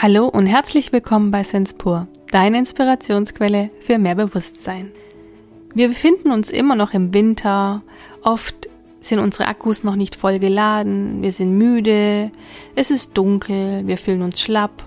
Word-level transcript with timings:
Hallo 0.00 0.28
und 0.28 0.46
herzlich 0.46 0.92
willkommen 0.92 1.32
bei 1.32 1.42
Senspur, 1.42 2.06
deine 2.30 2.58
Inspirationsquelle 2.58 3.70
für 3.80 3.98
mehr 3.98 4.14
Bewusstsein. 4.14 4.92
Wir 5.74 5.88
befinden 5.88 6.30
uns 6.30 6.50
immer 6.50 6.76
noch 6.76 6.94
im 6.94 7.12
Winter, 7.12 7.82
oft 8.22 8.68
sind 9.00 9.18
unsere 9.18 9.48
Akkus 9.48 9.82
noch 9.82 9.96
nicht 9.96 10.14
voll 10.14 10.38
geladen, 10.38 11.20
wir 11.20 11.32
sind 11.32 11.58
müde, 11.58 12.30
es 12.76 12.92
ist 12.92 13.18
dunkel, 13.18 13.88
wir 13.88 13.98
fühlen 13.98 14.22
uns 14.22 14.40
schlapp, 14.40 14.84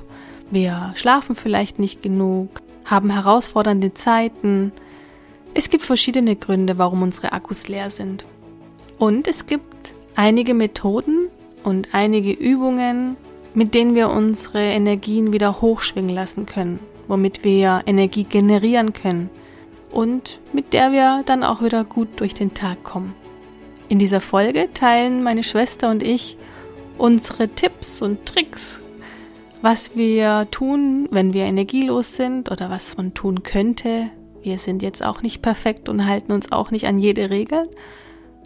wir 0.49 0.93
schlafen 0.95 1.35
vielleicht 1.35 1.77
nicht 1.77 2.01
genug, 2.01 2.61
haben 2.85 3.09
herausfordernde 3.09 3.93
Zeiten. 3.93 4.71
Es 5.53 5.69
gibt 5.69 5.83
verschiedene 5.83 6.37
Gründe, 6.37 6.77
warum 6.77 7.01
unsere 7.01 7.33
Akkus 7.33 7.67
leer 7.67 7.89
sind. 7.89 8.23
Und 8.97 9.27
es 9.27 9.45
gibt 9.45 9.91
einige 10.15 10.53
Methoden 10.53 11.27
und 11.65 11.89
einige 11.91 12.31
Übungen, 12.31 13.17
mit 13.53 13.73
denen 13.73 13.95
wir 13.95 14.09
unsere 14.09 14.61
Energien 14.61 15.33
wieder 15.33 15.61
hochschwingen 15.61 16.13
lassen 16.13 16.45
können, 16.45 16.79
womit 17.07 17.43
wir 17.43 17.81
Energie 17.85 18.23
generieren 18.23 18.93
können 18.93 19.29
und 19.91 20.39
mit 20.53 20.73
der 20.73 20.91
wir 20.91 21.23
dann 21.25 21.43
auch 21.43 21.61
wieder 21.61 21.83
gut 21.83 22.19
durch 22.19 22.33
den 22.33 22.53
Tag 22.53 22.83
kommen. 22.83 23.13
In 23.89 23.99
dieser 23.99 24.21
Folge 24.21 24.69
teilen 24.73 25.21
meine 25.21 25.43
Schwester 25.43 25.89
und 25.89 26.01
ich 26.01 26.37
unsere 26.97 27.49
Tipps 27.49 28.01
und 28.01 28.25
Tricks, 28.25 28.81
was 29.61 29.95
wir 29.97 30.47
tun, 30.49 31.07
wenn 31.11 31.33
wir 31.33 31.43
energielos 31.43 32.15
sind 32.15 32.49
oder 32.49 32.69
was 32.69 32.95
man 32.95 33.13
tun 33.13 33.43
könnte. 33.43 34.09
Wir 34.41 34.57
sind 34.59 34.81
jetzt 34.81 35.03
auch 35.03 35.21
nicht 35.21 35.41
perfekt 35.41 35.89
und 35.89 36.07
halten 36.07 36.31
uns 36.31 36.51
auch 36.51 36.71
nicht 36.71 36.87
an 36.87 36.99
jede 36.99 37.29
Regel. 37.29 37.63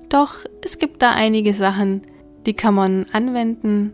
Doch 0.10 0.38
es 0.62 0.78
gibt 0.78 1.02
da 1.02 1.12
einige 1.12 1.54
Sachen, 1.54 2.02
die 2.46 2.54
kann 2.54 2.74
man 2.74 3.06
anwenden, 3.12 3.94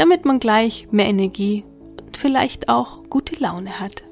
damit 0.00 0.24
man 0.24 0.40
gleich 0.40 0.88
mehr 0.90 1.04
Energie 1.04 1.62
und 2.00 2.16
vielleicht 2.16 2.70
auch 2.70 3.04
gute 3.10 3.36
Laune 3.38 3.80
hat. 3.80 4.02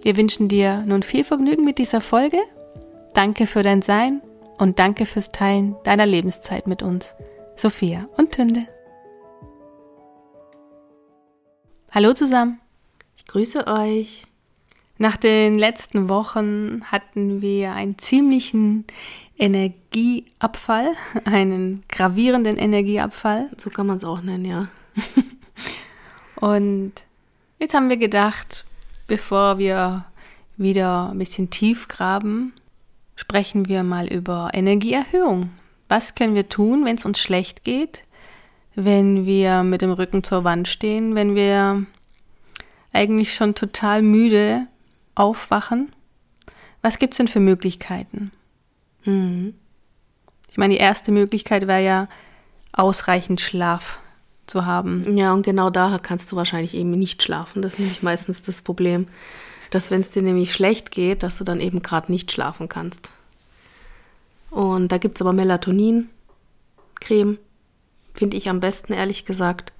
Wir 0.00 0.16
wünschen 0.16 0.48
dir 0.48 0.82
nun 0.86 1.02
viel 1.02 1.24
Vergnügen 1.24 1.62
mit 1.62 1.76
dieser 1.76 2.00
Folge. 2.00 2.38
Danke 3.12 3.46
für 3.46 3.62
dein 3.62 3.82
Sein 3.82 4.22
und 4.56 4.78
danke 4.78 5.04
fürs 5.04 5.30
Teilen 5.30 5.76
deiner 5.84 6.06
Lebenszeit 6.06 6.66
mit 6.66 6.82
uns. 6.82 7.14
Sophia 7.54 8.08
und 8.16 8.32
Tünde. 8.32 8.66
Hallo 11.90 12.14
zusammen. 12.14 12.58
Ich 13.18 13.26
grüße 13.26 13.66
euch. 13.66 14.24
Nach 14.96 15.18
den 15.18 15.58
letzten 15.58 16.08
Wochen 16.08 16.80
hatten 16.86 17.42
wir 17.42 17.74
einen 17.74 17.98
ziemlichen 17.98 18.86
Energieabfall, 19.36 20.92
einen 21.26 21.82
gravierenden 21.90 22.56
Energieabfall. 22.56 23.50
So 23.58 23.68
kann 23.68 23.86
man 23.86 23.96
es 23.96 24.04
auch 24.04 24.22
nennen, 24.22 24.46
ja. 24.46 24.68
Und 26.36 26.92
jetzt 27.58 27.74
haben 27.74 27.88
wir 27.88 27.96
gedacht, 27.96 28.64
bevor 29.06 29.58
wir 29.58 30.06
wieder 30.56 31.10
ein 31.10 31.18
bisschen 31.18 31.50
tief 31.50 31.88
graben, 31.88 32.52
sprechen 33.16 33.68
wir 33.68 33.82
mal 33.82 34.06
über 34.06 34.50
Energieerhöhung. 34.52 35.50
Was 35.88 36.14
können 36.14 36.34
wir 36.34 36.48
tun, 36.48 36.84
wenn 36.84 36.96
es 36.96 37.04
uns 37.04 37.18
schlecht 37.18 37.64
geht, 37.64 38.04
wenn 38.74 39.26
wir 39.26 39.62
mit 39.62 39.82
dem 39.82 39.90
Rücken 39.90 40.22
zur 40.22 40.44
Wand 40.44 40.68
stehen, 40.68 41.14
wenn 41.14 41.34
wir 41.34 41.84
eigentlich 42.92 43.34
schon 43.34 43.54
total 43.54 44.02
müde 44.02 44.66
aufwachen? 45.14 45.92
Was 46.82 46.98
gibt 46.98 47.14
es 47.14 47.18
denn 47.18 47.28
für 47.28 47.40
Möglichkeiten? 47.40 48.30
Mhm. 49.04 49.54
Ich 50.50 50.56
meine, 50.56 50.74
die 50.74 50.80
erste 50.80 51.12
Möglichkeit 51.12 51.66
wäre 51.66 51.84
ja 51.84 52.08
ausreichend 52.72 53.40
Schlaf 53.40 53.98
zu 54.50 54.66
haben. 54.66 55.16
Ja, 55.16 55.32
und 55.32 55.46
genau 55.46 55.70
da 55.70 55.98
kannst 56.02 56.30
du 56.30 56.36
wahrscheinlich 56.36 56.74
eben 56.74 56.90
nicht 56.90 57.22
schlafen. 57.22 57.62
Das 57.62 57.74
ist 57.74 57.78
nämlich 57.78 58.02
meistens 58.02 58.42
das 58.42 58.62
Problem, 58.62 59.06
dass 59.70 59.90
wenn 59.90 60.00
es 60.00 60.10
dir 60.10 60.22
nämlich 60.22 60.52
schlecht 60.52 60.90
geht, 60.90 61.22
dass 61.22 61.38
du 61.38 61.44
dann 61.44 61.60
eben 61.60 61.82
gerade 61.82 62.10
nicht 62.10 62.32
schlafen 62.32 62.68
kannst. 62.68 63.10
Und 64.50 64.90
da 64.90 64.98
gibt 64.98 65.16
es 65.16 65.22
aber 65.22 65.32
Melatonin-Creme, 65.32 67.38
finde 68.14 68.36
ich 68.36 68.48
am 68.48 68.60
besten, 68.60 68.92
ehrlich 68.92 69.24
gesagt. 69.24 69.72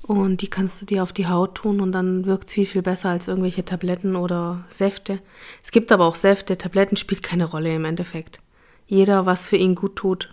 Und 0.00 0.40
die 0.40 0.48
kannst 0.48 0.80
du 0.80 0.86
dir 0.86 1.02
auf 1.02 1.12
die 1.12 1.26
Haut 1.26 1.56
tun 1.56 1.82
und 1.82 1.92
dann 1.92 2.24
wirkt 2.24 2.48
es 2.48 2.54
viel, 2.54 2.64
viel 2.64 2.80
besser 2.80 3.10
als 3.10 3.28
irgendwelche 3.28 3.66
Tabletten 3.66 4.16
oder 4.16 4.64
Säfte. 4.70 5.18
Es 5.62 5.70
gibt 5.70 5.92
aber 5.92 6.06
auch 6.06 6.14
Säfte, 6.14 6.56
Tabletten 6.56 6.96
spielt 6.96 7.22
keine 7.22 7.44
Rolle 7.44 7.74
im 7.74 7.84
Endeffekt. 7.84 8.40
Jeder, 8.86 9.26
was 9.26 9.44
für 9.44 9.58
ihn 9.58 9.74
gut 9.74 9.96
tut. 9.96 10.32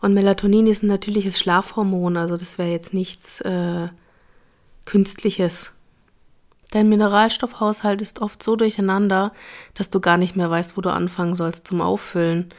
Und 0.00 0.14
Melatonin 0.14 0.66
ist 0.66 0.82
ein 0.82 0.88
natürliches 0.88 1.38
Schlafhormon, 1.38 2.16
also 2.16 2.36
das 2.36 2.58
wäre 2.58 2.70
jetzt 2.70 2.92
nichts 2.92 3.40
äh, 3.40 3.88
Künstliches. 4.84 5.72
Dein 6.70 6.88
Mineralstoffhaushalt 6.88 8.02
ist 8.02 8.20
oft 8.20 8.42
so 8.42 8.56
durcheinander, 8.56 9.32
dass 9.74 9.90
du 9.90 10.00
gar 10.00 10.18
nicht 10.18 10.36
mehr 10.36 10.50
weißt, 10.50 10.76
wo 10.76 10.80
du 10.80 10.90
anfangen 10.90 11.34
sollst 11.34 11.66
zum 11.66 11.80
Auffüllen. 11.80 12.50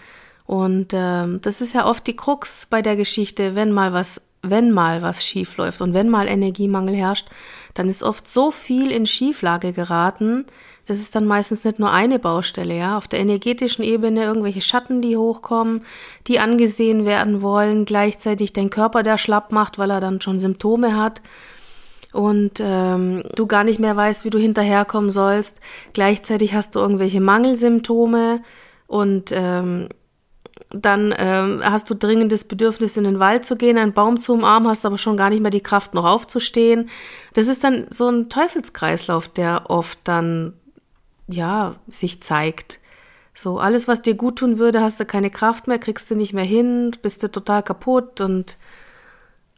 Und 0.46 0.94
ähm, 0.94 1.42
das 1.42 1.62
ist 1.62 1.74
ja 1.74 1.86
oft 1.86 2.08
die 2.08 2.16
Krux 2.16 2.68
bei 2.70 2.82
der 2.82 2.96
Geschichte, 2.96 3.54
wenn 3.54 3.72
mal 3.72 3.92
was, 3.92 4.22
wenn 4.42 4.72
mal 4.72 5.02
was 5.02 5.26
schief 5.26 5.58
läuft 5.58 5.82
und 5.82 5.94
wenn 5.94 6.10
mal 6.10 6.28
Energiemangel 6.28 6.96
herrscht, 6.96 7.28
dann 7.74 7.90
ist 7.90 8.02
oft 8.02 8.28
so 8.28 8.52
viel 8.52 8.92
in 8.92 9.06
Schieflage 9.06 9.74
geraten, 9.74 10.46
das 10.88 11.00
ist 11.00 11.16
dann 11.16 11.26
meistens 11.26 11.64
nicht 11.64 11.80
nur 11.80 11.92
eine 11.92 12.18
Baustelle, 12.18 12.76
ja. 12.76 12.98
Auf 12.98 13.08
der 13.08 13.20
energetischen 13.20 13.84
Ebene 13.84 14.24
irgendwelche 14.24 14.62
Schatten, 14.62 15.02
die 15.02 15.18
hochkommen, 15.18 15.84
die 16.28 16.40
angesehen 16.40 17.06
werden 17.06 17.42
wollen, 17.42 17.86
gleichzeitig 17.86 18.54
dein 18.54 18.70
Körper, 18.70 19.04
der 19.04 19.18
schlapp 19.18 19.52
macht, 19.52 19.78
weil 19.78 19.92
er 19.92 20.00
dann 20.00 20.22
schon 20.22 20.40
Symptome 20.40 20.96
hat 20.96 21.22
und 22.14 22.54
ähm, 22.60 23.24
du 23.36 23.48
gar 23.48 23.64
nicht 23.64 23.80
mehr 23.80 23.96
weißt, 23.96 24.26
wie 24.26 24.30
du 24.30 24.40
hinterherkommen 24.40 25.10
sollst. 25.10 25.60
Gleichzeitig 25.94 26.54
hast 26.54 26.76
du 26.76 26.80
irgendwelche 26.80 27.22
Mangelsymptome 27.22 28.42
und 28.88 29.32
ähm, 29.34 29.90
dann 30.70 31.14
ähm, 31.18 31.62
hast 31.64 31.90
du 31.90 31.96
dringendes 31.96 32.46
Bedürfnis, 32.46 32.98
in 32.98 33.04
den 33.04 33.20
Wald 33.20 33.46
zu 33.46 33.56
gehen, 33.56 33.78
einen 33.78 33.94
Baum 33.94 34.20
zu 34.20 34.34
umarmen, 34.34 34.70
hast 34.70 34.86
aber 34.86 34.98
schon 34.98 35.18
gar 35.18 35.30
nicht 35.30 35.42
mehr 35.42 35.52
die 35.52 35.62
Kraft, 35.62 35.94
noch 35.94 36.06
aufzustehen. 36.06 36.90
Das 37.34 37.48
ist 37.48 37.64
dann 37.64 37.86
so 37.90 38.10
ein 38.10 38.30
Teufelskreislauf, 38.30 39.28
der 39.28 39.70
oft 39.70 40.00
dann 40.04 40.54
ja, 41.28 41.76
sich 41.90 42.22
zeigt. 42.22 42.80
So, 43.34 43.60
alles, 43.60 43.88
was 43.88 44.02
dir 44.02 44.16
gut 44.16 44.40
tun 44.40 44.58
würde, 44.58 44.82
hast 44.82 45.00
du 45.00 45.06
keine 45.06 45.30
Kraft 45.30 45.68
mehr, 45.68 45.78
kriegst 45.78 46.10
du 46.10 46.16
nicht 46.16 46.34
mehr 46.34 46.44
hin, 46.44 46.96
bist 47.02 47.22
du 47.22 47.32
total 47.32 47.62
kaputt 47.62 48.20
und, 48.20 48.58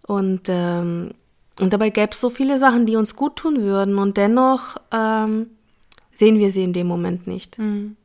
und, 0.01 0.41
ähm, 0.49 1.11
und 1.61 1.71
dabei 1.71 1.89
gäbe 1.89 2.11
es 2.11 2.19
so 2.19 2.29
viele 2.29 2.57
Sachen, 2.57 2.85
die 2.85 2.97
uns 2.97 3.15
gut 3.15 3.37
tun 3.37 3.61
würden 3.61 3.97
und 3.97 4.17
dennoch 4.17 4.75
ähm, 4.91 5.47
sehen 6.11 6.39
wir 6.39 6.51
sie 6.51 6.63
in 6.63 6.73
dem 6.73 6.87
Moment 6.87 7.25
nicht. 7.27 7.57
Mhm. 7.57 7.95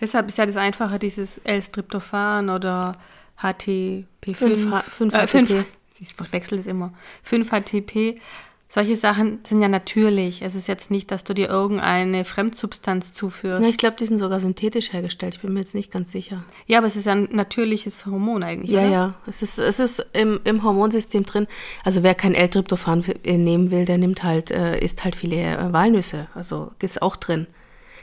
Deshalb 0.00 0.28
ist 0.28 0.38
ja 0.38 0.46
das 0.46 0.56
Einfache, 0.56 0.98
dieses 0.98 1.38
L-Striptophan 1.38 2.50
oder 2.50 2.96
HTP5. 3.40 4.34
5, 4.34 4.84
5 4.84 5.14
äh, 5.14 5.26
5, 5.26 5.64
ich 6.00 6.14
verwechsel 6.14 6.58
es 6.58 6.66
immer. 6.66 6.92
5-HTP 7.28 8.20
solche 8.68 8.96
Sachen 8.96 9.40
sind 9.44 9.62
ja 9.62 9.68
natürlich. 9.68 10.42
Es 10.42 10.54
ist 10.54 10.68
jetzt 10.68 10.90
nicht, 10.90 11.10
dass 11.10 11.24
du 11.24 11.32
dir 11.32 11.48
irgendeine 11.48 12.24
Fremdsubstanz 12.24 13.12
zuführst. 13.12 13.62
Ja, 13.62 13.68
ich 13.68 13.78
glaube, 13.78 13.96
die 13.98 14.04
sind 14.04 14.18
sogar 14.18 14.40
synthetisch 14.40 14.92
hergestellt. 14.92 15.36
Ich 15.36 15.40
bin 15.40 15.54
mir 15.54 15.60
jetzt 15.60 15.74
nicht 15.74 15.90
ganz 15.90 16.12
sicher. 16.12 16.44
Ja, 16.66 16.78
aber 16.78 16.86
es 16.86 16.96
ist 16.96 17.06
ja 17.06 17.12
ein 17.12 17.28
natürliches 17.32 18.04
Hormon 18.04 18.42
eigentlich. 18.42 18.70
Ja, 18.70 18.80
oder? 18.80 18.90
ja. 18.90 19.14
Es 19.26 19.40
ist, 19.40 19.58
es 19.58 19.78
ist 19.78 20.06
im, 20.12 20.40
im 20.44 20.62
Hormonsystem 20.62 21.24
drin. 21.24 21.46
Also 21.82 22.02
wer 22.02 22.14
kein 22.14 22.34
L-Tryptophan 22.34 23.04
nehmen 23.24 23.70
will, 23.70 23.86
der 23.86 23.96
nimmt 23.96 24.22
halt, 24.22 24.50
äh, 24.50 24.78
isst 24.78 25.02
halt 25.02 25.16
viele 25.16 25.36
äh, 25.36 25.72
Walnüsse. 25.72 26.26
Also 26.34 26.72
ist 26.82 27.00
auch 27.00 27.16
drin. 27.16 27.46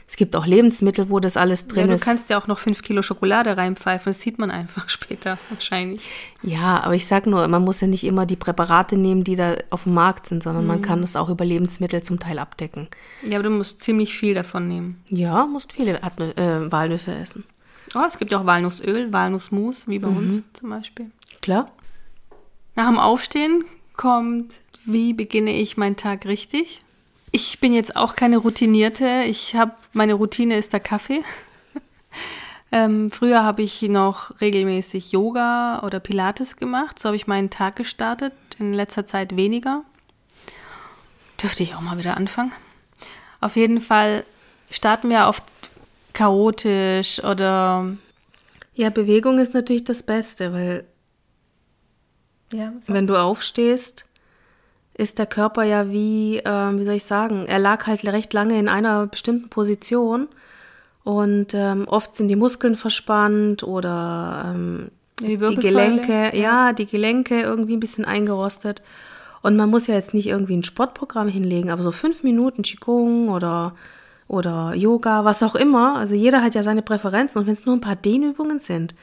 Es 0.08 0.14
gibt 0.14 0.36
auch 0.36 0.46
Lebensmittel, 0.46 1.10
wo 1.10 1.18
das 1.18 1.36
alles 1.36 1.66
drin 1.66 1.82
ja, 1.82 1.86
du 1.88 1.94
ist. 1.94 2.02
Du 2.02 2.04
kannst 2.04 2.30
ja 2.30 2.38
auch 2.40 2.46
noch 2.46 2.60
fünf 2.60 2.82
Kilo 2.82 3.02
Schokolade 3.02 3.56
reinpfeifen, 3.56 4.12
das 4.12 4.22
sieht 4.22 4.38
man 4.38 4.50
einfach 4.52 4.88
später 4.88 5.36
wahrscheinlich. 5.50 6.00
Ja, 6.42 6.80
aber 6.82 6.94
ich 6.94 7.06
sag 7.06 7.26
nur, 7.26 7.46
man 7.48 7.64
muss 7.64 7.80
ja 7.80 7.88
nicht 7.88 8.04
immer 8.04 8.24
die 8.24 8.36
Präparate 8.36 8.96
nehmen, 8.96 9.24
die 9.24 9.34
da 9.34 9.56
auf 9.70 9.82
dem 9.82 9.94
Markt 9.94 10.26
sind, 10.26 10.44
sondern 10.44 10.62
mhm. 10.62 10.68
man 10.68 10.82
kann 10.82 11.02
es 11.02 11.16
auch 11.16 11.28
über 11.28 11.44
Lebensmittel 11.44 12.02
zum 12.02 12.20
Teil 12.20 12.38
abdecken. 12.38 12.88
Ja, 13.22 13.38
aber 13.38 13.48
du 13.48 13.50
musst 13.50 13.82
ziemlich 13.82 14.16
viel 14.16 14.34
davon 14.34 14.68
nehmen. 14.68 15.02
Ja, 15.08 15.44
musst 15.46 15.72
viele 15.72 16.00
äh, 16.00 16.72
Walnüsse 16.72 17.14
essen. 17.14 17.44
Oh, 17.94 18.04
es 18.06 18.18
gibt 18.18 18.30
ja 18.30 18.40
auch 18.40 18.46
Walnussöl, 18.46 19.12
Walnussmus, 19.12 19.88
wie 19.88 19.98
bei 19.98 20.08
mhm. 20.08 20.16
uns 20.16 20.42
zum 20.52 20.70
Beispiel. 20.70 21.10
Klar. 21.42 21.70
Nach 22.76 22.88
dem 22.88 22.98
Aufstehen 22.98 23.64
kommt, 23.96 24.52
wie 24.84 25.14
beginne 25.14 25.52
ich 25.52 25.76
meinen 25.76 25.96
Tag 25.96 26.26
richtig? 26.26 26.80
Ich 27.32 27.58
bin 27.60 27.72
jetzt 27.74 27.96
auch 27.96 28.16
keine 28.16 28.38
Routinierte. 28.38 29.24
Ich 29.26 29.54
habe 29.54 29.72
meine 29.92 30.14
Routine 30.14 30.56
ist 30.56 30.72
der 30.72 30.80
Kaffee. 30.80 31.22
ähm, 32.72 33.10
früher 33.10 33.42
habe 33.42 33.62
ich 33.62 33.82
noch 33.82 34.40
regelmäßig 34.40 35.12
Yoga 35.12 35.80
oder 35.82 36.00
Pilates 36.00 36.56
gemacht. 36.56 36.98
So 36.98 37.08
habe 37.08 37.16
ich 37.16 37.26
meinen 37.26 37.50
Tag 37.50 37.76
gestartet. 37.76 38.32
In 38.58 38.72
letzter 38.72 39.06
Zeit 39.06 39.36
weniger. 39.36 39.82
Dürfte 41.42 41.62
ich 41.62 41.74
auch 41.74 41.80
mal 41.80 41.98
wieder 41.98 42.16
anfangen. 42.16 42.52
Auf 43.40 43.56
jeden 43.56 43.80
Fall 43.80 44.24
starten 44.70 45.10
wir 45.10 45.26
oft 45.26 45.44
chaotisch 46.12 47.22
oder. 47.22 47.96
Ja, 48.74 48.90
Bewegung 48.90 49.38
ist 49.38 49.54
natürlich 49.54 49.84
das 49.84 50.02
Beste, 50.02 50.52
weil 50.52 50.84
ja, 52.52 52.72
wenn 52.86 53.06
du 53.06 53.16
aufstehst, 53.16 54.06
ist 54.96 55.18
der 55.18 55.26
Körper 55.26 55.62
ja 55.62 55.90
wie, 55.90 56.38
äh, 56.38 56.78
wie 56.78 56.84
soll 56.84 56.94
ich 56.94 57.04
sagen, 57.04 57.44
er 57.46 57.58
lag 57.58 57.86
halt 57.86 58.04
recht 58.04 58.32
lange 58.32 58.58
in 58.58 58.68
einer 58.68 59.06
bestimmten 59.06 59.48
Position 59.48 60.28
und 61.04 61.54
ähm, 61.54 61.86
oft 61.86 62.16
sind 62.16 62.28
die 62.28 62.36
Muskeln 62.36 62.76
verspannt 62.76 63.62
oder 63.62 64.52
ähm, 64.54 64.90
die, 65.20 65.36
die, 65.36 65.56
Gelenke, 65.56 66.12
ja. 66.12 66.34
ja, 66.34 66.72
die 66.72 66.86
Gelenke 66.86 67.40
irgendwie 67.40 67.76
ein 67.76 67.80
bisschen 67.80 68.04
eingerostet. 68.04 68.82
Und 69.42 69.56
man 69.56 69.70
muss 69.70 69.86
ja 69.86 69.94
jetzt 69.94 70.14
nicht 70.14 70.26
irgendwie 70.26 70.56
ein 70.56 70.64
Sportprogramm 70.64 71.28
hinlegen, 71.28 71.70
aber 71.70 71.82
so 71.82 71.92
fünf 71.92 72.24
Minuten 72.24 72.62
Qigong 72.62 73.28
oder, 73.28 73.74
oder 74.26 74.74
Yoga, 74.74 75.24
was 75.24 75.42
auch 75.42 75.54
immer. 75.54 75.96
Also 75.96 76.14
jeder 76.14 76.42
hat 76.42 76.54
ja 76.56 76.64
seine 76.64 76.82
Präferenzen 76.82 77.40
und 77.40 77.46
wenn 77.46 77.52
es 77.52 77.66
nur 77.66 77.76
ein 77.76 77.80
paar 77.80 77.96
Dehnübungen 77.96 78.58
sind, 78.58 78.94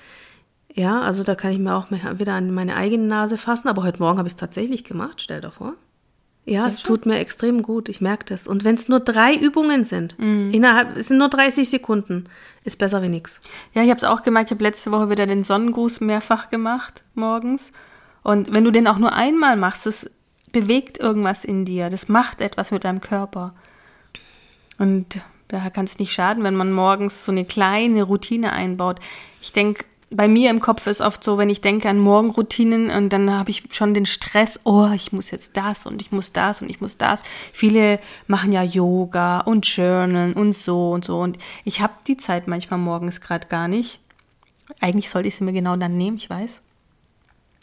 ja, 0.74 1.02
also 1.02 1.24
da 1.24 1.36
kann 1.36 1.52
ich 1.52 1.60
mir 1.60 1.76
auch 1.76 1.90
wieder 1.92 2.34
an 2.34 2.52
meine 2.52 2.76
eigene 2.76 3.06
Nase 3.06 3.38
fassen, 3.38 3.68
aber 3.68 3.84
heute 3.84 4.00
Morgen 4.00 4.18
habe 4.18 4.28
ich 4.28 4.34
es 4.34 4.40
tatsächlich 4.40 4.84
gemacht, 4.84 5.22
stell 5.22 5.40
dir 5.40 5.52
vor. 5.52 5.76
Ja, 6.46 6.68
es 6.68 6.84
tut 6.84 7.06
mir 7.06 7.20
extrem 7.20 7.62
gut, 7.62 7.88
ich 7.88 8.02
merke 8.02 8.26
das. 8.26 8.48
Und 8.48 8.66
wenn 8.66 8.76
es 8.76 8.90
nur 8.90 9.00
drei 9.00 9.34
Übungen 9.34 9.86
sind, 9.86 10.20
mhm. 10.20 10.52
innerhalb, 10.52 10.98
es 10.98 11.08
sind 11.08 11.18
nur 11.18 11.30
30 11.30 11.70
Sekunden, 11.70 12.26
ist 12.66 12.78
besser 12.78 13.02
wie 13.02 13.10
nichts. 13.10 13.40
Ja, 13.74 13.82
ich 13.82 13.90
habe 13.90 13.98
es 13.98 14.04
auch 14.04 14.24
gemerkt, 14.24 14.50
ich 14.50 14.56
habe 14.56 14.64
letzte 14.64 14.92
Woche 14.92 15.10
wieder 15.10 15.26
den 15.26 15.44
Sonnengruß 15.44 16.02
mehrfach 16.02 16.50
gemacht, 16.50 17.04
morgens. 17.16 17.72
Und 18.24 18.52
wenn 18.52 18.66
du 18.66 18.72
den 18.72 18.88
auch 18.88 18.98
nur 18.98 19.14
einmal 19.14 19.56
machst, 19.56 19.86
das 19.86 20.10
bewegt 20.52 21.00
irgendwas 21.00 21.46
in 21.46 21.64
dir, 21.64 21.90
das 21.90 22.10
macht 22.10 22.42
etwas 22.42 22.72
mit 22.72 22.84
deinem 22.84 23.00
Körper. 23.00 23.54
Und 24.78 25.22
daher 25.48 25.72
kann 25.72 25.86
es 25.86 25.98
nicht 25.98 26.12
schaden, 26.12 26.44
wenn 26.44 26.56
man 26.56 26.74
morgens 26.74 27.24
so 27.24 27.32
eine 27.32 27.46
kleine 27.46 28.04
Routine 28.04 28.52
einbaut. 28.52 29.00
Ich 29.42 29.54
denke, 29.54 29.86
bei 30.16 30.28
mir 30.28 30.50
im 30.50 30.60
Kopf 30.60 30.88
ist 30.88 31.02
oft 31.02 31.24
so, 31.24 31.38
wenn 31.38 31.50
ich 31.50 31.62
denke 31.62 31.90
an 31.90 32.00
Morgenroutinen 32.00 32.90
und 32.90 33.10
dann 33.10 33.32
habe 33.32 33.50
ich 33.50 33.64
schon 33.72 33.94
den 33.94 34.06
Stress, 34.06 34.60
oh, 34.64 34.90
ich 34.94 35.12
muss 35.12 35.32
jetzt 35.32 35.58
das 35.58 35.86
und 35.86 36.02
ich 36.02 36.12
muss 36.12 36.32
das 36.32 36.62
und 36.62 36.70
ich 36.70 36.82
muss 36.82 36.98
das. 36.98 37.24
Viele 37.52 38.00
machen 38.28 38.52
ja 38.52 38.64
Yoga 38.64 39.42
und 39.42 39.66
Journalen 39.68 40.34
und 40.34 40.54
so 40.54 40.92
und 40.92 41.06
so 41.06 41.20
und 41.20 41.38
ich 41.64 41.82
habe 41.82 41.94
die 42.08 42.18
Zeit 42.18 42.48
manchmal 42.48 42.80
morgens 42.80 43.22
gerade 43.22 43.48
gar 43.48 43.68
nicht. 43.68 44.00
Eigentlich 44.80 45.10
sollte 45.10 45.28
ich 45.28 45.36
sie 45.36 45.44
mir 45.44 45.54
genau 45.54 45.76
dann 45.76 45.98
nehmen, 45.98 46.18
ich 46.18 46.30
weiß. 46.30 46.62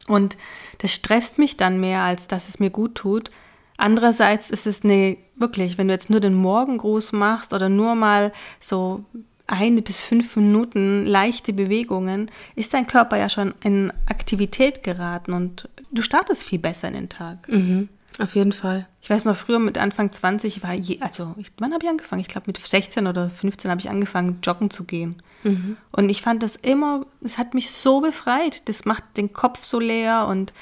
Und 0.07 0.37
das 0.79 0.93
stresst 0.93 1.39
mich 1.39 1.57
dann 1.57 1.81
mehr, 1.81 2.03
als 2.03 2.27
dass 2.27 2.49
es 2.49 2.59
mir 2.59 2.71
gut 2.71 2.95
tut. 2.95 3.31
Andererseits 3.77 4.51
ist 4.51 4.67
es 4.67 4.85
ne, 4.85 5.19
wirklich, 5.37 5.79
wenn 5.79 5.89
du 5.89 5.95
jetzt 5.95 6.11
nur 6.11 6.21
den 6.21 6.35
Morgengruß 6.35 7.13
machst 7.13 7.53
oder 7.53 7.69
nur 7.69 7.95
mal 7.95 8.33
so 8.61 9.05
eine 9.51 9.83
bis 9.83 10.01
fünf 10.01 10.37
Minuten 10.37 11.05
leichte 11.05 11.53
Bewegungen, 11.53 12.31
ist 12.55 12.73
dein 12.73 12.87
Körper 12.87 13.17
ja 13.17 13.29
schon 13.29 13.55
in 13.63 13.93
Aktivität 14.07 14.83
geraten 14.83 15.33
und 15.33 15.69
du 15.91 16.03
startest 16.03 16.45
viel 16.45 16.61
besser 16.61 16.89
in 16.89 16.95
den 16.95 17.09
Tag. 17.09 17.49
Mhm, 17.49 17.89
auf 18.19 18.37
jeden 18.37 18.53
Fall. 18.53 18.87
Ich 19.03 19.11
weiß 19.11 19.25
noch, 19.25 19.37
früher 19.37 19.59
mit 19.59 19.77
Anfang 19.77 20.13
20 20.13 20.63
war 20.63 20.75
je, 20.75 21.01
also 21.01 21.35
ich, 21.37 21.51
wann 21.59 21.73
habe 21.73 21.85
ich 21.85 21.91
angefangen? 21.91 22.21
Ich 22.21 22.29
glaube 22.29 22.45
mit 22.47 22.59
16 22.59 23.07
oder 23.07 23.29
15 23.29 23.71
habe 23.71 23.81
ich 23.81 23.91
angefangen, 23.91 24.39
joggen 24.43 24.71
zu 24.71 24.85
gehen. 24.85 25.21
Mhm. 25.43 25.77
Und 25.91 26.09
ich 26.11 26.23
fand 26.23 26.43
das 26.43 26.55
immer, 26.55 27.07
es 27.23 27.37
hat 27.37 27.55
mich 27.55 27.71
so 27.71 28.01
befreit. 28.01 28.69
Das 28.69 28.85
macht 28.85 29.03
den 29.17 29.33
Kopf 29.33 29.65
so 29.65 29.81
leer 29.81 30.27
und 30.29 30.53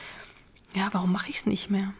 ja, 0.74 0.88
warum 0.92 1.12
mache 1.12 1.30
ich 1.30 1.36
es 1.36 1.46
nicht 1.46 1.70
mehr? 1.70 1.92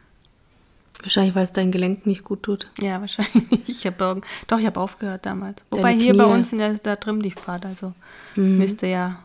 Wahrscheinlich, 1.03 1.35
weil 1.35 1.45
es 1.45 1.53
dein 1.53 1.71
Gelenk 1.71 2.07
nicht 2.07 2.25
gut 2.25 2.43
tut. 2.43 2.71
Ja, 2.81 3.01
wahrscheinlich. 3.01 3.69
Ich 3.69 3.87
habe 3.87 4.21
doch, 4.49 4.59
ich 4.59 4.67
habe 4.67 4.81
aufgehört 4.81 5.27
damals. 5.27 5.63
Deine 5.71 5.83
Wobei 5.83 5.95
hier 5.95 6.13
Knie. 6.13 6.19
bei 6.19 6.27
uns 6.27 6.53
in 6.53 6.59
der, 6.59 6.75
da 6.75 6.97
drin 6.97 7.21
die 7.21 7.31
Fahrt, 7.31 7.65
also 7.65 7.93
mhm. 8.35 8.59
müsste 8.59 8.87
ja. 8.87 9.21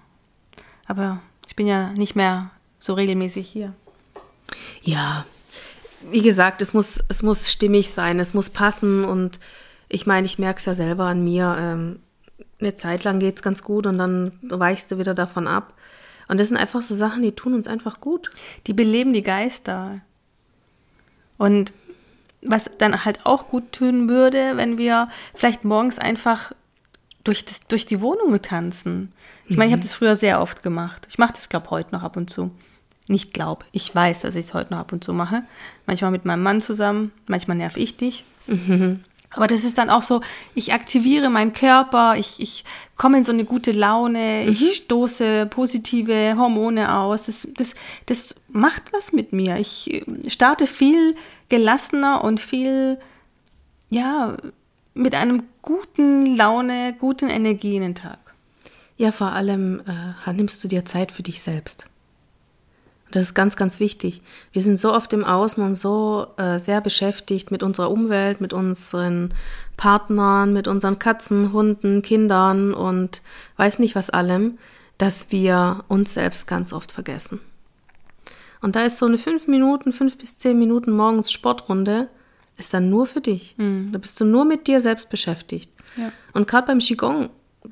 Aber 0.85 1.21
ich 1.47 1.55
bin 1.55 1.65
ja 1.65 1.91
nicht 1.93 2.15
mehr 2.15 2.51
so 2.79 2.93
regelmäßig 2.93 3.47
hier. 3.47 3.73
Ja, 4.81 5.25
wie 6.11 6.21
gesagt, 6.21 6.61
es 6.61 6.73
muss, 6.73 7.03
es 7.07 7.23
muss 7.23 7.51
stimmig 7.51 7.91
sein, 7.91 8.19
es 8.19 8.33
muss 8.33 8.49
passen 8.49 9.05
und 9.05 9.39
ich 9.89 10.05
meine, 10.05 10.25
ich 10.25 10.39
merke 10.39 10.59
es 10.59 10.65
ja 10.65 10.73
selber 10.73 11.05
an 11.05 11.23
mir. 11.23 11.55
Ähm, 11.59 11.99
eine 12.59 12.75
Zeit 12.75 13.03
lang 13.03 13.19
geht 13.19 13.37
es 13.37 13.41
ganz 13.41 13.63
gut 13.63 13.87
und 13.87 13.97
dann 13.97 14.33
weichst 14.41 14.91
du 14.91 14.97
wieder 14.97 15.13
davon 15.13 15.47
ab. 15.47 15.73
Und 16.27 16.39
das 16.39 16.47
sind 16.47 16.57
einfach 16.57 16.81
so 16.81 16.95
Sachen, 16.95 17.21
die 17.21 17.33
tun 17.33 17.53
uns 17.53 17.67
einfach 17.67 17.99
gut. 17.99 18.29
Die 18.67 18.73
beleben 18.73 19.13
die 19.13 19.23
Geister. 19.23 20.01
Und 21.37 21.73
was 22.41 22.69
dann 22.77 23.05
halt 23.05 23.25
auch 23.25 23.47
gut 23.47 23.71
tun 23.71 24.09
würde, 24.09 24.57
wenn 24.57 24.77
wir 24.77 25.07
vielleicht 25.33 25.63
morgens 25.63 25.97
einfach 25.97 26.51
durch, 27.23 27.45
das, 27.45 27.61
durch 27.61 27.85
die 27.85 28.01
Wohnung 28.01 28.41
tanzen. 28.41 29.11
Ich 29.47 29.57
meine, 29.57 29.69
ich 29.69 29.73
habe 29.73 29.79
mhm. 29.79 29.87
das 29.87 29.93
früher 29.93 30.15
sehr 30.15 30.41
oft 30.41 30.63
gemacht. 30.63 31.07
Ich 31.09 31.17
mache 31.17 31.33
das, 31.33 31.49
glaube 31.49 31.69
heute 31.69 31.93
noch 31.93 32.03
ab 32.03 32.17
und 32.17 32.29
zu. 32.29 32.51
Nicht 33.07 33.33
glaub, 33.33 33.65
ich 33.71 33.93
weiß, 33.93 34.21
dass 34.21 34.35
ich 34.35 34.45
es 34.47 34.53
heute 34.53 34.73
noch 34.73 34.79
ab 34.79 34.93
und 34.93 35.03
zu 35.03 35.13
mache. 35.13 35.43
Manchmal 35.85 36.11
mit 36.11 36.25
meinem 36.25 36.43
Mann 36.43 36.61
zusammen, 36.61 37.11
manchmal 37.27 37.57
nerv 37.57 37.77
ich 37.77 37.97
dich. 37.97 38.23
Mhm. 38.47 39.01
Aber 39.35 39.47
das 39.47 39.63
ist 39.63 39.77
dann 39.77 39.89
auch 39.89 40.03
so, 40.03 40.21
ich 40.53 40.73
aktiviere 40.73 41.29
meinen 41.29 41.53
Körper, 41.53 42.15
ich, 42.17 42.39
ich 42.39 42.63
komme 42.95 43.17
in 43.17 43.23
so 43.23 43.31
eine 43.31 43.45
gute 43.45 43.71
Laune, 43.71 44.43
mhm. 44.45 44.51
ich 44.51 44.75
stoße 44.75 45.47
positive 45.47 46.35
Hormone 46.37 46.95
aus. 46.95 47.25
Das, 47.25 47.47
das, 47.55 47.73
das 48.05 48.35
macht 48.47 48.93
was 48.93 49.11
mit 49.11 49.33
mir. 49.33 49.57
Ich 49.57 49.91
äh, 49.91 50.29
starte 50.29 50.67
viel 50.67 51.15
gelassener 51.49 52.23
und 52.23 52.39
viel, 52.39 52.99
ja, 53.89 54.37
mit 54.93 55.15
einem 55.15 55.43
guten 55.61 56.35
Laune, 56.35 56.95
guten 56.99 57.29
Energie 57.29 57.75
in 57.75 57.81
den 57.81 57.95
Tag. 57.95 58.19
Ja, 58.97 59.11
vor 59.11 59.31
allem 59.31 59.81
äh, 59.87 60.33
nimmst 60.33 60.63
du 60.63 60.67
dir 60.67 60.85
Zeit 60.85 61.11
für 61.11 61.23
dich 61.23 61.41
selbst. 61.41 61.87
Das 63.13 63.21
ist 63.21 63.33
ganz, 63.35 63.55
ganz 63.55 63.79
wichtig. 63.79 64.23
Wir 64.53 64.63
sind 64.63 64.79
so 64.79 64.91
oft 64.91 65.13
im 65.13 65.23
Außen 65.23 65.63
und 65.63 65.75
so 65.75 66.25
äh, 66.37 66.57
sehr 66.57 66.81
beschäftigt 66.81 67.51
mit 67.51 67.61
unserer 67.61 67.91
Umwelt, 67.91 68.41
mit 68.41 68.53
unseren 68.53 69.35
Partnern, 69.77 70.51
mit 70.51 70.67
unseren 70.67 70.97
Katzen, 70.97 71.53
Hunden, 71.53 72.01
Kindern 72.01 72.73
und 72.73 73.21
weiß 73.57 73.77
nicht 73.77 73.93
was 73.93 74.09
allem, 74.09 74.57
dass 74.97 75.27
wir 75.29 75.83
uns 75.89 76.15
selbst 76.15 76.47
ganz 76.47 76.73
oft 76.73 76.91
vergessen. 76.91 77.39
Und 78.61 78.75
da 78.75 78.81
ist 78.81 78.97
so 78.97 79.05
eine 79.05 79.19
fünf 79.19 79.47
Minuten, 79.47 79.93
fünf 79.93 80.17
bis 80.17 80.39
zehn 80.39 80.57
Minuten 80.57 80.91
morgens 80.91 81.31
Sportrunde, 81.31 82.09
ist 82.57 82.73
dann 82.73 82.89
nur 82.89 83.05
für 83.05 83.21
dich. 83.21 83.53
Mhm. 83.59 83.91
Da 83.91 83.99
bist 83.99 84.19
du 84.19 84.25
nur 84.25 84.43
mit 84.43 84.65
dir 84.65 84.81
selbst 84.81 85.11
beschäftigt. 85.11 85.71
Ja. 85.97 86.11
Und 86.33 86.47
gerade 86.47 86.65
beim 86.65 86.79
Qigong, 86.79 87.29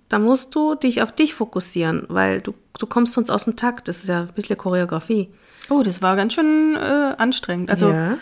da 0.09 0.19
musst 0.19 0.55
du 0.55 0.75
dich 0.75 1.01
auf 1.01 1.11
dich 1.11 1.33
fokussieren, 1.33 2.05
weil 2.07 2.41
du 2.41 2.53
du 2.81 2.87
kommst 2.87 3.13
sonst 3.13 3.29
aus 3.29 3.45
dem 3.45 3.55
Takt. 3.55 3.87
Das 3.87 3.99
ist 3.99 4.07
ja 4.07 4.21
ein 4.21 4.33
bisschen 4.33 4.57
Choreografie. 4.57 5.29
Oh, 5.69 5.83
das 5.83 6.01
war 6.01 6.15
ganz 6.15 6.33
schön 6.33 6.75
äh, 6.75 7.15
anstrengend. 7.17 7.69
Also 7.69 7.89
ja. 7.91 8.17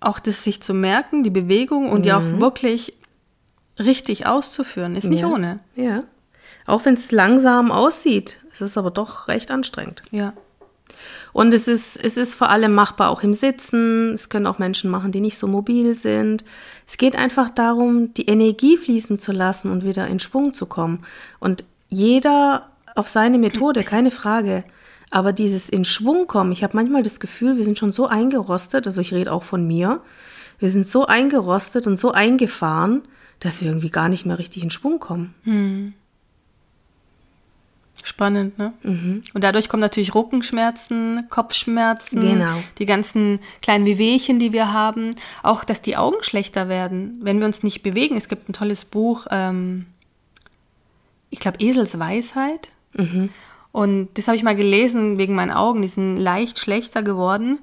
auch 0.00 0.18
das 0.18 0.44
sich 0.44 0.62
zu 0.62 0.74
merken, 0.74 1.24
die 1.24 1.30
Bewegung 1.30 1.90
und 1.90 2.00
mhm. 2.00 2.02
die 2.02 2.12
auch 2.12 2.20
mhm. 2.20 2.40
wirklich 2.40 2.94
richtig 3.78 4.26
auszuführen, 4.26 4.94
ist 4.94 5.08
nicht 5.08 5.22
ja. 5.22 5.28
ohne. 5.28 5.60
Ja. 5.74 6.04
Auch 6.66 6.84
wenn 6.84 6.94
es 6.94 7.10
langsam 7.10 7.72
aussieht, 7.72 8.40
es 8.52 8.60
ist 8.60 8.78
aber 8.78 8.90
doch 8.90 9.28
recht 9.28 9.50
anstrengend. 9.50 10.02
Ja. 10.10 10.34
Und 11.32 11.52
es 11.52 11.66
ist, 11.66 12.02
es 12.02 12.16
ist 12.16 12.34
vor 12.34 12.50
allem 12.50 12.74
machbar 12.74 13.10
auch 13.10 13.22
im 13.22 13.34
Sitzen. 13.34 14.12
Es 14.12 14.28
können 14.28 14.46
auch 14.46 14.58
Menschen 14.58 14.90
machen, 14.90 15.12
die 15.12 15.20
nicht 15.20 15.36
so 15.36 15.48
mobil 15.48 15.96
sind. 15.96 16.44
Es 16.86 16.96
geht 16.96 17.16
einfach 17.16 17.50
darum, 17.50 18.14
die 18.14 18.26
Energie 18.26 18.76
fließen 18.76 19.18
zu 19.18 19.32
lassen 19.32 19.70
und 19.70 19.84
wieder 19.84 20.06
in 20.06 20.20
Schwung 20.20 20.54
zu 20.54 20.66
kommen. 20.66 21.04
Und 21.40 21.64
jeder 21.88 22.70
auf 22.94 23.08
seine 23.08 23.38
Methode, 23.38 23.82
keine 23.82 24.10
Frage. 24.10 24.64
Aber 25.10 25.32
dieses 25.32 25.68
in 25.68 25.84
Schwung 25.84 26.26
kommen, 26.26 26.52
ich 26.52 26.62
habe 26.62 26.76
manchmal 26.76 27.02
das 27.02 27.20
Gefühl, 27.20 27.56
wir 27.56 27.64
sind 27.64 27.78
schon 27.78 27.92
so 27.92 28.06
eingerostet, 28.06 28.86
also 28.86 29.00
ich 29.00 29.12
rede 29.12 29.32
auch 29.32 29.44
von 29.44 29.66
mir, 29.66 30.00
wir 30.58 30.70
sind 30.70 30.86
so 30.86 31.06
eingerostet 31.06 31.86
und 31.86 31.98
so 31.98 32.12
eingefahren, 32.12 33.02
dass 33.40 33.60
wir 33.60 33.68
irgendwie 33.68 33.90
gar 33.90 34.08
nicht 34.08 34.26
mehr 34.26 34.38
richtig 34.38 34.62
in 34.62 34.70
Schwung 34.70 34.98
kommen. 34.98 35.34
Hm. 35.44 35.94
Spannend, 38.06 38.58
ne? 38.58 38.74
Mhm. 38.82 39.22
Und 39.32 39.42
dadurch 39.42 39.70
kommen 39.70 39.80
natürlich 39.80 40.14
Rückenschmerzen, 40.14 41.26
Kopfschmerzen, 41.30 42.20
genau. 42.20 42.62
die 42.76 42.84
ganzen 42.84 43.40
kleinen 43.62 43.86
Wehwehchen, 43.86 44.38
die 44.38 44.52
wir 44.52 44.74
haben. 44.74 45.14
Auch, 45.42 45.64
dass 45.64 45.80
die 45.80 45.96
Augen 45.96 46.22
schlechter 46.22 46.68
werden, 46.68 47.18
wenn 47.22 47.38
wir 47.38 47.46
uns 47.46 47.62
nicht 47.62 47.82
bewegen. 47.82 48.18
Es 48.18 48.28
gibt 48.28 48.46
ein 48.46 48.52
tolles 48.52 48.84
Buch, 48.84 49.26
ähm, 49.30 49.86
ich 51.30 51.40
glaube, 51.40 51.60
Esels 51.60 51.98
Weisheit. 51.98 52.68
Mhm. 52.92 53.30
Und 53.72 54.10
das 54.18 54.28
habe 54.28 54.36
ich 54.36 54.42
mal 54.42 54.54
gelesen 54.54 55.16
wegen 55.16 55.34
meinen 55.34 55.50
Augen, 55.50 55.80
die 55.80 55.88
sind 55.88 56.18
leicht 56.18 56.58
schlechter 56.58 57.02
geworden. 57.02 57.58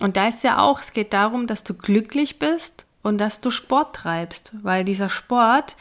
Und 0.00 0.16
da 0.16 0.26
ist 0.26 0.42
ja 0.42 0.60
auch, 0.60 0.80
es 0.80 0.92
geht 0.92 1.12
darum, 1.12 1.46
dass 1.46 1.62
du 1.62 1.74
glücklich 1.74 2.40
bist 2.40 2.84
und 3.04 3.18
dass 3.18 3.40
du 3.40 3.52
Sport 3.52 3.94
treibst, 3.94 4.54
weil 4.64 4.84
dieser 4.84 5.08
Sport, 5.08 5.76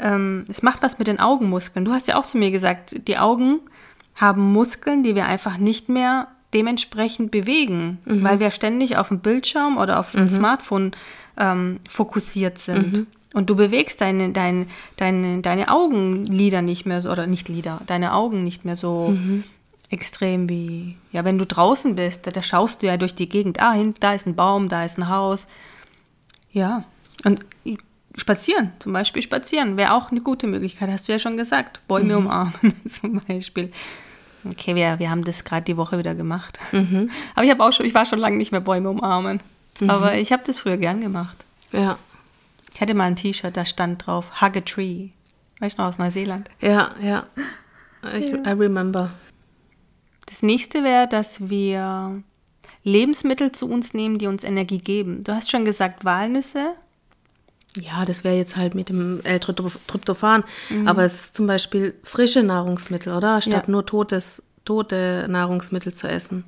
ähm, 0.00 0.44
es 0.48 0.62
macht 0.62 0.82
was 0.82 0.98
mit 0.98 1.08
den 1.08 1.20
Augenmuskeln. 1.20 1.84
Du 1.84 1.92
hast 1.92 2.08
ja 2.08 2.16
auch 2.16 2.26
zu 2.26 2.38
mir 2.38 2.50
gesagt, 2.50 3.06
die 3.08 3.18
Augen 3.18 3.60
haben 4.20 4.52
Muskeln, 4.52 5.02
die 5.02 5.14
wir 5.14 5.26
einfach 5.26 5.58
nicht 5.58 5.88
mehr 5.88 6.28
dementsprechend 6.52 7.30
bewegen, 7.30 7.98
mhm. 8.04 8.24
weil 8.24 8.40
wir 8.40 8.50
ständig 8.50 8.96
auf 8.96 9.08
dem 9.08 9.20
Bildschirm 9.20 9.78
oder 9.78 10.00
auf 10.00 10.12
dem 10.12 10.22
mhm. 10.22 10.30
Smartphone 10.30 10.92
ähm, 11.36 11.78
fokussiert 11.88 12.58
sind. 12.58 12.92
Mhm. 12.92 13.06
Und 13.32 13.48
du 13.48 13.54
bewegst 13.54 14.00
deine, 14.00 14.30
deine, 14.30 14.66
deine, 14.96 15.40
deine 15.40 15.70
Augenlider 15.70 16.62
nicht 16.62 16.84
mehr 16.86 17.00
so, 17.00 17.10
oder 17.10 17.28
nicht 17.28 17.48
Lider, 17.48 17.80
deine 17.86 18.12
Augen 18.12 18.42
nicht 18.42 18.64
mehr 18.64 18.74
so 18.74 19.08
mhm. 19.08 19.44
extrem 19.88 20.48
wie, 20.48 20.96
ja, 21.12 21.24
wenn 21.24 21.38
du 21.38 21.46
draußen 21.46 21.94
bist, 21.94 22.26
da, 22.26 22.32
da 22.32 22.42
schaust 22.42 22.82
du 22.82 22.86
ja 22.86 22.96
durch 22.96 23.14
die 23.14 23.28
Gegend. 23.28 23.62
Ah, 23.62 23.72
hin, 23.72 23.94
da 24.00 24.14
ist 24.14 24.26
ein 24.26 24.34
Baum, 24.34 24.68
da 24.68 24.84
ist 24.84 24.98
ein 24.98 25.08
Haus. 25.08 25.46
Ja, 26.50 26.82
und 27.24 27.44
spazieren, 28.16 28.72
zum 28.78 28.92
Beispiel 28.92 29.22
spazieren, 29.22 29.76
wäre 29.76 29.94
auch 29.94 30.10
eine 30.10 30.20
gute 30.20 30.46
Möglichkeit, 30.46 30.90
hast 30.90 31.08
du 31.08 31.12
ja 31.12 31.18
schon 31.18 31.36
gesagt. 31.36 31.80
Bäume 31.86 32.18
mhm. 32.18 32.26
umarmen 32.26 32.74
zum 32.88 33.20
Beispiel. 33.20 33.72
Okay, 34.44 34.74
wir, 34.74 34.98
wir 34.98 35.10
haben 35.10 35.22
das 35.22 35.44
gerade 35.44 35.64
die 35.64 35.76
Woche 35.76 35.98
wieder 35.98 36.14
gemacht. 36.14 36.58
Mhm. 36.72 37.10
Aber 37.34 37.44
ich 37.44 37.50
habe 37.50 37.62
auch 37.62 37.72
schon, 37.72 37.86
ich 37.86 37.94
war 37.94 38.06
schon 38.06 38.18
lange 38.18 38.36
nicht 38.36 38.52
mehr 38.52 38.60
Bäume 38.60 38.90
umarmen. 38.90 39.40
Mhm. 39.80 39.90
Aber 39.90 40.16
ich 40.16 40.32
habe 40.32 40.42
das 40.46 40.60
früher 40.60 40.76
gern 40.76 41.00
gemacht. 41.00 41.44
Ja. 41.72 41.98
Ich 42.74 42.80
hatte 42.80 42.94
mal 42.94 43.04
ein 43.04 43.16
T-Shirt, 43.16 43.56
da 43.56 43.64
stand 43.64 44.06
drauf 44.06 44.40
Hug 44.40 44.56
a 44.56 44.60
Tree. 44.60 45.08
Weißt 45.58 45.76
du 45.76 45.82
noch, 45.82 45.88
aus 45.88 45.98
Neuseeland. 45.98 46.48
Ja, 46.60 46.94
ja. 47.02 47.24
Ich, 48.16 48.32
I 48.32 48.50
remember. 48.50 49.10
Das 50.26 50.42
nächste 50.42 50.82
wäre, 50.84 51.06
dass 51.06 51.50
wir 51.50 52.22
Lebensmittel 52.82 53.52
zu 53.52 53.68
uns 53.68 53.92
nehmen, 53.92 54.18
die 54.18 54.26
uns 54.26 54.44
Energie 54.44 54.78
geben. 54.78 55.22
Du 55.24 55.34
hast 55.34 55.50
schon 55.50 55.66
gesagt 55.66 56.04
Walnüsse. 56.04 56.74
Ja, 57.76 58.04
das 58.04 58.24
wäre 58.24 58.36
jetzt 58.36 58.56
halt 58.56 58.74
mit 58.74 58.88
dem 58.88 59.20
L-Tryptophan. 59.22 60.44
Mhm. 60.70 60.88
Aber 60.88 61.04
es 61.04 61.14
ist 61.14 61.36
zum 61.36 61.46
Beispiel 61.46 61.94
frische 62.02 62.42
Nahrungsmittel, 62.42 63.12
oder? 63.14 63.40
Statt 63.42 63.66
ja. 63.66 63.70
nur 63.70 63.86
totes, 63.86 64.42
tote 64.64 65.26
Nahrungsmittel 65.28 65.94
zu 65.94 66.08
essen. 66.08 66.44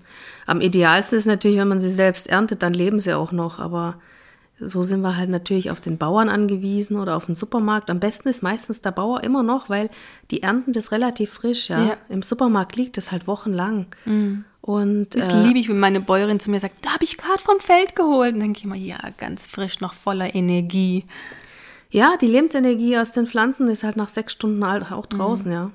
Am 0.47 0.61
idealsten 0.61 1.19
ist 1.19 1.27
natürlich, 1.27 1.59
wenn 1.59 1.69
man 1.69 1.81
sie 1.81 1.93
selbst 1.93 2.27
erntet, 2.27 2.63
dann 2.63 2.75
leben 2.75 2.99
sie 2.99 3.15
auch 3.15 3.31
noch. 3.31 3.61
Aber 3.61 3.97
so 4.59 4.83
sind 4.83 5.01
wir 5.03 5.17
halt 5.17 5.31
natürlich 5.31 5.71
auf 5.71 5.81
den 5.81 5.97
Bauern 5.97 6.29
angewiesen 6.29 6.97
oder 6.97 7.17
auf 7.17 7.27
den 7.27 7.37
Supermarkt. 7.37 7.89
Am 7.89 8.01
besten 8.01 8.29
ist 8.29 8.43
meistens 8.43 8.81
der 8.81 8.91
Bauer 8.91 9.23
immer 9.23 9.45
noch, 9.45 9.69
weil 9.69 9.91
die 10.31 10.43
ernten 10.43 10.73
das 10.73 10.91
relativ 10.91 11.33
frisch, 11.33 11.69
ja. 11.69 11.85
ja. 11.85 11.97
Im 12.09 12.23
Supermarkt 12.23 12.75
liegt 12.77 12.97
das 12.97 13.13
halt 13.13 13.27
wochenlang. 13.27 13.87
Mhm. 14.05 14.45
Und, 14.63 15.17
das 15.17 15.29
äh, 15.29 15.43
liebe 15.43 15.59
ich, 15.59 15.69
wenn 15.69 15.81
meine 15.81 16.01
Bäuerin 16.01 16.39
zu 16.39 16.51
mir 16.51 16.61
sagt, 16.61 16.85
da 16.85 16.95
habe 16.95 17.05
ich 17.05 17.19
gerade 17.19 17.43
vom 17.43 17.59
Feld 17.59 17.97
geholt. 17.97 18.33
Und 18.33 18.41
dann 18.41 18.55
denke 18.55 18.59
ich 18.59 18.65
immer, 18.65 18.77
ja, 18.77 18.99
ganz 19.19 19.47
frisch, 19.47 19.81
noch 19.81 19.93
voller 19.93 20.35
Energie. 20.35 21.05
Ja, 21.91 22.17
die 22.17 22.29
Lebensenergie 22.29 22.97
aus 22.97 23.11
den 23.13 23.27
Pflanzen 23.27 23.69
ist 23.69 23.83
halt 23.83 23.97
nach 23.97 24.09
sechs 24.09 24.33
Stunden 24.33 24.67
halt 24.67 24.91
auch 24.93 25.05
draußen, 25.05 25.49
mhm. 25.49 25.53
ja. 25.53 25.71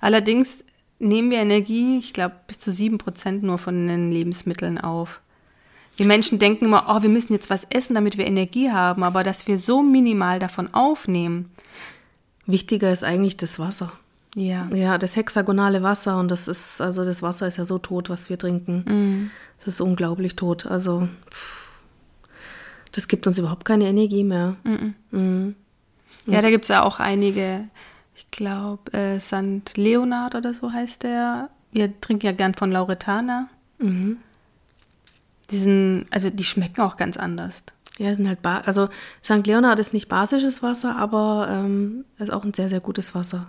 Allerdings 0.00 0.64
nehmen 0.98 1.30
wir 1.30 1.38
Energie, 1.38 1.98
ich 1.98 2.12
glaube, 2.12 2.34
bis 2.48 2.58
zu 2.58 2.72
sieben 2.72 2.98
Prozent 2.98 3.44
nur 3.44 3.58
von 3.58 3.86
den 3.86 4.10
Lebensmitteln 4.10 4.78
auf. 4.78 5.20
Die 5.98 6.04
Menschen 6.04 6.38
denken 6.38 6.66
immer, 6.66 6.86
oh, 6.88 7.02
wir 7.02 7.08
müssen 7.08 7.32
jetzt 7.32 7.50
was 7.50 7.64
essen, 7.70 7.94
damit 7.94 8.18
wir 8.18 8.26
Energie 8.26 8.70
haben, 8.70 9.02
aber 9.02 9.24
dass 9.24 9.46
wir 9.46 9.58
so 9.58 9.82
minimal 9.82 10.38
davon 10.38 10.72
aufnehmen. 10.74 11.50
Wichtiger 12.46 12.92
ist 12.92 13.04
eigentlich 13.04 13.36
das 13.36 13.58
Wasser. 13.58 13.92
Ja. 14.34 14.68
Ja, 14.74 14.98
das 14.98 15.16
hexagonale 15.16 15.82
Wasser 15.82 16.18
und 16.18 16.30
das 16.30 16.48
ist, 16.48 16.80
also 16.80 17.04
das 17.04 17.22
Wasser 17.22 17.48
ist 17.48 17.56
ja 17.56 17.64
so 17.64 17.78
tot, 17.78 18.10
was 18.10 18.28
wir 18.28 18.38
trinken. 18.38 18.84
Mhm. 18.86 19.30
Das 19.58 19.68
ist 19.68 19.80
unglaublich 19.80 20.36
tot. 20.36 20.66
Also 20.66 21.08
das 22.92 23.08
gibt 23.08 23.26
uns 23.26 23.38
überhaupt 23.38 23.64
keine 23.64 23.86
Energie 23.86 24.24
mehr. 24.24 24.56
Mhm. 24.64 24.94
Mhm. 25.10 25.54
Ja, 26.26 26.42
da 26.42 26.50
gibt 26.50 26.64
es 26.64 26.68
ja 26.68 26.82
auch 26.82 27.00
einige, 27.00 27.64
ich 28.14 28.30
glaube, 28.30 28.92
äh, 28.92 29.18
St. 29.18 29.76
Leonard 29.76 30.34
oder 30.34 30.52
so 30.52 30.72
heißt 30.72 31.04
der. 31.04 31.48
Wir 31.72 31.98
trinken 32.00 32.26
ja 32.26 32.32
gern 32.32 32.54
von 32.54 32.70
Lauretana. 32.70 33.48
Mhm. 33.78 34.18
Die 35.50 35.58
sind, 35.58 36.06
also 36.10 36.28
die 36.28 36.44
schmecken 36.44 36.82
auch 36.82 36.96
ganz 36.96 37.16
anders. 37.16 37.62
Ja, 37.96 38.14
sind 38.14 38.28
halt, 38.28 38.44
also 38.44 38.90
St. 39.24 39.46
Leonard 39.46 39.78
ist 39.78 39.94
nicht 39.94 40.08
basisches 40.08 40.62
Wasser, 40.62 40.96
aber 40.96 41.48
ähm, 41.50 42.04
ist 42.18 42.30
auch 42.30 42.44
ein 42.44 42.54
sehr, 42.54 42.68
sehr 42.68 42.80
gutes 42.80 43.14
Wasser 43.14 43.46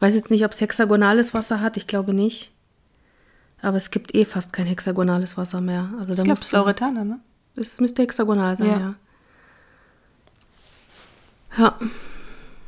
weiß 0.00 0.14
jetzt 0.14 0.30
nicht, 0.30 0.44
ob 0.44 0.52
es 0.52 0.60
hexagonales 0.60 1.34
Wasser 1.34 1.60
hat, 1.60 1.76
ich 1.76 1.86
glaube 1.86 2.14
nicht. 2.14 2.52
Aber 3.62 3.76
es 3.76 3.90
gibt 3.90 4.14
eh 4.14 4.24
fast 4.24 4.52
kein 4.52 4.66
hexagonales 4.66 5.36
Wasser 5.36 5.60
mehr. 5.60 5.90
Also 5.98 6.14
da 6.14 6.22
ich 6.22 6.24
glaube, 6.24 6.40
es 6.40 6.46
ist 6.46 6.52
Lauretana, 6.52 7.04
ne? 7.04 7.20
Das 7.56 7.78
müsste 7.80 8.02
hexagonal 8.02 8.56
sein, 8.56 8.66
ja. 8.66 8.94
Ja, 11.58 11.58
ja. 11.58 11.78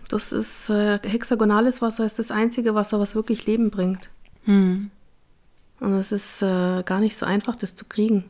das 0.08 0.32
ist 0.32 0.68
äh, 0.68 0.98
hexagonales 1.02 1.80
Wasser 1.80 2.04
ist 2.04 2.18
das 2.18 2.30
einzige 2.30 2.74
Wasser, 2.74 3.00
was 3.00 3.14
wirklich 3.14 3.46
Leben 3.46 3.70
bringt. 3.70 4.10
Hm. 4.44 4.90
Und 5.80 5.94
es 5.94 6.12
ist 6.12 6.42
äh, 6.42 6.82
gar 6.82 7.00
nicht 7.00 7.16
so 7.16 7.24
einfach, 7.24 7.56
das 7.56 7.74
zu 7.74 7.86
kriegen. 7.86 8.24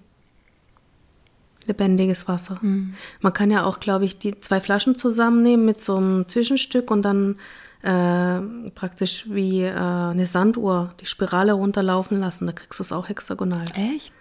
Lebendiges 1.67 2.29
Wasser. 2.29 2.61
Hm. 2.61 2.95
Man 3.21 3.33
kann 3.33 3.51
ja 3.51 3.65
auch, 3.65 3.81
glaube 3.81 4.05
ich, 4.05 4.19
die 4.19 4.41
zwei 4.41 4.61
Flaschen 4.61 4.97
zusammennehmen 4.97 5.67
mit 5.67 5.81
so 5.81 5.97
einem 5.97 6.29
Zwischenstück 6.29 6.91
und 6.91 7.03
dann 7.03 7.37
äh, 7.83 8.41
praktisch 8.75 9.27
wie 9.29 9.63
äh, 9.63 9.73
eine 9.73 10.27
Sanduhr 10.27 10.95
die 11.01 11.07
Spirale 11.07 11.53
runterlaufen 11.53 12.21
lassen. 12.21 12.47
Da 12.47 12.53
kriegst 12.53 12.79
du 12.79 12.83
es 12.83 12.93
auch 12.93 13.09
hexagonal. 13.09 13.65
Echt? 13.75 14.15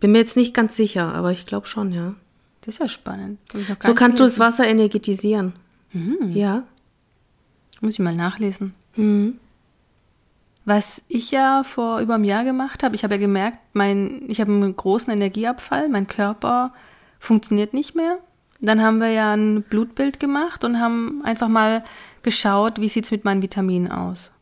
Bin 0.00 0.12
mir 0.12 0.18
jetzt 0.18 0.36
nicht 0.36 0.54
ganz 0.54 0.76
sicher, 0.76 1.14
aber 1.14 1.30
ich 1.30 1.46
glaube 1.46 1.66
schon, 1.66 1.92
ja. 1.92 2.14
Das 2.62 2.74
ist 2.74 2.80
ja 2.80 2.88
spannend. 2.88 3.38
So 3.80 3.94
kannst 3.94 4.20
du 4.20 4.24
das 4.24 4.38
Wasser 4.38 4.66
energetisieren. 4.66 5.52
Mhm. 5.92 6.30
Ja. 6.32 6.62
Muss 7.80 7.94
ich 7.94 7.98
mal 7.98 8.14
nachlesen. 8.14 8.74
Mhm. 8.96 9.38
Was 10.64 11.02
ich 11.08 11.32
ja 11.32 11.64
vor 11.64 11.98
über 11.98 12.14
einem 12.14 12.24
Jahr 12.24 12.44
gemacht 12.44 12.84
habe, 12.84 12.94
ich 12.94 13.02
habe 13.02 13.14
ja 13.14 13.20
gemerkt, 13.20 13.58
mein, 13.72 14.22
ich 14.28 14.40
habe 14.40 14.52
einen 14.52 14.76
großen 14.76 15.12
Energieabfall, 15.12 15.88
mein 15.88 16.06
Körper 16.06 16.72
funktioniert 17.18 17.74
nicht 17.74 17.96
mehr. 17.96 18.18
Dann 18.60 18.80
haben 18.80 19.00
wir 19.00 19.08
ja 19.08 19.32
ein 19.32 19.62
Blutbild 19.62 20.20
gemacht 20.20 20.62
und 20.62 20.78
haben 20.78 21.22
einfach 21.24 21.48
mal 21.48 21.82
geschaut, 22.22 22.80
wie 22.80 22.88
sieht 22.88 23.04
es 23.04 23.10
mit 23.10 23.24
meinen 23.24 23.42
Vitaminen 23.42 23.90
aus. 23.90 24.32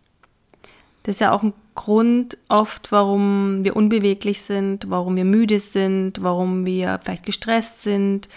Das 1.02 1.16
ist 1.16 1.20
ja 1.20 1.32
auch 1.32 1.42
ein 1.42 1.54
Grund 1.74 2.36
oft, 2.48 2.92
warum 2.92 3.64
wir 3.64 3.74
unbeweglich 3.74 4.42
sind, 4.42 4.90
warum 4.90 5.16
wir 5.16 5.24
müde 5.24 5.60
sind, 5.60 6.22
warum 6.22 6.66
wir 6.66 7.00
vielleicht 7.02 7.24
gestresst 7.24 7.82
sind, 7.82 8.28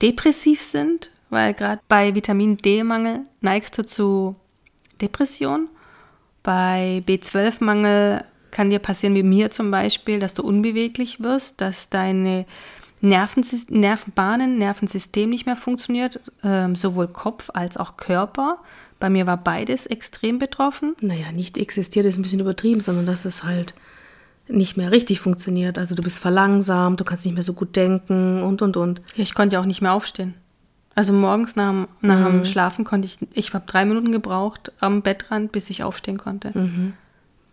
depressiv 0.00 0.60
sind, 0.60 1.10
weil 1.30 1.52
gerade 1.54 1.80
bei 1.88 2.14
Vitamin 2.14 2.56
D-Mangel 2.56 3.20
neigst 3.40 3.76
du 3.76 3.84
zu 3.84 4.36
Depression. 5.00 5.68
Bei 6.42 7.02
B12-Mangel 7.06 8.24
kann 8.50 8.70
dir 8.70 8.78
passieren, 8.78 9.14
wie 9.14 9.22
mir 9.22 9.50
zum 9.50 9.70
Beispiel, 9.70 10.20
dass 10.20 10.34
du 10.34 10.42
unbeweglich 10.42 11.20
wirst, 11.20 11.60
dass 11.60 11.88
deine 11.88 12.46
Nervenbahnen, 13.02 14.58
Nervensystem 14.58 15.28
nicht 15.28 15.46
mehr 15.46 15.56
funktioniert, 15.56 16.20
ähm, 16.42 16.76
sowohl 16.76 17.08
Kopf 17.08 17.50
als 17.52 17.76
auch 17.76 17.96
Körper. 17.96 18.58
Bei 19.00 19.10
mir 19.10 19.26
war 19.26 19.36
beides 19.36 19.86
extrem 19.86 20.38
betroffen. 20.38 20.94
Naja, 21.00 21.32
nicht 21.32 21.58
existiert 21.58 22.06
ist 22.06 22.16
ein 22.16 22.22
bisschen 22.22 22.40
übertrieben, 22.40 22.80
sondern 22.80 23.04
dass 23.04 23.24
es 23.24 23.42
halt 23.42 23.74
nicht 24.48 24.76
mehr 24.76 24.92
richtig 24.92 25.20
funktioniert. 25.20 25.78
Also 25.78 25.94
du 25.94 26.02
bist 26.02 26.18
verlangsamt, 26.18 27.00
du 27.00 27.04
kannst 27.04 27.24
nicht 27.24 27.34
mehr 27.34 27.42
so 27.42 27.54
gut 27.54 27.74
denken 27.74 28.42
und 28.42 28.62
und 28.62 28.76
und. 28.76 29.00
Ja, 29.16 29.24
ich 29.24 29.34
konnte 29.34 29.54
ja 29.54 29.60
auch 29.60 29.66
nicht 29.66 29.82
mehr 29.82 29.92
aufstehen. 29.92 30.34
Also 30.94 31.12
morgens 31.12 31.56
nach, 31.56 31.70
dem, 31.70 31.88
nach 32.02 32.18
mhm. 32.20 32.40
dem 32.40 32.44
Schlafen 32.44 32.84
konnte 32.84 33.06
ich, 33.06 33.18
ich 33.32 33.52
habe 33.54 33.64
drei 33.66 33.84
Minuten 33.84 34.12
gebraucht 34.12 34.72
am 34.78 35.02
Bettrand, 35.02 35.50
bis 35.50 35.70
ich 35.70 35.82
aufstehen 35.82 36.18
konnte. 36.18 36.56
Mhm. 36.56 36.92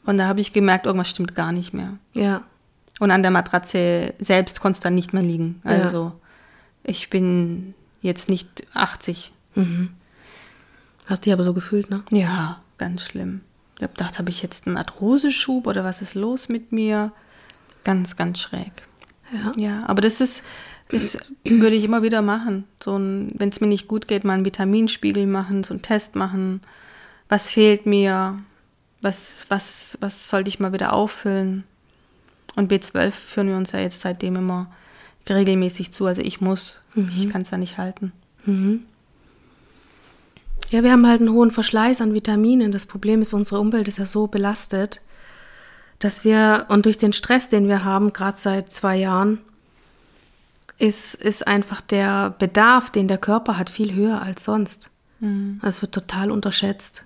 Und 0.05 0.17
da 0.17 0.27
habe 0.27 0.41
ich 0.41 0.53
gemerkt, 0.53 0.85
irgendwas 0.85 1.09
stimmt 1.09 1.35
gar 1.35 1.51
nicht 1.51 1.73
mehr. 1.73 1.93
Ja. 2.13 2.43
Und 2.99 3.11
an 3.11 3.21
der 3.21 3.31
Matratze 3.31 4.13
selbst 4.19 4.59
konnte 4.59 4.77
es 4.77 4.81
dann 4.81 4.93
nicht 4.95 5.13
mehr 5.13 5.23
liegen. 5.23 5.61
Also 5.63 6.05
ja. 6.05 6.15
ich 6.83 7.09
bin 7.09 7.73
jetzt 8.01 8.29
nicht 8.29 8.67
80. 8.73 9.31
Mhm. 9.55 9.89
Hast 11.05 11.25
dich 11.25 11.33
aber 11.33 11.43
so 11.43 11.53
gefühlt, 11.53 11.89
ne? 11.89 12.03
Ja, 12.11 12.61
ganz 12.77 13.03
schlimm. 13.03 13.41
Ich 13.77 13.83
habe 13.83 13.93
gedacht, 13.93 14.19
habe 14.19 14.29
ich 14.29 14.41
jetzt 14.41 14.67
einen 14.67 14.77
Arthroseschub 14.77 15.65
oder 15.65 15.83
was 15.83 16.01
ist 16.01 16.13
los 16.13 16.49
mit 16.49 16.71
mir? 16.71 17.13
Ganz, 17.85 18.17
ganz 18.17 18.39
schräg. 18.39 18.71
Ja. 19.31 19.51
Ja, 19.57 19.83
aber 19.87 20.01
das 20.01 20.19
ist, 20.19 20.43
das 20.89 21.17
würde 21.45 21.75
ich 21.75 21.83
immer 21.83 22.03
wieder 22.03 22.21
machen. 22.21 22.65
So 22.83 22.95
wenn 22.95 23.49
es 23.49 23.61
mir 23.61 23.67
nicht 23.67 23.87
gut 23.87 24.07
geht, 24.07 24.25
mal 24.25 24.33
einen 24.33 24.45
Vitaminspiegel 24.45 25.27
machen, 25.27 25.63
so 25.63 25.73
einen 25.73 25.81
Test 25.81 26.15
machen. 26.15 26.61
Was 27.29 27.49
fehlt 27.49 27.85
mir? 27.85 28.39
Was, 29.01 29.45
was, 29.47 29.97
was 30.01 30.27
sollte 30.27 30.49
ich 30.49 30.59
mal 30.59 30.73
wieder 30.73 30.91
auffüllen? 30.93 31.63
Und 32.55 32.71
B12 32.71 33.11
führen 33.11 33.47
wir 33.47 33.57
uns 33.57 33.71
ja 33.71 33.79
jetzt 33.79 34.01
seitdem 34.01 34.35
immer 34.35 34.71
regelmäßig 35.29 35.91
zu. 35.91 36.05
Also 36.05 36.21
ich 36.21 36.41
muss, 36.41 36.77
mhm. 36.95 37.09
ich 37.09 37.29
kann 37.29 37.43
es 37.43 37.51
ja 37.51 37.57
nicht 37.57 37.77
halten. 37.77 38.11
Mhm. 38.45 38.85
Ja, 40.69 40.83
wir 40.83 40.91
haben 40.91 41.07
halt 41.07 41.21
einen 41.21 41.31
hohen 41.31 41.51
Verschleiß 41.51 42.01
an 42.01 42.13
Vitaminen. 42.13 42.71
Das 42.71 42.85
Problem 42.85 43.21
ist, 43.21 43.33
unsere 43.33 43.59
Umwelt 43.59 43.87
ist 43.87 43.97
ja 43.97 44.05
so 44.05 44.27
belastet, 44.27 45.01
dass 45.97 46.23
wir, 46.23 46.65
und 46.69 46.85
durch 46.85 46.97
den 46.97 47.13
Stress, 47.13 47.49
den 47.49 47.67
wir 47.67 47.83
haben, 47.83 48.13
gerade 48.13 48.37
seit 48.37 48.71
zwei 48.71 48.95
Jahren, 48.97 49.39
ist, 50.77 51.15
ist 51.15 51.45
einfach 51.45 51.81
der 51.81 52.35
Bedarf, 52.39 52.89
den 52.89 53.07
der 53.07 53.17
Körper 53.17 53.57
hat, 53.57 53.69
viel 53.69 53.93
höher 53.93 54.21
als 54.21 54.45
sonst. 54.45 54.91
Mhm. 55.19 55.59
Das 55.61 55.81
wird 55.81 55.91
total 55.91 56.31
unterschätzt. 56.31 57.05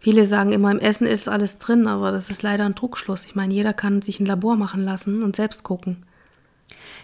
Viele 0.00 0.24
sagen 0.24 0.52
immer, 0.52 0.70
im 0.70 0.78
Essen 0.78 1.06
ist 1.06 1.28
alles 1.28 1.58
drin, 1.58 1.86
aber 1.86 2.10
das 2.10 2.30
ist 2.30 2.42
leider 2.42 2.64
ein 2.64 2.74
Druckschluss. 2.74 3.26
Ich 3.26 3.34
meine, 3.34 3.52
jeder 3.52 3.74
kann 3.74 4.00
sich 4.00 4.18
ein 4.18 4.26
Labor 4.26 4.56
machen 4.56 4.82
lassen 4.82 5.22
und 5.22 5.36
selbst 5.36 5.62
gucken. 5.62 6.04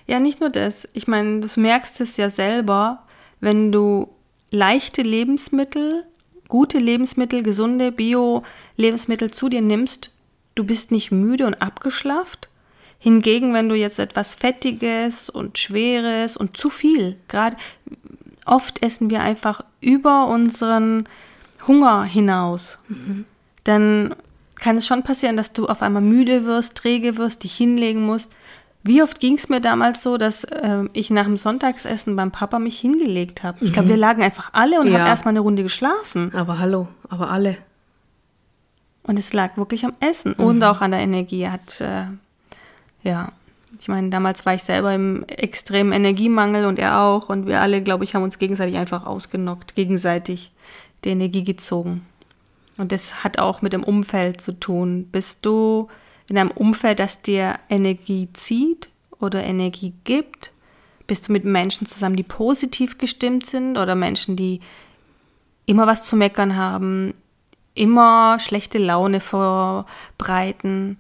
Ja, 0.07 0.19
nicht 0.19 0.41
nur 0.41 0.49
das. 0.49 0.89
Ich 0.95 1.07
meine, 1.07 1.41
du 1.41 1.61
merkst 1.61 2.01
es 2.01 2.17
ja 2.17 2.31
selber, 2.31 3.03
wenn 3.39 3.71
du 3.71 4.09
leichte 4.51 5.03
Lebensmittel, 5.03 6.05
gute 6.49 6.79
Lebensmittel, 6.79 7.43
gesunde 7.43 7.93
Bio-Lebensmittel 7.93 9.31
zu 9.31 9.51
dir 9.51 9.61
nimmst, 9.61 10.13
du 10.55 10.65
bist 10.65 10.91
nicht 10.91 11.11
müde 11.11 11.47
und 11.47 11.61
abgeschlafft. 11.61 12.49
Hingegen, 12.99 13.53
wenn 13.53 13.69
du 13.69 13.75
jetzt 13.75 13.99
etwas 13.99 14.35
Fettiges 14.35 15.29
und 15.29 15.59
Schweres 15.59 16.35
und 16.37 16.57
zu 16.57 16.71
viel, 16.71 17.17
gerade 17.29 17.59
oft 18.47 18.83
essen 18.83 19.11
wir 19.11 19.21
einfach 19.21 19.63
über 19.83 20.29
unseren 20.29 21.07
Hunger 21.67 22.05
hinaus, 22.05 22.79
mhm. 22.89 23.25
dann 23.65 24.15
kann 24.57 24.77
es 24.77 24.87
schon 24.87 25.03
passieren, 25.03 25.37
dass 25.37 25.53
du 25.53 25.67
auf 25.67 25.83
einmal 25.83 26.03
müde 26.03 26.45
wirst, 26.45 26.77
träge 26.77 27.17
wirst, 27.17 27.45
dich 27.45 27.55
hinlegen 27.55 28.03
musst. 28.05 28.33
Wie 28.83 29.03
oft 29.03 29.21
ging 29.21 29.35
es 29.35 29.49
mir 29.49 29.61
damals 29.61 30.03
so, 30.03 30.17
dass 30.17 30.45
äh, 30.45 30.85
ich 30.93 31.11
nach 31.11 31.25
dem 31.25 31.37
Sonntagsessen 31.37 32.15
beim 32.15 32.31
Papa 32.31 32.59
mich 32.59 32.79
hingelegt 32.79 33.43
habe? 33.43 33.59
Ich 33.65 33.73
glaube, 33.73 33.87
mhm. 33.87 33.91
wir 33.91 33.97
lagen 33.97 34.23
einfach 34.23 34.51
alle 34.53 34.81
und 34.81 34.87
ja. 34.87 35.01
haben 35.01 35.07
erstmal 35.07 35.33
eine 35.33 35.41
Runde 35.41 35.65
geschlafen. 35.65 36.33
Aber 36.35 36.59
hallo, 36.59 36.89
aber 37.09 37.31
alle. 37.31 37.59
Und 39.03 39.19
es 39.19 39.33
lag 39.33 39.57
wirklich 39.57 39.85
am 39.85 39.93
Essen 40.01 40.35
mhm. 40.39 40.45
und 40.45 40.65
auch 40.65 40.81
an 40.81 40.93
der 40.93 41.01
Energie. 41.01 41.49
Hat, 41.49 41.81
äh, 41.81 42.05
ja, 43.03 43.33
ich 43.81 43.89
meine, 43.89 44.11
damals 44.11 44.47
war 44.47 44.55
ich 44.55 44.63
selber 44.63 44.95
im 44.95 45.25
extremen 45.25 45.93
Energiemangel 45.93 46.67
und 46.67 46.79
er 46.79 47.01
auch. 47.01 47.29
Und 47.29 47.47
wir 47.47 47.61
alle, 47.61 47.83
glaube 47.83 48.05
ich, 48.05 48.15
haben 48.15 48.23
uns 48.23 48.39
gegenseitig 48.39 48.77
einfach 48.77 49.05
ausgenockt, 49.05 49.75
gegenseitig 49.75 50.53
die 51.07 51.13
Energie 51.13 51.45
gezogen. 51.45 52.05
Und 52.77 52.93
das 52.93 53.25
hat 53.25 53.39
auch 53.39 53.63
mit 53.63 53.73
dem 53.73 53.83
Umfeld 53.83 54.41
zu 54.41 54.53
tun. 54.53 55.09
Bist 55.11 55.47
du 55.47 55.89
in 56.29 56.37
einem 56.37 56.51
Umfeld, 56.51 56.99
das 56.99 57.23
dir 57.23 57.59
Energie 57.69 58.29
zieht 58.35 58.91
oder 59.19 59.43
Energie 59.43 59.95
gibt? 60.05 60.53
Bist 61.07 61.29
du 61.29 61.33
mit 61.33 61.45
Menschen 61.45 61.87
zusammen, 61.87 62.17
die 62.17 62.23
positiv 62.23 62.99
gestimmt 62.99 63.47
sind 63.47 63.79
oder 63.79 63.95
Menschen, 63.95 64.37
die 64.37 64.61
immer 65.65 65.87
was 65.87 66.05
zu 66.05 66.17
meckern 66.17 66.57
haben, 66.57 67.15
immer 67.75 68.39
schlechte 68.41 68.79
Laune 68.79 69.21
verbreiten? 69.21 70.99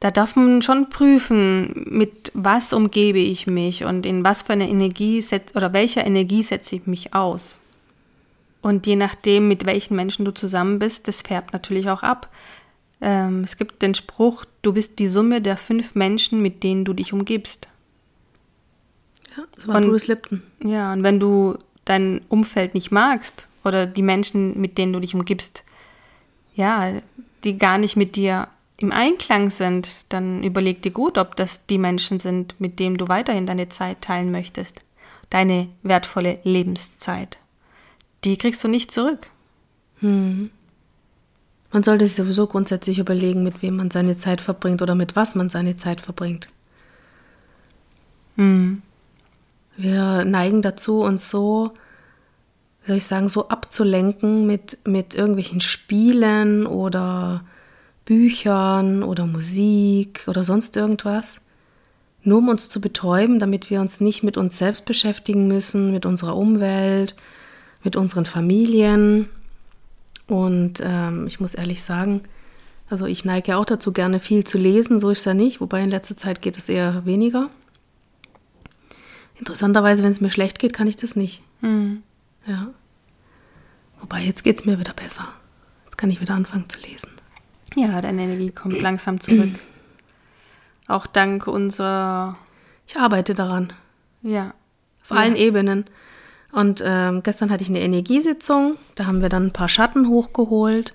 Da 0.00 0.12
darf 0.12 0.36
man 0.36 0.62
schon 0.62 0.90
prüfen, 0.90 1.84
mit 1.90 2.30
was 2.32 2.72
umgebe 2.72 3.18
ich 3.18 3.48
mich 3.48 3.84
und 3.84 4.06
in 4.06 4.22
was 4.22 4.42
für 4.42 4.52
eine 4.52 4.68
Energie 4.68 5.24
oder 5.56 5.72
welcher 5.72 6.06
Energie 6.06 6.44
setze 6.44 6.76
ich 6.76 6.86
mich 6.86 7.14
aus. 7.14 7.57
Und 8.60 8.86
je 8.86 8.96
nachdem, 8.96 9.48
mit 9.48 9.66
welchen 9.66 9.94
Menschen 9.96 10.24
du 10.24 10.32
zusammen 10.32 10.78
bist, 10.78 11.08
das 11.08 11.22
färbt 11.22 11.52
natürlich 11.52 11.88
auch 11.90 12.02
ab. 12.02 12.30
Ähm, 13.00 13.44
es 13.44 13.56
gibt 13.56 13.82
den 13.82 13.94
Spruch, 13.94 14.44
du 14.62 14.72
bist 14.72 14.98
die 14.98 15.08
Summe 15.08 15.40
der 15.40 15.56
fünf 15.56 15.94
Menschen, 15.94 16.42
mit 16.42 16.64
denen 16.64 16.84
du 16.84 16.92
dich 16.92 17.12
umgibst. 17.12 17.68
Ja, 19.36 19.44
das 19.54 19.68
war 19.68 19.76
und, 19.76 19.88
Bruce 19.88 20.08
Lipton. 20.08 20.42
Ja, 20.62 20.92
und 20.92 21.02
wenn 21.04 21.20
du 21.20 21.58
dein 21.84 22.20
Umfeld 22.28 22.74
nicht 22.74 22.90
magst 22.90 23.46
oder 23.64 23.86
die 23.86 24.02
Menschen, 24.02 24.60
mit 24.60 24.78
denen 24.78 24.92
du 24.92 25.00
dich 25.00 25.14
umgibst, 25.14 25.62
ja, 26.54 27.00
die 27.44 27.56
gar 27.56 27.78
nicht 27.78 27.96
mit 27.96 28.16
dir 28.16 28.48
im 28.78 28.92
Einklang 28.92 29.50
sind, 29.50 30.04
dann 30.08 30.42
überleg 30.42 30.82
dir 30.82 30.90
gut, 30.90 31.18
ob 31.18 31.36
das 31.36 31.66
die 31.66 31.78
Menschen 31.78 32.18
sind, 32.18 32.54
mit 32.60 32.78
denen 32.78 32.96
du 32.96 33.08
weiterhin 33.08 33.46
deine 33.46 33.68
Zeit 33.68 34.02
teilen 34.02 34.30
möchtest. 34.30 34.80
Deine 35.30 35.68
wertvolle 35.82 36.38
Lebenszeit. 36.42 37.38
Die 38.24 38.36
kriegst 38.36 38.62
du 38.64 38.68
nicht 38.68 38.90
zurück. 38.90 39.28
Hm. 40.00 40.50
Man 41.72 41.82
sollte 41.82 42.06
sich 42.06 42.16
sowieso 42.16 42.46
grundsätzlich 42.46 42.98
überlegen, 42.98 43.42
mit 43.42 43.62
wem 43.62 43.76
man 43.76 43.90
seine 43.90 44.16
Zeit 44.16 44.40
verbringt 44.40 44.80
oder 44.80 44.94
mit 44.94 45.16
was 45.16 45.34
man 45.34 45.50
seine 45.50 45.76
Zeit 45.76 46.00
verbringt. 46.00 46.48
Mhm. 48.36 48.82
Wir 49.76 50.24
neigen 50.24 50.62
dazu, 50.62 51.02
uns 51.02 51.28
so, 51.28 51.72
soll 52.82 52.96
ich 52.96 53.04
sagen, 53.04 53.28
so 53.28 53.48
abzulenken 53.48 54.46
mit, 54.46 54.78
mit 54.86 55.14
irgendwelchen 55.14 55.60
Spielen 55.60 56.66
oder 56.66 57.44
Büchern 58.04 59.02
oder 59.02 59.26
Musik 59.26 60.24
oder 60.26 60.42
sonst 60.42 60.76
irgendwas, 60.76 61.40
nur 62.22 62.38
um 62.38 62.48
uns 62.48 62.68
zu 62.68 62.80
betäuben, 62.80 63.38
damit 63.38 63.70
wir 63.70 63.80
uns 63.80 64.00
nicht 64.00 64.22
mit 64.22 64.36
uns 64.36 64.56
selbst 64.56 64.86
beschäftigen 64.86 65.46
müssen, 65.46 65.92
mit 65.92 66.06
unserer 66.06 66.36
Umwelt, 66.36 67.14
mit 67.82 67.96
unseren 67.96 68.26
Familien 68.26 69.28
und 70.26 70.80
ähm, 70.82 71.26
ich 71.26 71.40
muss 71.40 71.54
ehrlich 71.54 71.82
sagen, 71.82 72.22
also 72.90 73.06
ich 73.06 73.24
neige 73.24 73.52
ja 73.52 73.58
auch 73.58 73.64
dazu, 73.64 73.92
gerne 73.92 74.20
viel 74.20 74.44
zu 74.44 74.58
lesen, 74.58 74.98
so 74.98 75.10
ist 75.10 75.20
es 75.20 75.24
ja 75.24 75.34
nicht, 75.34 75.60
wobei 75.60 75.82
in 75.82 75.90
letzter 75.90 76.16
Zeit 76.16 76.42
geht 76.42 76.56
es 76.56 76.68
eher 76.68 77.04
weniger. 77.04 77.50
Interessanterweise, 79.38 80.02
wenn 80.02 80.10
es 80.10 80.20
mir 80.20 80.30
schlecht 80.30 80.58
geht, 80.58 80.72
kann 80.72 80.86
ich 80.86 80.96
das 80.96 81.16
nicht. 81.16 81.42
Mhm. 81.60 82.02
Ja. 82.46 82.68
Wobei 84.00 84.20
jetzt 84.20 84.42
geht 84.42 84.58
es 84.58 84.64
mir 84.64 84.78
wieder 84.78 84.94
besser. 84.94 85.28
Jetzt 85.84 85.98
kann 85.98 86.10
ich 86.10 86.20
wieder 86.20 86.34
anfangen 86.34 86.68
zu 86.68 86.80
lesen. 86.80 87.10
Ja, 87.76 88.00
deine 88.00 88.22
Energie 88.22 88.50
kommt 88.50 88.80
langsam 88.80 89.20
zurück. 89.20 89.50
auch 90.88 91.06
dank 91.06 91.46
unserer. 91.46 92.36
Ich 92.86 92.96
arbeite 92.96 93.34
daran. 93.34 93.72
Ja. 94.22 94.54
Auf 95.02 95.10
ja. 95.10 95.16
allen 95.16 95.36
Ebenen. 95.36 95.84
Und 96.52 96.82
ähm, 96.84 97.22
gestern 97.22 97.50
hatte 97.50 97.62
ich 97.62 97.68
eine 97.68 97.80
Energiesitzung, 97.80 98.76
da 98.94 99.06
haben 99.06 99.20
wir 99.20 99.28
dann 99.28 99.46
ein 99.46 99.52
paar 99.52 99.68
Schatten 99.68 100.08
hochgeholt, 100.08 100.94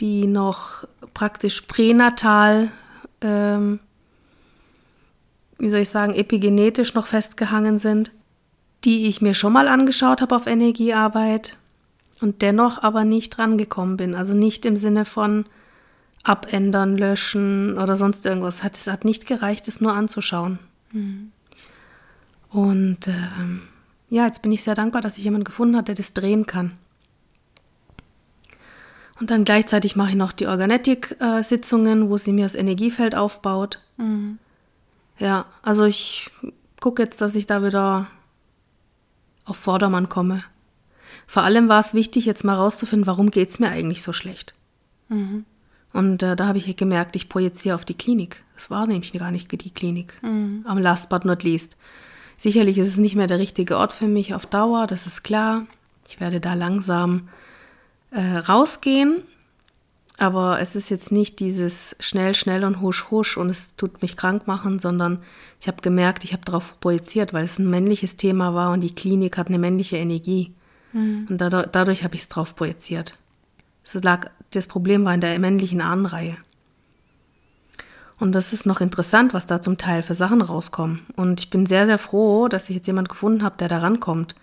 die 0.00 0.26
noch 0.26 0.86
praktisch 1.12 1.62
pränatal, 1.62 2.70
ähm, 3.20 3.80
wie 5.58 5.70
soll 5.70 5.80
ich 5.80 5.88
sagen, 5.88 6.14
epigenetisch 6.14 6.94
noch 6.94 7.06
festgehangen 7.06 7.78
sind, 7.78 8.12
die 8.84 9.06
ich 9.08 9.20
mir 9.20 9.34
schon 9.34 9.52
mal 9.52 9.68
angeschaut 9.68 10.20
habe 10.20 10.36
auf 10.36 10.46
Energiearbeit 10.46 11.56
und 12.20 12.42
dennoch 12.42 12.82
aber 12.82 13.04
nicht 13.04 13.38
rangekommen 13.38 13.96
bin. 13.96 14.14
Also 14.14 14.34
nicht 14.34 14.64
im 14.66 14.76
Sinne 14.76 15.04
von 15.04 15.46
abändern, 16.22 16.96
löschen 16.96 17.78
oder 17.78 17.96
sonst 17.96 18.24
irgendwas. 18.24 18.62
Es 18.64 18.86
hat 18.86 19.04
nicht 19.04 19.26
gereicht, 19.26 19.68
es 19.68 19.80
nur 19.80 19.92
anzuschauen. 19.92 20.58
Mhm. 20.92 21.32
Und 22.50 23.08
ähm, 23.08 23.62
ja, 24.08 24.26
jetzt 24.26 24.42
bin 24.42 24.52
ich 24.52 24.62
sehr 24.62 24.74
dankbar, 24.74 25.02
dass 25.02 25.18
ich 25.18 25.24
jemanden 25.24 25.44
gefunden 25.44 25.76
habe, 25.76 25.86
der 25.86 25.94
das 25.94 26.12
drehen 26.12 26.46
kann. 26.46 26.72
Und 29.20 29.30
dann 29.30 29.44
gleichzeitig 29.44 29.96
mache 29.96 30.10
ich 30.10 30.16
noch 30.16 30.32
die 30.32 30.46
Organetic-Sitzungen, 30.46 32.10
wo 32.10 32.18
sie 32.18 32.32
mir 32.32 32.44
das 32.44 32.56
Energiefeld 32.56 33.14
aufbaut. 33.14 33.78
Mhm. 33.96 34.38
Ja, 35.18 35.46
also 35.62 35.84
ich 35.84 36.30
gucke 36.80 37.02
jetzt, 37.02 37.20
dass 37.20 37.34
ich 37.34 37.46
da 37.46 37.64
wieder 37.64 38.08
auf 39.44 39.56
Vordermann 39.56 40.08
komme. 40.08 40.42
Vor 41.26 41.42
allem 41.42 41.68
war 41.68 41.80
es 41.80 41.94
wichtig, 41.94 42.26
jetzt 42.26 42.44
mal 42.44 42.56
rauszufinden, 42.56 43.06
warum 43.06 43.30
geht 43.30 43.50
es 43.50 43.58
mir 43.58 43.68
eigentlich 43.70 44.02
so 44.02 44.12
schlecht. 44.12 44.54
Mhm. 45.08 45.44
Und 45.92 46.22
äh, 46.22 46.34
da 46.34 46.48
habe 46.48 46.58
ich 46.58 46.76
gemerkt, 46.76 47.14
ich 47.14 47.28
projiziere 47.28 47.76
auf 47.76 47.84
die 47.84 47.96
Klinik. 47.96 48.42
Es 48.56 48.68
war 48.68 48.86
nämlich 48.86 49.12
gar 49.12 49.30
nicht 49.30 49.50
die 49.52 49.70
Klinik. 49.70 50.20
Mhm. 50.22 50.64
Am 50.66 50.78
last 50.78 51.08
but 51.08 51.24
not 51.24 51.44
least. 51.44 51.76
Sicherlich 52.36 52.78
ist 52.78 52.88
es 52.88 52.96
nicht 52.96 53.16
mehr 53.16 53.26
der 53.26 53.38
richtige 53.38 53.78
Ort 53.78 53.92
für 53.92 54.08
mich 54.08 54.34
auf 54.34 54.46
Dauer, 54.46 54.86
das 54.86 55.06
ist 55.06 55.22
klar. 55.22 55.66
Ich 56.08 56.20
werde 56.20 56.40
da 56.40 56.54
langsam 56.54 57.28
äh, 58.10 58.36
rausgehen, 58.36 59.22
aber 60.18 60.60
es 60.60 60.76
ist 60.76 60.90
jetzt 60.90 61.10
nicht 61.10 61.40
dieses 61.40 61.96
schnell, 61.98 62.34
schnell 62.34 62.64
und 62.64 62.80
husch, 62.80 63.10
husch 63.10 63.36
und 63.36 63.50
es 63.50 63.74
tut 63.76 64.02
mich 64.02 64.16
krank 64.16 64.46
machen, 64.46 64.78
sondern 64.78 65.22
ich 65.60 65.66
habe 65.66 65.82
gemerkt, 65.82 66.24
ich 66.24 66.32
habe 66.32 66.44
darauf 66.44 66.78
projiziert, 66.80 67.32
weil 67.32 67.44
es 67.44 67.58
ein 67.58 67.70
männliches 67.70 68.16
Thema 68.16 68.54
war 68.54 68.72
und 68.72 68.82
die 68.82 68.94
Klinik 68.94 69.38
hat 69.38 69.48
eine 69.48 69.58
männliche 69.58 69.96
Energie. 69.96 70.52
Mhm. 70.92 71.26
Und 71.28 71.40
dadurch, 71.40 71.66
dadurch 71.72 72.04
habe 72.04 72.14
ich 72.14 72.22
es 72.22 72.28
drauf 72.28 72.54
projiziert. 72.54 73.18
Es 73.82 73.94
lag, 74.02 74.30
das 74.52 74.66
Problem 74.66 75.04
war 75.04 75.14
in 75.14 75.20
der 75.20 75.38
männlichen 75.38 75.80
Ahnenreihe. 75.80 76.36
Und 78.20 78.32
das 78.32 78.52
ist 78.52 78.66
noch 78.66 78.80
interessant, 78.80 79.34
was 79.34 79.46
da 79.46 79.60
zum 79.60 79.76
Teil 79.76 80.02
für 80.02 80.14
Sachen 80.14 80.40
rauskommen. 80.40 81.06
Und 81.16 81.40
ich 81.40 81.50
bin 81.50 81.66
sehr, 81.66 81.86
sehr 81.86 81.98
froh, 81.98 82.48
dass 82.48 82.70
ich 82.70 82.76
jetzt 82.76 82.86
jemand 82.86 83.08
gefunden 83.08 83.42
habe, 83.42 83.56
der 83.58 83.68
da 83.68 83.78
rankommt. 83.78 84.34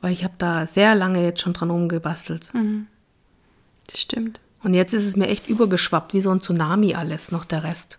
Weil 0.00 0.12
ich 0.12 0.24
habe 0.24 0.34
da 0.38 0.66
sehr 0.66 0.94
lange 0.94 1.22
jetzt 1.22 1.40
schon 1.40 1.52
dran 1.52 1.70
rumgebastelt. 1.70 2.52
Mhm. 2.54 2.86
Das 3.88 4.00
stimmt. 4.00 4.40
Und 4.62 4.74
jetzt 4.74 4.94
ist 4.94 5.04
es 5.04 5.16
mir 5.16 5.28
echt 5.28 5.48
übergeschwappt, 5.48 6.14
wie 6.14 6.20
so 6.20 6.30
ein 6.30 6.40
Tsunami 6.40 6.94
alles, 6.94 7.32
noch 7.32 7.44
der 7.44 7.64
Rest, 7.64 7.98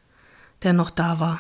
der 0.63 0.73
noch 0.73 0.89
da 0.89 1.19
war. 1.19 1.39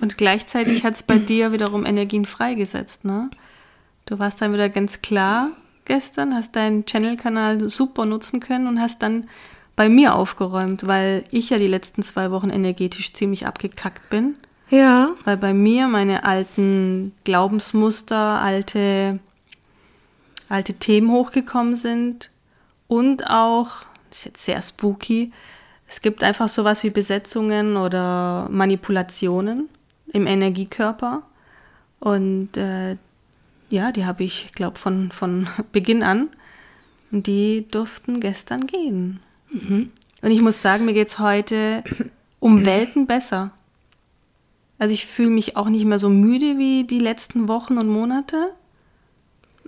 Und 0.00 0.16
gleichzeitig 0.16 0.84
hat 0.84 0.94
es 0.94 1.02
bei 1.02 1.18
dir 1.18 1.50
wiederum 1.50 1.84
Energien 1.84 2.24
freigesetzt, 2.24 3.04
ne? 3.04 3.28
Du 4.06 4.18
warst 4.18 4.40
dann 4.40 4.52
wieder 4.52 4.68
ganz 4.68 5.02
klar 5.02 5.50
gestern, 5.84 6.34
hast 6.34 6.54
deinen 6.54 6.86
Channel-Kanal 6.86 7.68
super 7.68 8.06
nutzen 8.06 8.38
können 8.40 8.68
und 8.68 8.80
hast 8.80 9.02
dann 9.02 9.28
bei 9.80 9.88
mir 9.88 10.14
aufgeräumt, 10.14 10.86
weil 10.86 11.24
ich 11.30 11.48
ja 11.48 11.56
die 11.56 11.66
letzten 11.66 12.02
zwei 12.02 12.30
Wochen 12.30 12.50
energetisch 12.50 13.14
ziemlich 13.14 13.46
abgekackt 13.46 14.10
bin. 14.10 14.34
Ja. 14.68 15.14
Weil 15.24 15.38
bei 15.38 15.54
mir 15.54 15.88
meine 15.88 16.24
alten 16.24 17.14
Glaubensmuster, 17.24 18.42
alte, 18.42 19.20
alte 20.50 20.74
Themen 20.74 21.10
hochgekommen 21.10 21.76
sind 21.76 22.30
und 22.88 23.30
auch, 23.30 23.68
das 24.10 24.18
ist 24.18 24.24
jetzt 24.26 24.44
sehr 24.44 24.60
spooky, 24.60 25.32
es 25.88 26.02
gibt 26.02 26.22
einfach 26.24 26.50
sowas 26.50 26.84
wie 26.84 26.90
Besetzungen 26.90 27.78
oder 27.78 28.50
Manipulationen 28.50 29.70
im 30.08 30.26
Energiekörper. 30.26 31.22
Und 32.00 32.54
äh, 32.58 32.98
ja, 33.70 33.92
die 33.92 34.04
habe 34.04 34.24
ich, 34.24 34.52
glaube 34.52 34.78
von, 34.78 35.10
von 35.10 35.48
Beginn 35.72 36.02
an. 36.02 36.28
Und 37.10 37.26
die 37.26 37.66
durften 37.70 38.20
gestern 38.20 38.66
gehen. 38.66 39.20
Mhm. 39.50 39.90
Und 40.22 40.30
ich 40.30 40.40
muss 40.40 40.62
sagen, 40.62 40.84
mir 40.84 40.94
geht's 40.94 41.18
heute 41.18 41.82
um 42.40 42.64
Welten 42.64 43.06
besser. 43.06 43.52
Also 44.78 44.94
ich 44.94 45.06
fühle 45.06 45.30
mich 45.30 45.56
auch 45.56 45.68
nicht 45.68 45.84
mehr 45.84 45.98
so 45.98 46.08
müde 46.08 46.58
wie 46.58 46.84
die 46.84 46.98
letzten 46.98 47.48
Wochen 47.48 47.78
und 47.78 47.88
Monate. 47.88 48.50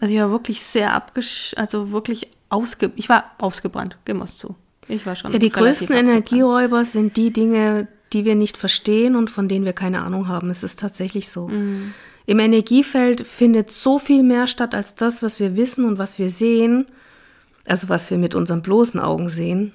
Also 0.01 0.15
ich 0.15 0.21
war 0.21 0.31
wirklich 0.31 0.63
sehr 0.63 0.95
abgesch... 0.95 1.55
Also 1.57 1.93
wirklich 1.93 2.29
ausge... 2.49 2.93
Ich 2.97 3.09
war 3.09 3.31
ausgebrannt, 3.39 3.99
geben 4.05 4.21
wir 4.21 4.25
es 4.25 4.39
zu. 4.39 4.57
Ich 4.89 5.07
war 5.07 5.15
schon 5.15 5.33
Ja, 5.33 5.39
die 5.39 5.51
größten. 5.51 5.95
Energieräuber 5.95 6.85
sind 6.85 7.17
die 7.17 7.33
Dinge, 7.33 7.89
die 8.13 8.25
wir 8.25 8.35
nicht 8.35 8.57
verstehen 8.57 9.17
und 9.17 9.31
von 9.31 9.49
denen 9.49 9.65
wir 9.65 9.73
keine 9.75 10.03
Ahnung 10.03 10.29
haben. 10.29 10.51
Es 10.51 10.63
ist 10.63 10.81
tatsächlich 10.81 11.29
so. 11.29 11.49
Mhm. 11.49 11.95
Im 12.27 12.39
Energiefeld 12.39 13.27
findet 13.27 13.71
so 13.71 13.99
viel 13.99 14.23
mehr 14.23 14.47
statt 14.47 14.75
als 14.75 14.95
das, 14.95 15.23
was 15.23 15.41
wir 15.41 15.57
wissen 15.57 15.85
und 15.85 15.99
was 15.99 16.19
wir 16.19 16.31
sehen. 16.31 16.87
Also 17.65 17.89
was 17.89 18.11
wir 18.11 18.19
mit 18.19 18.35
unseren 18.35 18.63
bloßen 18.63 18.99
Augen 19.01 19.29
sehen. 19.29 19.73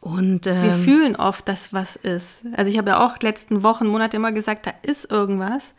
Und 0.00 0.46
Wir 0.46 0.54
ähm, 0.54 0.82
fühlen 0.82 1.16
oft, 1.16 1.46
dass 1.48 1.72
was 1.72 1.96
ist. 1.96 2.42
Also 2.56 2.70
ich 2.70 2.76
habe 2.78 2.90
ja 2.90 3.06
auch 3.06 3.18
letzten 3.20 3.62
Wochen, 3.62 3.86
Monate 3.86 4.16
immer 4.16 4.32
gesagt, 4.32 4.66
da 4.66 4.72
ist 4.82 5.10
irgendwas. 5.10 5.72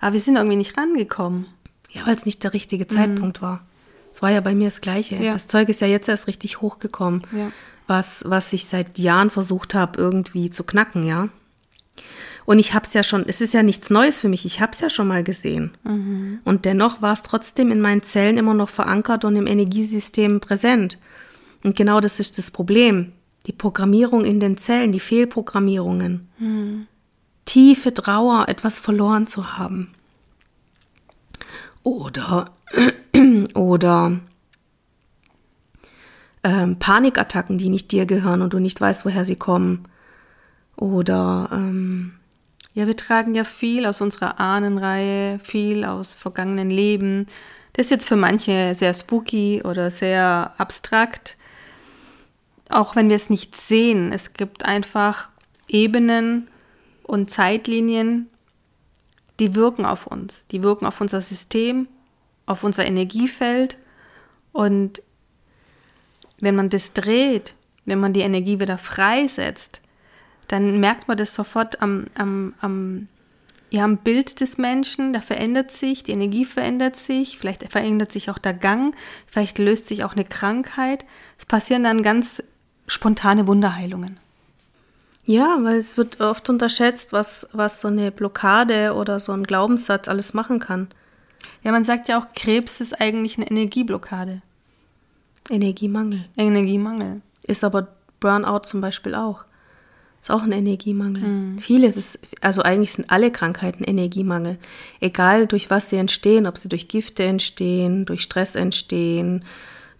Aber 0.00 0.12
wir 0.12 0.20
sind 0.20 0.36
irgendwie 0.36 0.56
nicht 0.56 0.76
rangekommen. 0.76 1.46
ja, 1.90 2.06
weil 2.06 2.16
es 2.16 2.24
nicht 2.26 2.42
der 2.44 2.52
richtige 2.52 2.86
Zeitpunkt 2.86 3.42
war. 3.42 3.64
Es 4.12 4.22
war 4.22 4.30
ja 4.30 4.40
bei 4.40 4.54
mir 4.54 4.66
das 4.68 4.80
Gleiche. 4.80 5.16
Ja. 5.16 5.32
Das 5.32 5.48
Zeug 5.48 5.68
ist 5.68 5.80
ja 5.80 5.88
jetzt 5.88 6.08
erst 6.08 6.28
richtig 6.28 6.60
hochgekommen, 6.60 7.22
Ja. 7.32 7.50
was, 7.88 8.22
was 8.26 8.52
ich 8.52 8.66
seit 8.66 8.98
Jahren 9.00 9.30
versucht 9.30 9.74
habe, 9.74 10.00
irgendwie 10.00 10.50
zu 10.50 10.62
knacken, 10.62 11.02
ja. 11.02 11.28
Und 12.46 12.58
ich 12.58 12.74
habe 12.74 12.86
es 12.86 12.92
ja 12.94 13.02
schon, 13.02 13.24
es 13.26 13.40
ist 13.40 13.54
ja 13.54 13.62
nichts 13.62 13.90
Neues 13.90 14.18
für 14.18 14.28
mich, 14.28 14.44
ich 14.44 14.60
habe 14.60 14.72
es 14.72 14.80
ja 14.80 14.90
schon 14.90 15.08
mal 15.08 15.24
gesehen. 15.24 15.72
Und 16.44 16.64
dennoch 16.64 17.00
war 17.00 17.12
es 17.12 17.22
trotzdem 17.22 17.70
in 17.70 17.80
meinen 17.80 18.02
Zellen 18.02 18.36
immer 18.36 18.54
noch 18.54 18.68
verankert 18.68 19.24
und 19.24 19.36
im 19.36 19.46
Energiesystem 19.46 20.40
präsent. 20.40 20.98
Und 21.62 21.76
genau 21.76 22.00
das 22.00 22.20
ist 22.20 22.36
das 22.38 22.50
Problem. 22.50 23.12
Die 23.46 23.52
Programmierung 23.52 24.24
in 24.24 24.40
den 24.40 24.58
Zellen, 24.58 24.92
die 24.92 25.00
Fehlprogrammierungen. 25.00 26.28
Tiefe 27.46 27.94
Trauer, 27.94 28.48
etwas 28.48 28.78
verloren 28.78 29.26
zu 29.26 29.56
haben. 29.56 29.92
Oder, 31.82 32.50
oder 33.54 34.20
ähm, 36.42 36.78
Panikattacken, 36.78 37.58
die 37.58 37.70
nicht 37.70 37.92
dir 37.92 38.06
gehören 38.06 38.42
und 38.42 38.52
du 38.52 38.58
nicht 38.58 38.80
weißt, 38.80 39.04
woher 39.04 39.24
sie 39.24 39.36
kommen. 39.36 39.84
Oder 40.76 41.48
ähm, 41.52 42.12
Ja, 42.74 42.88
wir 42.88 42.96
tragen 42.96 43.36
ja 43.36 43.44
viel 43.44 43.86
aus 43.86 44.00
unserer 44.00 44.40
Ahnenreihe, 44.40 45.38
viel 45.38 45.84
aus 45.84 46.16
vergangenen 46.16 46.70
Leben. 46.70 47.26
Das 47.72 47.86
ist 47.86 47.90
jetzt 47.90 48.08
für 48.08 48.16
manche 48.16 48.74
sehr 48.74 48.92
spooky 48.94 49.62
oder 49.64 49.92
sehr 49.92 50.52
abstrakt. 50.58 51.36
Auch 52.68 52.96
wenn 52.96 53.08
wir 53.08 53.16
es 53.16 53.30
nicht 53.30 53.56
sehen. 53.56 54.12
Es 54.12 54.32
gibt 54.32 54.64
einfach 54.64 55.28
Ebenen 55.68 56.48
und 57.04 57.30
Zeitlinien, 57.30 58.28
die 59.38 59.54
wirken 59.54 59.86
auf 59.86 60.08
uns. 60.08 60.44
Die 60.50 60.64
wirken 60.64 60.86
auf 60.86 61.00
unser 61.00 61.22
System, 61.22 61.86
auf 62.46 62.64
unser 62.64 62.84
Energiefeld. 62.84 63.76
Und 64.52 65.00
wenn 66.40 66.56
man 66.56 66.70
das 66.70 66.92
dreht, 66.92 67.54
wenn 67.84 68.00
man 68.00 68.12
die 68.12 68.22
Energie 68.22 68.58
wieder 68.58 68.78
freisetzt, 68.78 69.80
dann 70.48 70.80
merkt 70.80 71.08
man 71.08 71.16
das 71.16 71.34
sofort 71.34 71.80
am, 71.82 72.06
am, 72.14 72.54
am, 72.60 73.08
ja, 73.70 73.84
am 73.84 73.98
Bild 73.98 74.40
des 74.40 74.58
Menschen. 74.58 75.12
Da 75.12 75.20
verändert 75.20 75.70
sich, 75.70 76.02
die 76.02 76.12
Energie 76.12 76.44
verändert 76.44 76.96
sich, 76.96 77.38
vielleicht 77.38 77.70
verändert 77.70 78.12
sich 78.12 78.30
auch 78.30 78.38
der 78.38 78.54
Gang, 78.54 78.94
vielleicht 79.26 79.58
löst 79.58 79.86
sich 79.86 80.04
auch 80.04 80.14
eine 80.14 80.24
Krankheit. 80.24 81.04
Es 81.38 81.46
passieren 81.46 81.84
dann 81.84 82.02
ganz 82.02 82.42
spontane 82.86 83.46
Wunderheilungen. 83.46 84.18
ja, 85.26 85.58
weil 85.62 85.78
es 85.78 85.96
wird 85.96 86.20
oft 86.20 86.48
unterschätzt, 86.50 87.12
was, 87.12 87.48
was 87.52 87.80
so 87.80 87.88
eine 87.88 88.12
Blockade 88.12 88.94
oder 88.94 89.20
so 89.20 89.32
ein 89.32 89.44
Glaubenssatz 89.44 90.06
alles 90.08 90.34
machen 90.34 90.58
kann. 90.58 90.88
Ja, 91.62 91.72
man 91.72 91.84
sagt 91.84 92.08
ja 92.08 92.18
auch, 92.18 92.26
Krebs 92.34 92.80
ist 92.80 93.00
eigentlich 93.00 93.38
eine 93.38 93.50
Energieblockade, 93.50 94.42
Energiemangel. 95.50 96.24
Energiemangel. 96.36 97.20
Ist 97.42 97.64
aber 97.64 97.88
Burnout 98.20 98.60
zum 98.60 98.80
Beispiel 98.80 99.14
auch. 99.14 99.44
Ist 100.24 100.30
auch 100.30 100.42
ein 100.42 100.52
Energiemangel. 100.52 101.22
Vieles 101.60 101.98
ist, 101.98 102.18
also 102.40 102.62
eigentlich 102.62 102.92
sind 102.92 103.10
alle 103.10 103.30
Krankheiten 103.30 103.84
Energiemangel. 103.84 104.56
Egal 105.00 105.46
durch 105.46 105.68
was 105.68 105.90
sie 105.90 105.98
entstehen, 105.98 106.46
ob 106.46 106.56
sie 106.56 106.70
durch 106.70 106.88
Gifte 106.88 107.24
entstehen, 107.24 108.06
durch 108.06 108.22
Stress 108.22 108.54
entstehen, 108.54 109.44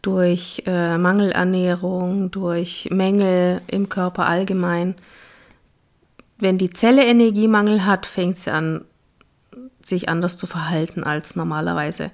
durch 0.00 0.62
äh, 0.64 0.96
Mangelernährung, 0.96 2.30
durch 2.30 2.88
Mängel 2.90 3.60
im 3.66 3.90
Körper 3.90 4.26
allgemein. 4.26 4.94
Wenn 6.38 6.56
die 6.56 6.70
Zelle 6.70 7.04
Energiemangel 7.04 7.84
hat, 7.84 8.06
fängt 8.06 8.38
sie 8.38 8.50
an, 8.50 8.86
sich 9.84 10.08
anders 10.08 10.38
zu 10.38 10.46
verhalten 10.46 11.04
als 11.04 11.36
normalerweise. 11.36 12.10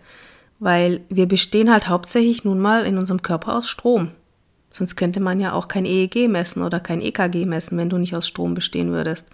Weil 0.59 1.03
wir 1.11 1.29
bestehen 1.29 1.71
halt 1.71 1.87
hauptsächlich 1.87 2.43
nun 2.43 2.59
mal 2.59 2.87
in 2.87 2.99
unserem 2.99 3.23
Körper 3.23 3.55
aus 3.55 3.69
Strom. 3.69 4.11
Sonst 4.71 4.97
könnte 4.97 5.21
man 5.21 5.41
ja 5.41 5.53
auch 5.53 5.67
kein 5.69 5.85
EEG 5.85 6.29
messen 6.29 6.63
oder 6.63 6.79
kein 6.79 7.01
EKG 7.01 7.45
messen, 7.45 7.77
wenn 7.77 7.91
du 7.91 7.99
nicht 7.99 8.15
aus 8.15 8.29
Strom 8.29 8.55
bestehen 8.55 8.93
würdest. 8.93 9.29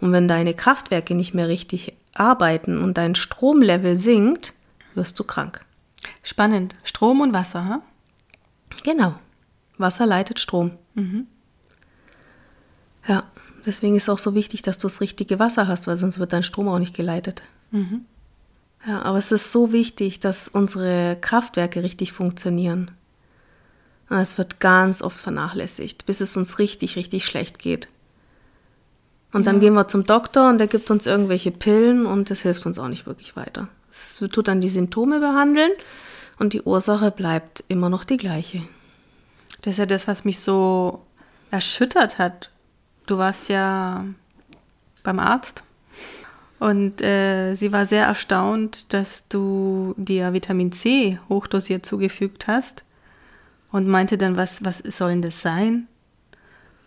Und 0.00 0.12
wenn 0.12 0.26
deine 0.26 0.52
Kraftwerke 0.54 1.14
nicht 1.14 1.32
mehr 1.32 1.48
richtig 1.48 1.94
arbeiten 2.12 2.82
und 2.82 2.98
dein 2.98 3.14
Stromlevel 3.14 3.96
sinkt, 3.96 4.52
wirst 4.94 5.18
du 5.20 5.24
krank. 5.24 5.64
Spannend. 6.24 6.74
Strom 6.82 7.20
und 7.20 7.32
Wasser, 7.32 7.64
ha? 7.66 7.82
Genau. 8.82 9.14
Wasser 9.78 10.06
leitet 10.06 10.40
Strom. 10.40 10.72
Ja, 13.06 13.24
deswegen 13.64 13.94
ist 13.94 14.04
es 14.04 14.08
auch 14.08 14.18
so 14.18 14.34
wichtig, 14.34 14.62
dass 14.62 14.78
du 14.78 14.88
das 14.88 15.00
richtige 15.00 15.38
Wasser 15.38 15.68
hast, 15.68 15.86
weil 15.86 15.96
sonst 15.96 16.18
wird 16.18 16.32
dein 16.32 16.42
Strom 16.42 16.68
auch 16.68 16.78
nicht 16.78 16.96
geleitet. 16.96 17.42
Ja, 18.86 19.02
aber 19.02 19.18
es 19.18 19.30
ist 19.30 19.52
so 19.52 19.72
wichtig, 19.72 20.20
dass 20.20 20.48
unsere 20.48 21.16
Kraftwerke 21.20 21.82
richtig 21.82 22.12
funktionieren. 22.12 22.90
Und 24.10 24.18
Es 24.18 24.36
wird 24.38 24.58
ganz 24.58 25.02
oft 25.02 25.16
vernachlässigt, 25.16 26.04
bis 26.04 26.20
es 26.20 26.36
uns 26.36 26.58
richtig, 26.58 26.96
richtig 26.96 27.24
schlecht 27.24 27.60
geht. 27.60 27.88
Und 29.32 29.46
dann 29.46 29.60
gehen 29.60 29.74
wir 29.74 29.86
zum 29.86 30.04
Doktor 30.04 30.48
und 30.48 30.58
der 30.58 30.66
gibt 30.66 30.90
uns 30.90 31.06
irgendwelche 31.06 31.52
Pillen 31.52 32.04
und 32.04 32.28
das 32.28 32.40
hilft 32.40 32.66
uns 32.66 32.80
auch 32.80 32.88
nicht 32.88 33.06
wirklich 33.06 33.36
weiter. 33.36 33.68
Es 33.88 34.18
tut 34.18 34.48
dann 34.48 34.60
die 34.60 34.68
Symptome 34.68 35.20
behandeln 35.20 35.70
und 36.40 36.52
die 36.52 36.62
Ursache 36.62 37.12
bleibt 37.12 37.62
immer 37.68 37.88
noch 37.88 38.02
die 38.02 38.16
gleiche. 38.16 38.62
Das 39.62 39.72
ist 39.72 39.78
ja 39.78 39.86
das, 39.86 40.08
was 40.08 40.24
mich 40.24 40.40
so 40.40 41.06
erschüttert 41.52 42.18
hat. 42.18 42.50
Du 43.06 43.16
warst 43.16 43.48
ja 43.48 44.04
beim 45.04 45.20
Arzt 45.20 45.62
und 46.58 47.00
äh, 47.00 47.54
sie 47.54 47.72
war 47.72 47.86
sehr 47.86 48.06
erstaunt, 48.06 48.92
dass 48.92 49.28
du 49.28 49.94
dir 49.96 50.32
Vitamin 50.32 50.72
C 50.72 51.20
hochdosiert 51.28 51.86
zugefügt 51.86 52.48
hast 52.48 52.84
und 53.72 53.86
meinte 53.86 54.18
dann, 54.18 54.36
was, 54.36 54.64
was 54.64 54.78
soll 54.78 55.10
denn 55.10 55.22
das 55.22 55.40
sein? 55.40 55.86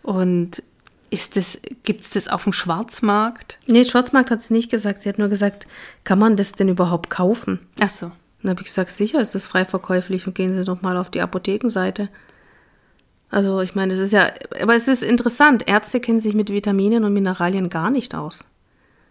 Und 0.02 0.62
ist 1.10 1.36
das, 1.36 1.58
gibt 1.84 2.02
es 2.02 2.10
das 2.10 2.28
auf 2.28 2.44
dem 2.44 2.52
Schwarzmarkt? 2.52 3.58
Nee, 3.66 3.84
Schwarzmarkt 3.84 4.30
hat 4.30 4.42
sie 4.42 4.52
nicht 4.52 4.70
gesagt. 4.70 5.02
Sie 5.02 5.08
hat 5.08 5.18
nur 5.18 5.28
gesagt, 5.28 5.66
kann 6.02 6.18
man 6.18 6.36
das 6.36 6.52
denn 6.52 6.68
überhaupt 6.68 7.10
kaufen? 7.10 7.60
Ach 7.80 7.88
so. 7.88 8.10
Dann 8.42 8.50
habe 8.50 8.60
ich 8.60 8.66
gesagt, 8.66 8.90
sicher 8.90 9.20
ist 9.20 9.34
das 9.34 9.46
frei 9.46 9.64
verkäuflich 9.64 10.26
und 10.26 10.34
gehen 10.34 10.54
Sie 10.54 10.64
doch 10.64 10.82
mal 10.82 10.98
auf 10.98 11.10
die 11.10 11.22
Apothekenseite. 11.22 12.10
Also 13.30 13.62
ich 13.62 13.74
meine, 13.74 13.92
das 13.92 14.00
ist 14.00 14.12
ja, 14.12 14.30
aber 14.60 14.74
es 14.74 14.86
ist 14.86 15.02
interessant. 15.02 15.66
Ärzte 15.66 15.98
kennen 15.98 16.20
sich 16.20 16.34
mit 16.34 16.50
Vitaminen 16.50 17.04
und 17.04 17.14
Mineralien 17.14 17.70
gar 17.70 17.90
nicht 17.90 18.14
aus. 18.14 18.44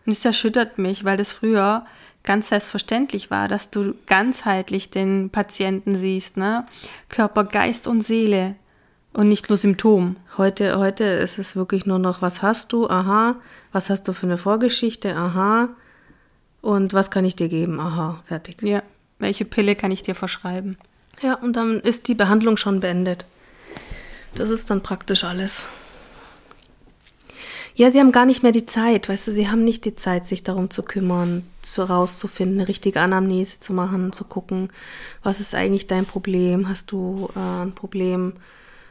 Und 0.06 0.16
das 0.16 0.24
erschüttert 0.24 0.78
mich, 0.78 1.04
weil 1.04 1.18
das 1.18 1.34
früher 1.34 1.86
ganz 2.24 2.50
selbstverständlich 2.50 3.32
war, 3.32 3.48
dass 3.48 3.70
du 3.70 3.96
ganzheitlich 4.06 4.90
den 4.90 5.30
Patienten 5.30 5.96
siehst, 5.96 6.38
ne? 6.38 6.66
Körper, 7.10 7.44
Geist 7.44 7.88
und 7.88 8.02
Seele 8.02 8.56
und 9.14 9.28
nicht 9.28 9.50
nur 9.50 9.58
Symptom. 9.58 10.16
Heute, 10.38 10.80
heute 10.80 11.04
ist 11.04 11.38
es 11.38 11.56
wirklich 11.56 11.86
nur 11.86 12.00
noch, 12.00 12.22
was 12.22 12.42
hast 12.42 12.74
du? 12.74 12.90
Aha. 12.90 13.36
Was 13.72 13.90
hast 13.90 14.08
du 14.08 14.14
für 14.14 14.26
eine 14.26 14.38
Vorgeschichte? 14.38 15.16
Aha. 15.16 15.70
Und 16.62 16.94
was 16.94 17.12
kann 17.12 17.26
ich 17.26 17.36
dir 17.36 17.50
geben? 17.50 17.80
Aha. 17.80 18.22
Fertig. 18.26 18.62
Ja. 18.62 18.82
Welche 19.20 19.46
Pille 19.46 19.76
kann 19.76 19.92
ich 19.92 20.04
dir 20.04 20.16
verschreiben? 20.16 20.78
Ja, 21.22 21.36
und 21.36 21.56
dann 21.56 21.80
ist 21.80 22.08
die 22.08 22.16
Behandlung 22.16 22.58
schon 22.58 22.80
beendet. 22.80 23.26
Das 24.36 24.50
ist 24.50 24.70
dann 24.70 24.82
praktisch 24.82 25.24
alles. 25.24 25.66
Ja, 27.76 27.90
sie 27.90 28.00
haben 28.00 28.12
gar 28.12 28.26
nicht 28.26 28.44
mehr 28.44 28.52
die 28.52 28.68
Zeit, 28.68 29.10
weißt 29.10 29.28
du, 29.28 29.32
sie 29.32 29.50
haben 29.50 29.64
nicht 29.64 29.86
die 29.86 29.96
Zeit, 29.96 30.26
sich 30.26 30.44
darum 30.44 30.70
zu 30.70 30.84
kümmern, 30.84 31.44
zu 31.64 31.82
rauszufinden, 31.82 32.60
eine 32.60 32.68
richtige 32.68 33.02
Anamnese 33.02 33.60
zu 33.60 33.74
machen, 33.74 34.14
zu 34.14 34.26
gucken, 34.26 34.70
was 35.24 35.40
ist 35.40 35.56
eigentlich 35.56 35.88
dein 35.88 36.06
Problem? 36.06 36.70
Hast 36.70 36.92
du 36.92 37.30
äh, 37.36 37.64
ein 37.64 37.74
Problem 37.74 38.34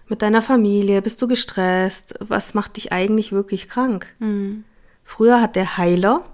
mit 0.09 0.23
deiner 0.23 0.43
Familie? 0.43 1.01
Bist 1.01 1.23
du 1.23 1.29
gestresst? 1.29 2.15
Was 2.19 2.55
macht 2.55 2.77
dich 2.77 2.93
eigentlich 2.93 3.31
wirklich 3.31 3.69
krank? 3.69 4.13
Früher 5.05 5.41
hat 5.41 5.55
der 5.55 5.77
Heiler, 5.77 6.25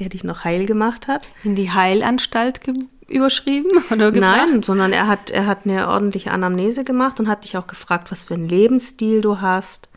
der 0.00 0.08
dich 0.08 0.24
noch 0.24 0.44
heil 0.44 0.66
gemacht 0.66 1.06
hat. 1.06 1.28
In 1.44 1.54
die 1.54 1.70
Heilanstalt 1.70 2.60
überschrieben 3.08 3.70
oder 3.90 4.10
gebracht? 4.10 4.48
Nein, 4.48 4.62
sondern 4.64 4.92
er 4.92 5.06
hat, 5.06 5.30
er 5.30 5.46
hat 5.46 5.66
eine 5.66 5.88
ordentliche 5.88 6.32
Anamnese 6.32 6.82
gemacht 6.82 7.20
und 7.20 7.28
hat 7.28 7.44
dich 7.44 7.56
auch 7.56 7.68
gefragt, 7.68 8.10
was 8.10 8.24
für 8.24 8.34
einen 8.34 8.48
Lebensstil 8.48 9.20
du 9.20 9.40
hast, 9.40 9.88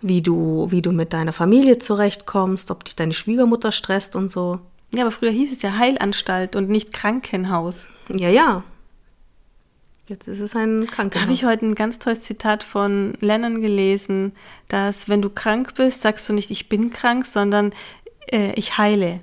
wie 0.00 0.22
du, 0.22 0.70
wie 0.70 0.82
du 0.82 0.92
mit 0.92 1.12
deiner 1.12 1.32
Familie 1.32 1.78
zurechtkommst, 1.78 2.70
ob 2.70 2.84
dich 2.84 2.96
deine 2.96 3.14
Schwiegermutter 3.14 3.72
stresst 3.72 4.16
und 4.16 4.28
so. 4.28 4.60
Ja, 4.92 5.02
aber 5.02 5.10
früher 5.10 5.30
hieß 5.30 5.52
es 5.52 5.62
ja 5.62 5.76
Heilanstalt 5.76 6.56
und 6.56 6.68
nicht 6.68 6.92
Krankenhaus. 6.92 7.86
Ja, 8.08 8.28
ja. 8.28 8.64
Jetzt 10.06 10.26
ist 10.26 10.40
es 10.40 10.56
ein 10.56 10.86
Krankenhaus. 10.86 11.12
Da 11.12 11.20
habe 11.20 11.32
ich 11.32 11.44
heute 11.44 11.66
ein 11.66 11.74
ganz 11.74 11.98
tolles 11.98 12.22
Zitat 12.22 12.64
von 12.64 13.12
Lennon 13.20 13.60
gelesen, 13.60 14.32
dass 14.68 15.08
wenn 15.08 15.20
du 15.20 15.28
krank 15.28 15.74
bist, 15.74 16.02
sagst 16.02 16.28
du 16.28 16.32
nicht, 16.32 16.50
ich 16.50 16.70
bin 16.70 16.90
krank, 16.90 17.26
sondern 17.26 17.72
äh, 18.32 18.52
ich 18.54 18.78
heile. 18.78 19.20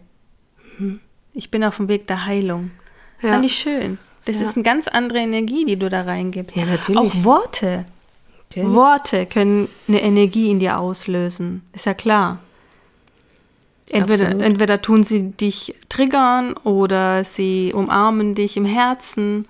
Mhm. 0.78 1.00
Ich 1.34 1.50
bin 1.50 1.64
auf 1.64 1.78
dem 1.78 1.88
Weg 1.88 2.06
der 2.08 2.26
Heilung. 2.26 2.72
Ja. 3.22 3.30
Fand 3.30 3.46
ich 3.46 3.56
schön. 3.56 3.98
Das 4.26 4.40
ja. 4.40 4.48
ist 4.48 4.56
eine 4.56 4.64
ganz 4.64 4.88
andere 4.88 5.20
Energie, 5.20 5.66
die 5.66 5.78
du 5.78 5.90
da 5.90 6.04
reingibst. 6.04 6.56
Ja, 6.56 6.66
natürlich. 6.66 7.00
Auch 7.00 7.24
Worte. 7.24 7.86
Natürlich. 8.56 8.76
Worte 8.76 9.26
können 9.26 9.68
eine 9.88 10.02
Energie 10.02 10.50
in 10.50 10.60
dir 10.60 10.80
auslösen. 10.80 11.62
Ist 11.74 11.86
ja 11.86 11.94
klar. 11.94 12.40
Entweder, 13.92 14.30
entweder 14.30 14.82
tun 14.82 15.04
sie 15.04 15.32
dich 15.32 15.76
triggern 15.90 16.54
oder 16.64 17.24
sie 17.24 17.72
umarmen 17.74 18.34
dich 18.34 18.58
im 18.58 18.66
Herzen. 18.66 19.48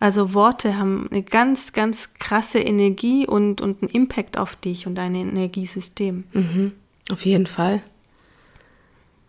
Also 0.00 0.34
Worte 0.34 0.76
haben 0.76 1.08
eine 1.10 1.22
ganz, 1.22 1.72
ganz 1.72 2.14
krasse 2.18 2.58
Energie 2.58 3.26
und, 3.26 3.60
und 3.60 3.82
einen 3.82 3.90
Impact 3.90 4.36
auf 4.36 4.56
dich 4.56 4.86
und 4.86 4.96
dein 4.96 5.14
Energiesystem. 5.14 6.24
Mhm. 6.32 6.72
Auf 7.10 7.24
jeden 7.24 7.46
Fall. 7.46 7.82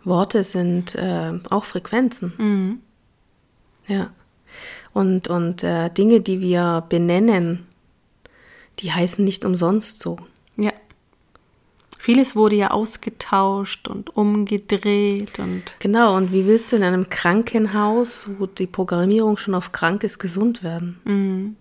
Worte 0.04 0.44
sind 0.44 0.96
äh, 0.96 1.34
auch 1.50 1.66
Frequenzen. 1.66 2.34
Mhm. 2.38 2.80
Ja. 3.88 4.10
Und, 4.94 5.30
und 5.30 5.64
äh, 5.64 5.90
Dinge, 5.90 6.20
die 6.20 6.42
wir 6.42 6.84
benennen, 6.90 7.68
die 8.82 8.91
heißen 8.91 9.24
nicht 9.24 9.46
umsonst 9.46 10.02
so. 10.02 10.17
Ja. 10.58 10.72
Vieles 11.98 12.36
wurde 12.36 12.56
ja 12.56 12.72
ausgetauscht 12.72 13.88
und 13.88 14.15
umgedreht 14.15 15.38
und. 15.38 15.76
Genau, 15.80 16.17
und 16.17 16.32
wie 16.32 16.48
willst 16.48 16.72
du 16.72 16.76
in 16.76 16.84
einem 16.84 17.10
Krankenhaus, 17.10 18.28
wo 18.39 18.48
die 18.48 18.65
Programmierung 18.65 19.38
schon 19.38 19.54
auf 19.54 19.72
krank 19.72 20.04
ist, 20.04 20.17
gesund 20.17 20.63
werden? 20.63 21.00
Mhm. 21.04 21.56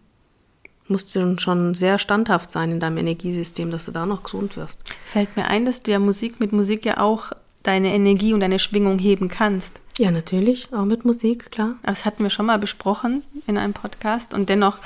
Musst 0.88 1.14
du 1.14 1.38
schon 1.38 1.74
sehr 1.74 1.98
standhaft 1.98 2.50
sein 2.50 2.72
in 2.72 2.80
deinem 2.80 2.96
Energiesystem, 2.96 3.70
dass 3.70 3.84
du 3.84 3.92
da 3.92 4.06
noch 4.06 4.24
gesund 4.24 4.56
wirst. 4.56 4.82
Fällt 5.04 5.36
mir 5.36 5.44
ein, 5.44 5.64
dass 5.64 5.82
du 5.82 5.90
ja 5.92 5.98
Musik 5.98 6.40
mit 6.40 6.52
Musik 6.52 6.84
ja 6.84 6.98
auch 6.98 7.32
deine 7.62 7.94
Energie 7.94 8.32
und 8.32 8.40
deine 8.40 8.58
Schwingung 8.58 8.98
heben 8.98 9.28
kannst. 9.28 9.74
Ja, 9.98 10.10
natürlich, 10.10 10.72
auch 10.72 10.86
mit 10.86 11.04
Musik, 11.04 11.50
klar. 11.50 11.76
Das 11.82 12.06
hatten 12.06 12.22
wir 12.22 12.30
schon 12.30 12.46
mal 12.46 12.58
besprochen 12.58 13.22
in 13.46 13.58
einem 13.58 13.74
Podcast. 13.74 14.32
Und 14.32 14.48
dennoch, 14.48 14.78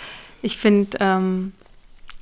ich 0.43 0.57
finde, 0.59 0.99
ähm, 1.01 1.53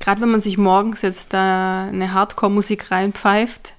gerade 0.03 0.21
wenn 0.21 0.33
man 0.33 0.41
sich 0.41 0.59
morgens 0.59 1.01
jetzt 1.03 1.33
da 1.33 1.85
eine 1.85 2.13
Hardcore-Musik 2.13 2.91
reinpfeift, 2.91 3.75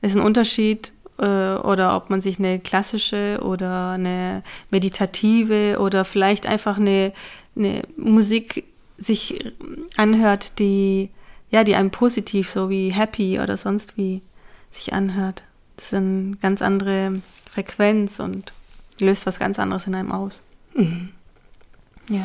ist 0.00 0.16
ein 0.16 0.22
Unterschied, 0.22 0.92
äh, 1.18 1.54
oder 1.56 1.96
ob 1.96 2.10
man 2.10 2.22
sich 2.22 2.38
eine 2.38 2.60
klassische 2.60 3.40
oder 3.42 3.90
eine 3.90 4.44
meditative 4.70 5.78
oder 5.80 6.04
vielleicht 6.04 6.46
einfach 6.46 6.78
eine, 6.78 7.12
eine 7.56 7.82
Musik 7.96 8.64
sich 8.98 9.52
anhört, 9.96 10.60
die, 10.60 11.10
ja, 11.50 11.64
die 11.64 11.74
einem 11.74 11.90
positiv, 11.90 12.48
so 12.48 12.70
wie 12.70 12.90
happy 12.90 13.40
oder 13.40 13.56
sonst 13.56 13.96
wie 13.96 14.22
sich 14.70 14.92
anhört. 14.92 15.42
Das 15.74 15.86
ist 15.86 15.94
eine 15.94 16.36
ganz 16.40 16.62
andere 16.62 17.20
Frequenz 17.50 18.20
und 18.20 18.52
löst 19.00 19.26
was 19.26 19.40
ganz 19.40 19.58
anderes 19.58 19.88
in 19.88 19.96
einem 19.96 20.12
aus. 20.12 20.40
Mhm. 20.74 21.08
Ja. 22.08 22.24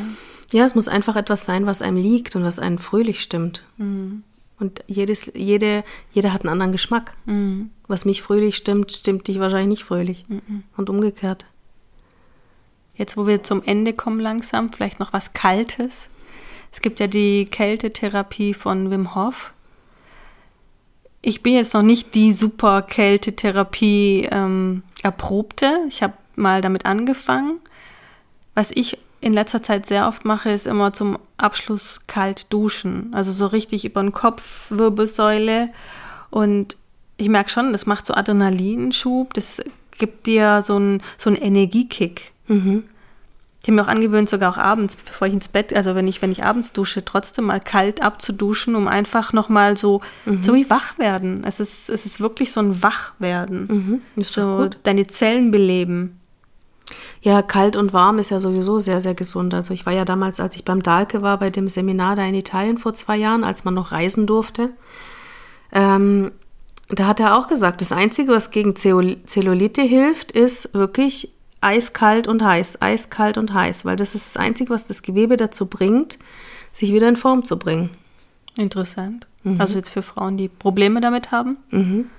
Ja, 0.51 0.65
es 0.65 0.75
muss 0.75 0.87
einfach 0.87 1.15
etwas 1.15 1.45
sein, 1.45 1.65
was 1.65 1.81
einem 1.81 1.97
liegt 1.97 2.35
und 2.35 2.43
was 2.43 2.59
einen 2.59 2.77
fröhlich 2.77 3.21
stimmt. 3.21 3.63
Mhm. 3.77 4.23
Und 4.59 4.83
jedes, 4.87 5.31
jede, 5.35 5.83
jeder 6.13 6.33
hat 6.33 6.41
einen 6.41 6.51
anderen 6.51 6.71
Geschmack. 6.71 7.13
Mhm. 7.25 7.69
Was 7.87 8.05
mich 8.05 8.21
fröhlich 8.21 8.55
stimmt, 8.55 8.91
stimmt 8.91 9.27
dich 9.27 9.39
wahrscheinlich 9.39 9.79
nicht 9.79 9.83
fröhlich. 9.83 10.25
Mhm. 10.27 10.63
Und 10.75 10.89
umgekehrt. 10.89 11.45
Jetzt, 12.95 13.17
wo 13.17 13.27
wir 13.27 13.43
zum 13.43 13.61
Ende 13.63 13.93
kommen 13.93 14.19
langsam, 14.19 14.73
vielleicht 14.73 14.99
noch 14.99 15.13
was 15.13 15.33
Kaltes. 15.33 16.07
Es 16.71 16.81
gibt 16.81 16.99
ja 16.99 17.07
die 17.07 17.45
Kältetherapie 17.45 18.53
von 18.53 18.89
Wim 18.89 19.13
Hof. 19.13 19.53
Ich 21.21 21.43
bin 21.43 21.53
jetzt 21.53 21.73
noch 21.73 21.83
nicht 21.83 22.15
die 22.15 22.31
super 22.31 22.81
Kältetherapie 22.81 24.27
ähm, 24.31 24.83
erprobte. 25.03 25.81
Ich 25.87 26.01
habe 26.01 26.13
mal 26.35 26.61
damit 26.61 26.85
angefangen. 26.85 27.59
Was 28.55 28.71
ich 28.71 28.97
in 29.19 29.33
letzter 29.33 29.63
Zeit 29.63 29.87
sehr 29.87 30.07
oft 30.07 30.25
mache, 30.25 30.51
ist 30.51 30.67
immer 30.67 30.93
zum 30.93 31.17
Abschluss 31.37 32.01
kalt 32.07 32.51
duschen. 32.51 33.11
Also 33.13 33.31
so 33.31 33.47
richtig 33.47 33.85
über 33.85 34.01
den 34.01 34.11
Kopf, 34.11 34.65
Wirbelsäule. 34.69 35.69
Und 36.29 36.77
ich 37.17 37.29
merke 37.29 37.49
schon, 37.49 37.71
das 37.71 37.85
macht 37.85 38.05
so 38.05 38.13
Adrenalinschub. 38.13 39.33
Das 39.33 39.61
gibt 39.97 40.27
dir 40.27 40.61
so 40.61 40.75
einen 40.75 41.01
so 41.17 41.29
einen 41.29 41.37
Energiekick. 41.37 42.33
Mhm. 42.47 42.83
Ich 43.61 43.69
habe 43.69 43.81
mir 43.81 43.83
auch 43.83 43.91
angewöhnt, 43.91 44.29
sogar 44.29 44.53
auch 44.53 44.57
abends, 44.57 44.95
bevor 44.95 45.27
ich 45.27 45.33
ins 45.33 45.49
Bett, 45.49 45.73
also 45.73 45.93
wenn 45.93 46.07
ich, 46.07 46.21
wenn 46.21 46.31
ich 46.31 46.45
abends 46.45 46.71
dusche, 46.71 47.03
trotzdem 47.03 47.45
mal 47.45 47.59
kalt 47.59 48.01
abzuduschen, 48.01 48.75
um 48.75 48.87
einfach 48.87 49.33
nochmal 49.33 49.75
so, 49.75 49.99
mhm. 50.25 50.41
so 50.41 50.53
wie 50.53 50.69
wach 50.69 50.97
werden. 50.99 51.43
Es 51.43 51.59
ist, 51.59 51.89
es 51.89 52.05
ist 52.05 52.21
wirklich 52.21 52.53
so 52.53 52.61
ein 52.61 52.81
Wachwerden. 52.81 53.67
Mhm. 53.67 54.21
Ist 54.21 54.31
so 54.31 54.69
deine 54.83 55.07
Zellen 55.07 55.51
beleben. 55.51 56.16
Ja, 57.21 57.41
kalt 57.41 57.75
und 57.75 57.93
warm 57.93 58.19
ist 58.19 58.31
ja 58.31 58.39
sowieso 58.39 58.79
sehr, 58.79 59.01
sehr 59.01 59.13
gesund. 59.13 59.53
Also 59.53 59.73
ich 59.73 59.85
war 59.85 59.93
ja 59.93 60.05
damals, 60.05 60.39
als 60.39 60.55
ich 60.55 60.63
beim 60.63 60.81
Dahlke 60.81 61.21
war, 61.21 61.37
bei 61.39 61.49
dem 61.49 61.69
Seminar 61.69 62.15
da 62.15 62.23
in 62.25 62.35
Italien 62.35 62.77
vor 62.77 62.93
zwei 62.93 63.17
Jahren, 63.17 63.43
als 63.43 63.65
man 63.65 63.73
noch 63.73 63.91
reisen 63.91 64.25
durfte. 64.25 64.69
Ähm, 65.71 66.31
da 66.89 67.07
hat 67.07 67.19
er 67.19 67.35
auch 67.37 67.47
gesagt, 67.47 67.81
das 67.81 67.91
Einzige, 67.91 68.31
was 68.31 68.51
gegen 68.51 68.75
Zellulite 68.75 69.81
hilft, 69.81 70.31
ist 70.31 70.73
wirklich 70.73 71.29
eiskalt 71.59 72.27
und 72.27 72.43
heiß, 72.43 72.81
eiskalt 72.81 73.37
und 73.37 73.53
heiß, 73.53 73.83
weil 73.83 73.97
das 73.97 74.15
ist 74.15 74.27
das 74.27 74.37
Einzige, 74.37 74.69
was 74.69 74.85
das 74.85 75.01
Gewebe 75.01 75.35
dazu 75.35 75.65
bringt, 75.65 76.17
sich 76.71 76.93
wieder 76.93 77.09
in 77.09 77.17
Form 77.17 77.43
zu 77.43 77.57
bringen. 77.59 77.89
Interessant. 78.57 79.27
Mhm. 79.43 79.59
Also 79.59 79.75
jetzt 79.75 79.89
für 79.89 80.01
Frauen, 80.03 80.37
die 80.37 80.47
Probleme 80.47 81.01
damit 81.01 81.31
haben. 81.31 81.57
Mhm. 81.71 82.09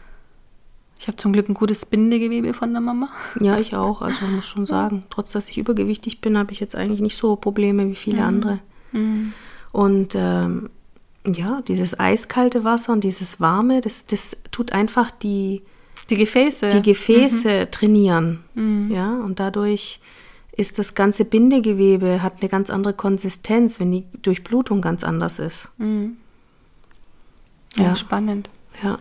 Ich 0.98 1.06
habe 1.06 1.16
zum 1.16 1.32
Glück 1.32 1.48
ein 1.48 1.54
gutes 1.54 1.86
Bindegewebe 1.86 2.54
von 2.54 2.72
der 2.72 2.80
Mama. 2.80 3.08
Ja, 3.40 3.58
ich 3.58 3.74
auch. 3.76 4.02
Also 4.02 4.22
man 4.22 4.34
muss 4.34 4.46
schon 4.46 4.66
sagen, 4.66 5.04
trotz 5.10 5.32
dass 5.32 5.48
ich 5.48 5.58
übergewichtig 5.58 6.20
bin, 6.20 6.36
habe 6.36 6.52
ich 6.52 6.60
jetzt 6.60 6.74
eigentlich 6.74 7.00
nicht 7.00 7.16
so 7.16 7.36
Probleme 7.36 7.88
wie 7.88 7.94
viele 7.94 8.18
mhm. 8.18 8.26
andere. 8.26 8.58
Mhm. 8.92 9.32
Und 9.70 10.14
ähm, 10.16 10.70
ja, 11.24 11.62
dieses 11.62 11.98
eiskalte 11.98 12.64
Wasser 12.64 12.92
und 12.92 13.04
dieses 13.04 13.40
warme, 13.40 13.80
das, 13.80 14.06
das 14.06 14.36
tut 14.50 14.72
einfach 14.72 15.10
die, 15.10 15.62
die 16.10 16.16
Gefäße, 16.16 16.68
die 16.68 16.82
Gefäße 16.82 17.66
mhm. 17.66 17.70
trainieren. 17.70 18.44
Mhm. 18.54 18.90
Ja, 18.90 19.12
und 19.20 19.38
dadurch 19.38 20.00
ist 20.52 20.80
das 20.80 20.94
ganze 20.94 21.24
Bindegewebe, 21.24 22.22
hat 22.22 22.40
eine 22.40 22.48
ganz 22.48 22.70
andere 22.70 22.92
Konsistenz, 22.92 23.78
wenn 23.78 23.92
die 23.92 24.04
Durchblutung 24.22 24.80
ganz 24.80 25.04
anders 25.04 25.38
ist. 25.38 25.70
Mhm. 25.78 26.16
Ja, 27.76 27.84
ja, 27.84 27.96
spannend. 27.96 28.50
Ja. 28.82 28.98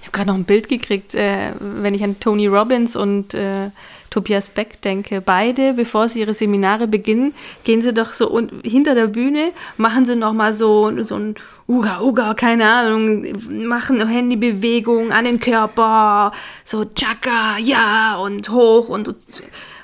Ich 0.00 0.06
habe 0.06 0.12
gerade 0.12 0.28
noch 0.28 0.34
ein 0.34 0.44
Bild 0.44 0.68
gekriegt, 0.68 1.14
äh, 1.14 1.52
wenn 1.58 1.94
ich 1.94 2.02
an 2.02 2.18
Tony 2.20 2.46
Robbins 2.46 2.96
und 2.96 3.34
äh, 3.34 3.70
Tobias 4.10 4.50
Beck 4.50 4.82
denke. 4.82 5.20
Beide, 5.20 5.74
bevor 5.74 6.08
sie 6.08 6.20
ihre 6.20 6.34
Seminare 6.34 6.88
beginnen, 6.88 7.32
gehen 7.64 7.80
sie 7.80 7.94
doch 7.94 8.12
so 8.12 8.28
und 8.28 8.52
hinter 8.64 8.94
der 8.94 9.06
Bühne, 9.06 9.52
machen 9.76 10.04
sie 10.04 10.16
noch 10.16 10.32
mal 10.32 10.52
so, 10.52 10.90
so 11.04 11.16
ein 11.16 11.36
Uga 11.68 12.00
Uga, 12.00 12.34
keine 12.34 12.68
Ahnung, 12.68 13.24
machen 13.66 14.06
Handybewegung 14.06 15.12
an 15.12 15.24
den 15.24 15.38
Körper, 15.38 16.32
so 16.64 16.84
Chaka, 16.84 17.58
ja 17.58 18.16
und 18.16 18.50
hoch 18.50 18.88
und 18.88 19.14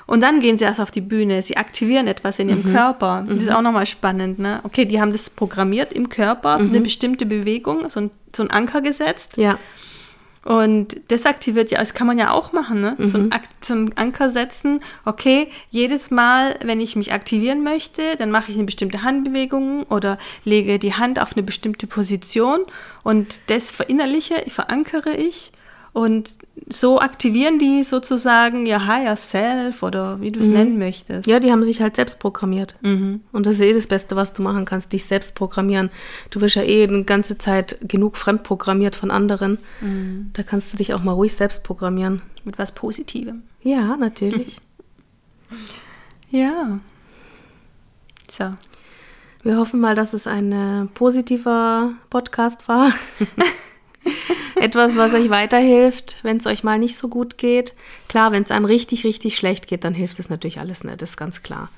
und 0.07 0.21
dann 0.21 0.39
gehen 0.39 0.57
sie 0.57 0.63
erst 0.63 0.79
auf 0.79 0.89
die 0.89 1.01
Bühne. 1.01 1.41
Sie 1.41 1.57
aktivieren 1.57 2.07
etwas 2.07 2.39
in 2.39 2.47
ihrem 2.47 2.63
mhm. 2.63 2.73
Körper. 2.73 3.25
Das 3.27 3.39
ist 3.39 3.49
mhm. 3.49 3.55
auch 3.55 3.61
nochmal 3.61 3.85
spannend. 3.85 4.39
Ne? 4.39 4.61
Okay, 4.63 4.85
die 4.85 5.01
haben 5.01 5.11
das 5.11 5.29
programmiert 5.29 5.91
im 5.91 6.07
Körper, 6.07 6.57
mhm. 6.57 6.69
eine 6.69 6.79
bestimmte 6.79 7.25
Bewegung, 7.25 7.89
so 7.89 7.99
ein, 7.99 8.11
so 8.33 8.41
ein 8.41 8.49
Anker 8.49 8.79
gesetzt. 8.79 9.35
Ja. 9.35 9.59
Und 10.47 11.01
das 11.09 11.25
aktiviert 11.25 11.71
ja, 11.71 11.79
das 11.79 11.93
kann 11.93 12.07
man 12.07 12.17
ja 12.17 12.31
auch 12.31 12.53
machen, 12.53 12.79
ne? 12.79 12.95
Mhm. 12.97 13.07
So, 13.09 13.17
ein, 13.17 13.29
so 13.59 13.73
einen 13.73 13.97
Anker 13.97 14.29
setzen. 14.29 14.79
Okay, 15.03 15.49
jedes 15.71 16.09
Mal, 16.09 16.57
wenn 16.63 16.79
ich 16.79 16.95
mich 16.95 17.11
aktivieren 17.11 17.65
möchte, 17.65 18.15
dann 18.15 18.31
mache 18.31 18.51
ich 18.51 18.55
eine 18.55 18.63
bestimmte 18.63 19.03
Handbewegung 19.03 19.83
oder 19.83 20.17
lege 20.45 20.79
die 20.79 20.93
Hand 20.93 21.19
auf 21.19 21.33
eine 21.33 21.43
bestimmte 21.43 21.85
Position 21.85 22.59
und 23.03 23.41
das 23.47 23.73
verinnerliche, 23.73 24.35
verankere 24.47 25.17
ich 25.17 25.51
und 25.91 26.37
so 26.69 26.99
aktivieren 26.99 27.59
die 27.59 27.83
sozusagen 27.83 28.65
ihr 28.65 28.87
Higher 28.87 29.15
Self 29.15 29.83
oder 29.83 30.19
wie 30.21 30.31
du 30.31 30.39
es 30.39 30.47
mhm. 30.47 30.53
nennen 30.53 30.77
möchtest. 30.77 31.27
Ja, 31.27 31.39
die 31.39 31.51
haben 31.51 31.63
sich 31.63 31.81
halt 31.81 31.95
selbst 31.95 32.19
programmiert. 32.19 32.75
Mhm. 32.81 33.21
Und 33.31 33.45
das 33.45 33.55
ist 33.55 33.61
eh 33.61 33.73
das 33.73 33.87
Beste, 33.87 34.15
was 34.15 34.33
du 34.33 34.41
machen 34.41 34.65
kannst, 34.65 34.91
dich 34.93 35.05
selbst 35.05 35.35
programmieren. 35.35 35.89
Du 36.29 36.41
wirst 36.41 36.55
ja 36.55 36.63
eh 36.63 36.87
die 36.87 37.05
ganze 37.05 37.37
Zeit 37.37 37.77
genug 37.81 38.17
fremdprogrammiert 38.17 38.95
von 38.95 39.11
anderen. 39.11 39.59
Mhm. 39.81 40.31
Da 40.33 40.43
kannst 40.43 40.73
du 40.73 40.77
dich 40.77 40.93
auch 40.93 41.03
mal 41.03 41.13
ruhig 41.13 41.33
selbst 41.33 41.63
programmieren. 41.63 42.21
Mit 42.43 42.57
was 42.57 42.71
Positivem. 42.71 43.43
Ja, 43.61 43.97
natürlich. 43.97 44.57
ja. 46.29 46.79
So. 48.29 48.51
Wir 49.43 49.57
hoffen 49.57 49.79
mal, 49.79 49.95
dass 49.95 50.13
es 50.13 50.27
ein 50.27 50.51
äh, 50.51 50.85
positiver 50.93 51.93
Podcast 52.09 52.67
war. 52.67 52.91
Etwas, 54.55 54.95
was 54.95 55.13
euch 55.13 55.29
weiterhilft, 55.29 56.17
wenn 56.23 56.37
es 56.37 56.45
euch 56.45 56.63
mal 56.63 56.79
nicht 56.79 56.97
so 56.97 57.07
gut 57.07 57.37
geht. 57.37 57.73
Klar, 58.07 58.31
wenn 58.31 58.43
es 58.43 58.51
einem 58.51 58.65
richtig, 58.65 59.03
richtig 59.03 59.35
schlecht 59.35 59.67
geht, 59.67 59.83
dann 59.83 59.93
hilft 59.93 60.19
es 60.19 60.29
natürlich 60.29 60.59
alles 60.59 60.83
nicht, 60.83 61.01
das 61.01 61.11
ist 61.11 61.17
ganz 61.17 61.43
klar. 61.43 61.69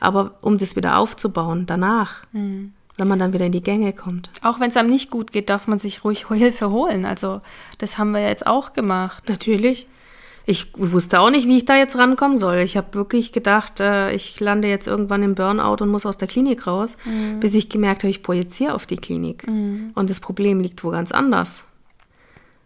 Aber 0.00 0.34
um 0.42 0.58
das 0.58 0.76
wieder 0.76 0.98
aufzubauen, 0.98 1.66
danach, 1.66 2.22
mhm. 2.32 2.72
wenn 2.96 3.08
man 3.08 3.18
dann 3.18 3.32
wieder 3.32 3.46
in 3.46 3.52
die 3.52 3.62
Gänge 3.62 3.92
kommt. 3.92 4.30
Auch 4.42 4.60
wenn 4.60 4.70
es 4.70 4.76
einem 4.76 4.90
nicht 4.90 5.10
gut 5.10 5.32
geht, 5.32 5.48
darf 5.48 5.66
man 5.66 5.78
sich 5.78 6.04
ruhig 6.04 6.26
Hilfe 6.30 6.70
holen. 6.70 7.04
Also 7.04 7.40
das 7.78 7.98
haben 7.98 8.12
wir 8.12 8.26
jetzt 8.26 8.46
auch 8.46 8.72
gemacht. 8.72 9.28
Natürlich. 9.28 9.86
Ich 10.48 10.68
wusste 10.76 11.18
auch 11.18 11.30
nicht, 11.30 11.48
wie 11.48 11.56
ich 11.56 11.64
da 11.64 11.76
jetzt 11.76 11.98
rankommen 11.98 12.36
soll. 12.36 12.58
Ich 12.58 12.76
habe 12.76 12.94
wirklich 12.94 13.32
gedacht, 13.32 13.80
äh, 13.80 14.12
ich 14.12 14.38
lande 14.38 14.68
jetzt 14.68 14.86
irgendwann 14.86 15.24
im 15.24 15.34
Burnout 15.34 15.82
und 15.82 15.88
muss 15.88 16.06
aus 16.06 16.18
der 16.18 16.28
Klinik 16.28 16.68
raus, 16.68 16.96
mhm. 17.04 17.40
bis 17.40 17.54
ich 17.54 17.68
gemerkt 17.68 18.04
habe, 18.04 18.10
ich 18.10 18.22
projiziere 18.22 18.74
auf 18.74 18.86
die 18.86 18.96
Klinik. 18.96 19.48
Mhm. 19.48 19.90
Und 19.96 20.08
das 20.08 20.20
Problem 20.20 20.60
liegt 20.60 20.84
wo 20.84 20.90
ganz 20.90 21.10
anders. 21.10 21.64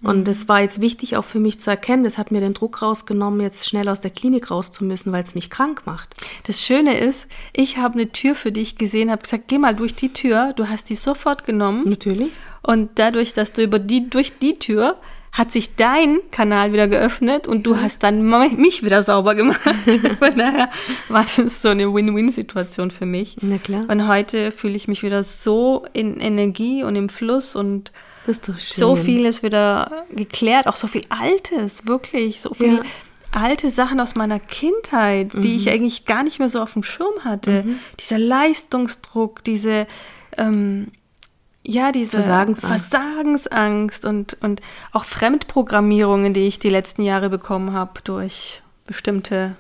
Und 0.03 0.29
das 0.29 0.49
war 0.49 0.61
jetzt 0.61 0.81
wichtig 0.81 1.17
auch 1.17 1.25
für 1.25 1.41
mich 1.41 1.61
zu 1.61 1.71
erkennen. 1.71 2.05
Das 2.05 2.17
hat 2.17 2.31
mir 2.31 2.41
den 2.41 2.55
Druck 2.55 2.81
rausgenommen, 2.81 3.41
jetzt 3.41 3.69
schnell 3.69 3.89
aus 3.89 4.01
der 4.01 4.11
Klinik 4.11 4.51
raus 4.51 4.73
zu 4.73 4.85
müssen, 4.85 5.13
weil 5.13 5.25
es 5.25 5.35
mich 5.35 5.51
krank 5.51 5.83
macht. 5.85 6.15
Das 6.47 6.65
Schöne 6.65 6.99
ist, 6.99 7.27
ich 7.53 7.77
habe 7.77 7.95
eine 7.95 8.11
Tür 8.11 8.35
für 8.35 8.51
dich 8.51 8.77
gesehen, 8.77 9.11
habe 9.11 9.23
gesagt, 9.23 9.45
geh 9.49 9.59
mal 9.59 9.75
durch 9.75 9.95
die 9.95 10.13
Tür. 10.13 10.55
Du 10.57 10.69
hast 10.69 10.89
die 10.89 10.95
sofort 10.95 11.45
genommen. 11.45 11.83
Natürlich. 11.87 12.33
Und 12.63 12.91
dadurch, 12.95 13.35
dass 13.35 13.53
du 13.53 13.63
über 13.63 13.79
die 13.79 14.09
durch 14.09 14.39
die 14.39 14.59
Tür 14.59 14.97
hat 15.33 15.53
sich 15.53 15.77
dein 15.77 16.19
Kanal 16.33 16.73
wieder 16.73 16.89
geöffnet 16.89 17.47
und 17.47 17.65
du 17.65 17.77
hast 17.77 18.03
dann 18.03 18.23
mich 18.57 18.83
wieder 18.83 19.03
sauber 19.03 19.35
gemacht. 19.35 19.61
Von 20.19 20.37
daher 20.37 20.71
war 21.09 21.25
das 21.37 21.63
so 21.63 21.69
eine 21.69 21.93
Win-Win-Situation 21.93 22.91
für 22.91 23.07
mich. 23.07 23.37
Na 23.41 23.59
klar. 23.59 23.85
Und 23.89 24.09
heute 24.09 24.51
fühle 24.51 24.75
ich 24.75 24.89
mich 24.89 25.03
wieder 25.03 25.23
so 25.23 25.85
in 25.93 26.19
Energie 26.19 26.83
und 26.83 26.97
im 26.97 27.09
Fluss 27.09 27.55
und 27.55 27.93
so 28.27 28.97
vieles 28.97 29.43
wieder 29.43 30.05
geklärt, 30.11 30.67
auch 30.67 30.77
so 30.77 30.87
viel 30.87 31.03
Altes, 31.09 31.87
wirklich, 31.87 32.41
so 32.41 32.55
viel 32.55 32.77
ja. 32.77 32.83
alte 33.33 33.71
Sachen 33.71 34.01
aus 34.01 34.15
meiner 34.15 34.39
Kindheit, 34.39 35.35
mhm. 35.35 35.43
die 35.43 35.57
ich 35.57 35.71
eigentlich 35.71 36.05
gar 36.05 36.23
nicht 36.23 36.39
mehr 36.39 36.49
so 36.49 36.61
auf 36.61 36.75
dem 36.75 36.83
Schirm 36.83 37.25
hatte. 37.25 37.65
Mhm. 37.65 37.79
Dieser 37.99 38.19
Leistungsdruck, 38.19 39.43
diese 39.45 39.87
ähm, 40.37 40.89
ja, 41.63 41.93
diese 41.93 42.13
Versagensangst, 42.13 42.89
Versagensangst 42.89 44.05
und, 44.05 44.37
und 44.41 44.61
auch 44.93 45.05
Fremdprogrammierungen, 45.05 46.33
die 46.33 46.47
ich 46.47 46.59
die 46.59 46.71
letzten 46.71 47.03
Jahre 47.03 47.29
bekommen 47.29 47.75
habe 47.75 48.01
durch 48.03 48.63
bestimmte 48.87 49.57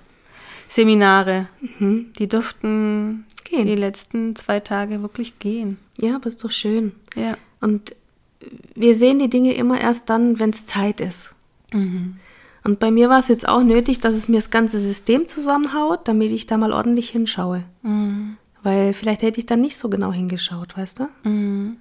Seminare, 0.68 1.48
mhm. 1.78 2.12
die 2.18 2.26
durften 2.26 3.26
gehen. 3.44 3.66
die 3.66 3.74
letzten 3.74 4.34
zwei 4.34 4.60
Tage 4.60 5.02
wirklich 5.02 5.38
gehen. 5.38 5.78
Ja, 5.98 6.16
aber 6.16 6.28
ist 6.28 6.42
doch 6.42 6.50
schön. 6.50 6.92
Ja. 7.14 7.36
Und 7.60 7.94
wir 8.74 8.94
sehen 8.94 9.18
die 9.18 9.30
Dinge 9.30 9.54
immer 9.54 9.80
erst 9.80 10.08
dann, 10.08 10.38
wenn 10.38 10.50
es 10.50 10.66
Zeit 10.66 11.00
ist. 11.00 11.30
Mhm. 11.72 12.16
Und 12.62 12.78
bei 12.78 12.90
mir 12.90 13.08
war 13.08 13.18
es 13.18 13.28
jetzt 13.28 13.48
auch 13.48 13.62
nötig, 13.62 14.00
dass 14.00 14.14
es 14.14 14.28
mir 14.28 14.36
das 14.36 14.50
ganze 14.50 14.80
System 14.80 15.28
zusammenhaut, 15.28 16.06
damit 16.08 16.30
ich 16.30 16.46
da 16.46 16.56
mal 16.56 16.72
ordentlich 16.72 17.10
hinschaue. 17.10 17.64
Mhm. 17.82 18.36
Weil 18.62 18.92
vielleicht 18.92 19.22
hätte 19.22 19.40
ich 19.40 19.46
dann 19.46 19.60
nicht 19.60 19.78
so 19.78 19.88
genau 19.88 20.12
hingeschaut, 20.12 20.76
weißt 20.76 21.00
du? 21.00 21.08
Mhm. 21.28 21.76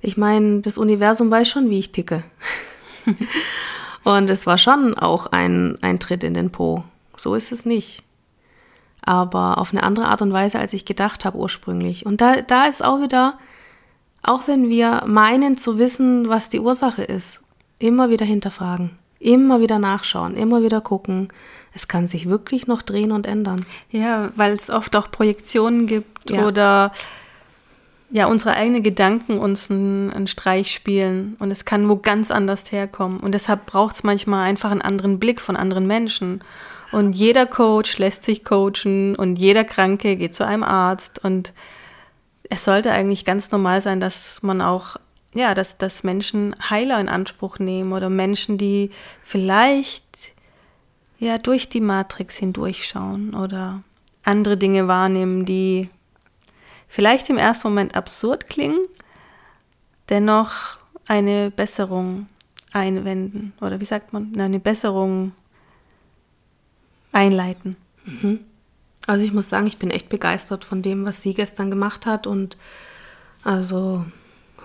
Ich 0.00 0.16
meine, 0.16 0.60
das 0.60 0.78
Universum 0.78 1.30
weiß 1.30 1.48
schon, 1.48 1.70
wie 1.70 1.78
ich 1.78 1.92
ticke. 1.92 2.24
Und 4.04 4.30
es 4.30 4.46
war 4.46 4.58
schon 4.58 4.94
auch 4.94 5.26
ein, 5.26 5.78
ein 5.82 6.00
Tritt 6.00 6.24
in 6.24 6.34
den 6.34 6.50
Po. 6.50 6.84
So 7.16 7.34
ist 7.34 7.52
es 7.52 7.64
nicht. 7.64 8.02
Aber 9.02 9.58
auf 9.58 9.72
eine 9.72 9.82
andere 9.82 10.06
Art 10.06 10.22
und 10.22 10.32
Weise, 10.32 10.58
als 10.58 10.72
ich 10.72 10.84
gedacht 10.84 11.24
habe 11.24 11.38
ursprünglich. 11.38 12.06
Und 12.06 12.20
da, 12.20 12.40
da 12.40 12.66
ist 12.66 12.84
auch 12.84 13.00
wieder, 13.00 13.38
auch 14.22 14.46
wenn 14.46 14.68
wir 14.68 15.04
meinen 15.06 15.56
zu 15.56 15.78
wissen, 15.78 16.28
was 16.28 16.48
die 16.48 16.60
Ursache 16.60 17.02
ist, 17.02 17.40
immer 17.78 18.10
wieder 18.10 18.24
hinterfragen, 18.24 18.90
immer 19.18 19.60
wieder 19.60 19.78
nachschauen, 19.78 20.36
immer 20.36 20.62
wieder 20.62 20.80
gucken. 20.80 21.28
Es 21.74 21.88
kann 21.88 22.06
sich 22.06 22.28
wirklich 22.28 22.66
noch 22.66 22.82
drehen 22.82 23.12
und 23.12 23.26
ändern. 23.26 23.64
Ja, 23.90 24.30
weil 24.36 24.52
es 24.52 24.70
oft 24.70 24.94
auch 24.94 25.10
Projektionen 25.10 25.86
gibt 25.86 26.30
ja. 26.30 26.46
oder 26.46 26.92
ja, 28.12 28.26
unsere 28.26 28.54
eigenen 28.54 28.82
Gedanken 28.82 29.38
uns 29.38 29.70
einen, 29.70 30.12
einen, 30.12 30.26
Streich 30.26 30.70
spielen 30.70 31.34
und 31.38 31.50
es 31.50 31.64
kann 31.64 31.88
wo 31.88 31.96
ganz 31.96 32.30
anders 32.30 32.70
herkommen. 32.70 33.18
Und 33.18 33.32
deshalb 33.32 33.64
braucht 33.64 33.94
es 33.94 34.02
manchmal 34.04 34.44
einfach 34.44 34.70
einen 34.70 34.82
anderen 34.82 35.18
Blick 35.18 35.40
von 35.40 35.56
anderen 35.56 35.86
Menschen. 35.86 36.42
Und 36.92 37.14
jeder 37.14 37.46
Coach 37.46 37.96
lässt 37.96 38.24
sich 38.24 38.44
coachen 38.44 39.16
und 39.16 39.36
jeder 39.36 39.64
Kranke 39.64 40.16
geht 40.16 40.34
zu 40.34 40.46
einem 40.46 40.62
Arzt. 40.62 41.24
Und 41.24 41.54
es 42.52 42.64
sollte 42.64 42.92
eigentlich 42.92 43.24
ganz 43.24 43.50
normal 43.50 43.80
sein, 43.80 43.98
dass 43.98 44.42
man 44.42 44.60
auch, 44.60 44.96
ja, 45.32 45.54
dass, 45.54 45.78
dass 45.78 46.04
Menschen 46.04 46.54
Heiler 46.68 47.00
in 47.00 47.08
Anspruch 47.08 47.58
nehmen 47.58 47.94
oder 47.94 48.10
Menschen, 48.10 48.58
die 48.58 48.90
vielleicht 49.22 50.04
ja 51.18 51.38
durch 51.38 51.70
die 51.70 51.80
Matrix 51.80 52.36
hindurchschauen 52.36 53.34
oder 53.34 53.82
andere 54.22 54.58
Dinge 54.58 54.86
wahrnehmen, 54.86 55.46
die 55.46 55.88
vielleicht 56.88 57.30
im 57.30 57.38
ersten 57.38 57.68
Moment 57.68 57.96
absurd 57.96 58.50
klingen, 58.50 58.80
dennoch 60.10 60.76
eine 61.08 61.50
Besserung 61.50 62.26
einwenden 62.70 63.54
oder 63.62 63.80
wie 63.80 63.86
sagt 63.86 64.12
man, 64.12 64.38
eine 64.38 64.60
Besserung 64.60 65.32
einleiten. 67.12 67.76
Mhm. 68.04 68.40
Also 69.06 69.24
ich 69.24 69.32
muss 69.32 69.48
sagen, 69.48 69.66
ich 69.66 69.78
bin 69.78 69.90
echt 69.90 70.08
begeistert 70.08 70.64
von 70.64 70.82
dem, 70.82 71.04
was 71.04 71.22
sie 71.22 71.34
gestern 71.34 71.70
gemacht 71.70 72.06
hat 72.06 72.26
und 72.26 72.56
also 73.42 74.04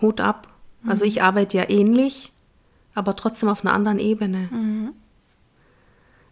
Hut 0.02 0.22
ab. 0.22 0.48
Mhm. 0.84 0.90
Also 0.92 1.06
ich 1.06 1.24
arbeite 1.24 1.58
ja 1.58 1.70
ähnlich, 1.70 2.32
aber 2.94 3.16
trotzdem 3.16 3.50
auf 3.50 3.66
einer 3.66 3.74
anderen 3.74 4.00
Ebene. 4.00 4.50
Mhm. 4.52 4.94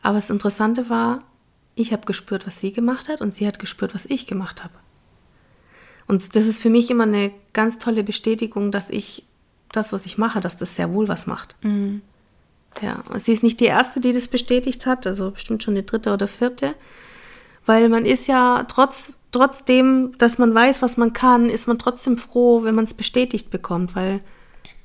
Aber 0.02 0.16
das 0.16 0.30
Interessante 0.30 0.90
war, 0.90 1.24
ich 1.74 1.92
habe 1.92 2.06
gespürt, 2.06 2.46
was 2.46 2.60
sie 2.60 2.72
gemacht 2.72 3.10
hat 3.10 3.22
und 3.22 3.34
sie 3.34 3.48
hat 3.48 3.60
gespürt, 3.60 3.96
was 3.96 4.06
ich 4.06 4.28
gemacht 4.28 4.64
habe. 4.64 4.74
Und 6.08 6.36
das 6.36 6.46
ist 6.46 6.62
für 6.62 6.70
mich 6.70 6.92
immer 6.92 7.04
eine 7.04 7.32
ganz 7.54 7.80
tolle 7.80 8.04
Bestätigung, 8.04 8.72
dass 8.72 8.90
ich 8.92 9.26
das, 9.72 9.92
was 9.92 10.06
ich 10.06 10.20
mache, 10.20 10.40
dass 10.40 10.58
das 10.58 10.76
sehr 10.76 10.94
wohl 10.94 11.08
was 11.08 11.26
macht. 11.26 11.56
Mhm. 11.64 12.02
Ja, 12.82 13.04
sie 13.18 13.34
ist 13.34 13.44
nicht 13.44 13.60
die 13.60 13.66
erste, 13.66 14.00
die 14.00 14.12
das 14.12 14.28
bestätigt 14.28 14.86
hat, 14.86 15.08
also 15.08 15.32
bestimmt 15.32 15.64
schon 15.64 15.76
die 15.76 15.86
dritte 15.86 16.14
oder 16.14 16.28
vierte, 16.28 16.76
weil 17.66 17.90
man 17.90 18.06
ist 18.06 18.28
ja 18.28 18.66
trotz, 18.68 19.14
trotzdem, 19.32 20.14
dass 20.18 20.38
man 20.38 20.54
weiß, 20.54 20.82
was 20.82 20.98
man 20.98 21.14
kann, 21.14 21.50
ist 21.50 21.68
man 21.68 21.80
trotzdem 21.80 22.18
froh, 22.18 22.64
wenn 22.64 22.76
man 22.76 22.86
es 22.86 22.94
bestätigt 22.94 23.50
bekommt, 23.50 23.96
weil 23.96 24.22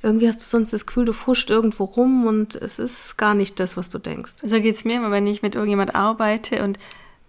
irgendwie 0.03 0.29
hast 0.29 0.41
du 0.41 0.45
sonst 0.45 0.73
das 0.73 0.87
Gefühl, 0.87 1.05
du 1.05 1.13
fuscht 1.13 1.51
irgendwo 1.51 1.85
rum 1.85 2.27
und 2.27 2.55
es 2.55 2.79
ist 2.79 3.19
gar 3.19 3.35
nicht 3.35 3.61
das, 3.61 3.77
was 3.77 3.91
du 3.91 3.99
denkst. 3.99 4.33
So 4.43 4.61
geht 4.61 4.75
es 4.75 4.85
mir 4.85 4.97
immer, 4.97 5.11
wenn 5.11 5.27
ich 5.27 5.43
mit 5.43 5.55
irgendjemand 5.55 5.95
arbeite 5.95 6.65
und 6.65 6.79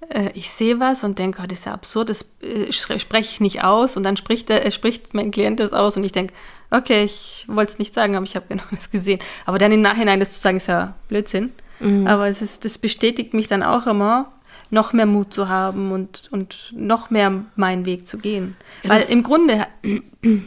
äh, 0.09 0.29
ich 0.33 0.49
sehe 0.49 0.79
was 0.79 1.03
und 1.03 1.19
denke, 1.19 1.41
oh, 1.43 1.47
das 1.47 1.59
ist 1.59 1.65
ja 1.65 1.73
absurd, 1.73 2.09
das 2.09 2.25
äh, 2.41 2.71
spreche 2.71 3.29
ich 3.29 3.41
nicht 3.41 3.63
aus 3.63 3.97
und 3.97 4.03
dann 4.03 4.17
spricht, 4.17 4.49
der, 4.49 4.65
äh, 4.65 4.71
spricht 4.71 5.13
mein 5.13 5.31
Klient 5.31 5.59
das 5.59 5.73
aus 5.73 5.97
und 5.97 6.03
ich 6.03 6.13
denke, 6.13 6.33
okay, 6.69 7.03
ich 7.03 7.45
wollte 7.49 7.73
es 7.73 7.79
nicht 7.79 7.93
sagen, 7.93 8.15
aber 8.15 8.25
ich 8.25 8.35
habe 8.35 8.45
genau 8.49 8.63
das 8.71 8.89
gesehen. 8.89 9.19
Aber 9.45 9.57
dann 9.57 9.71
im 9.71 9.81
Nachhinein 9.81 10.19
das 10.19 10.33
zu 10.33 10.39
sagen, 10.39 10.57
ist 10.57 10.67
ja 10.67 10.95
Blödsinn. 11.07 11.51
Mhm. 11.79 12.07
Aber 12.07 12.27
es 12.27 12.41
ist, 12.41 12.63
das 12.63 12.77
bestätigt 12.77 13.33
mich 13.33 13.47
dann 13.47 13.63
auch 13.63 13.87
immer, 13.87 14.27
noch 14.71 14.93
mehr 14.93 15.05
Mut 15.05 15.33
zu 15.33 15.49
haben 15.49 15.91
und, 15.91 16.29
und 16.31 16.73
noch 16.75 17.09
mehr 17.09 17.43
meinen 17.55 17.85
Weg 17.85 18.07
zu 18.07 18.17
gehen. 18.17 18.55
Ja, 18.83 18.91
Weil 18.91 19.03
im 19.09 19.21
Grunde 19.21 19.67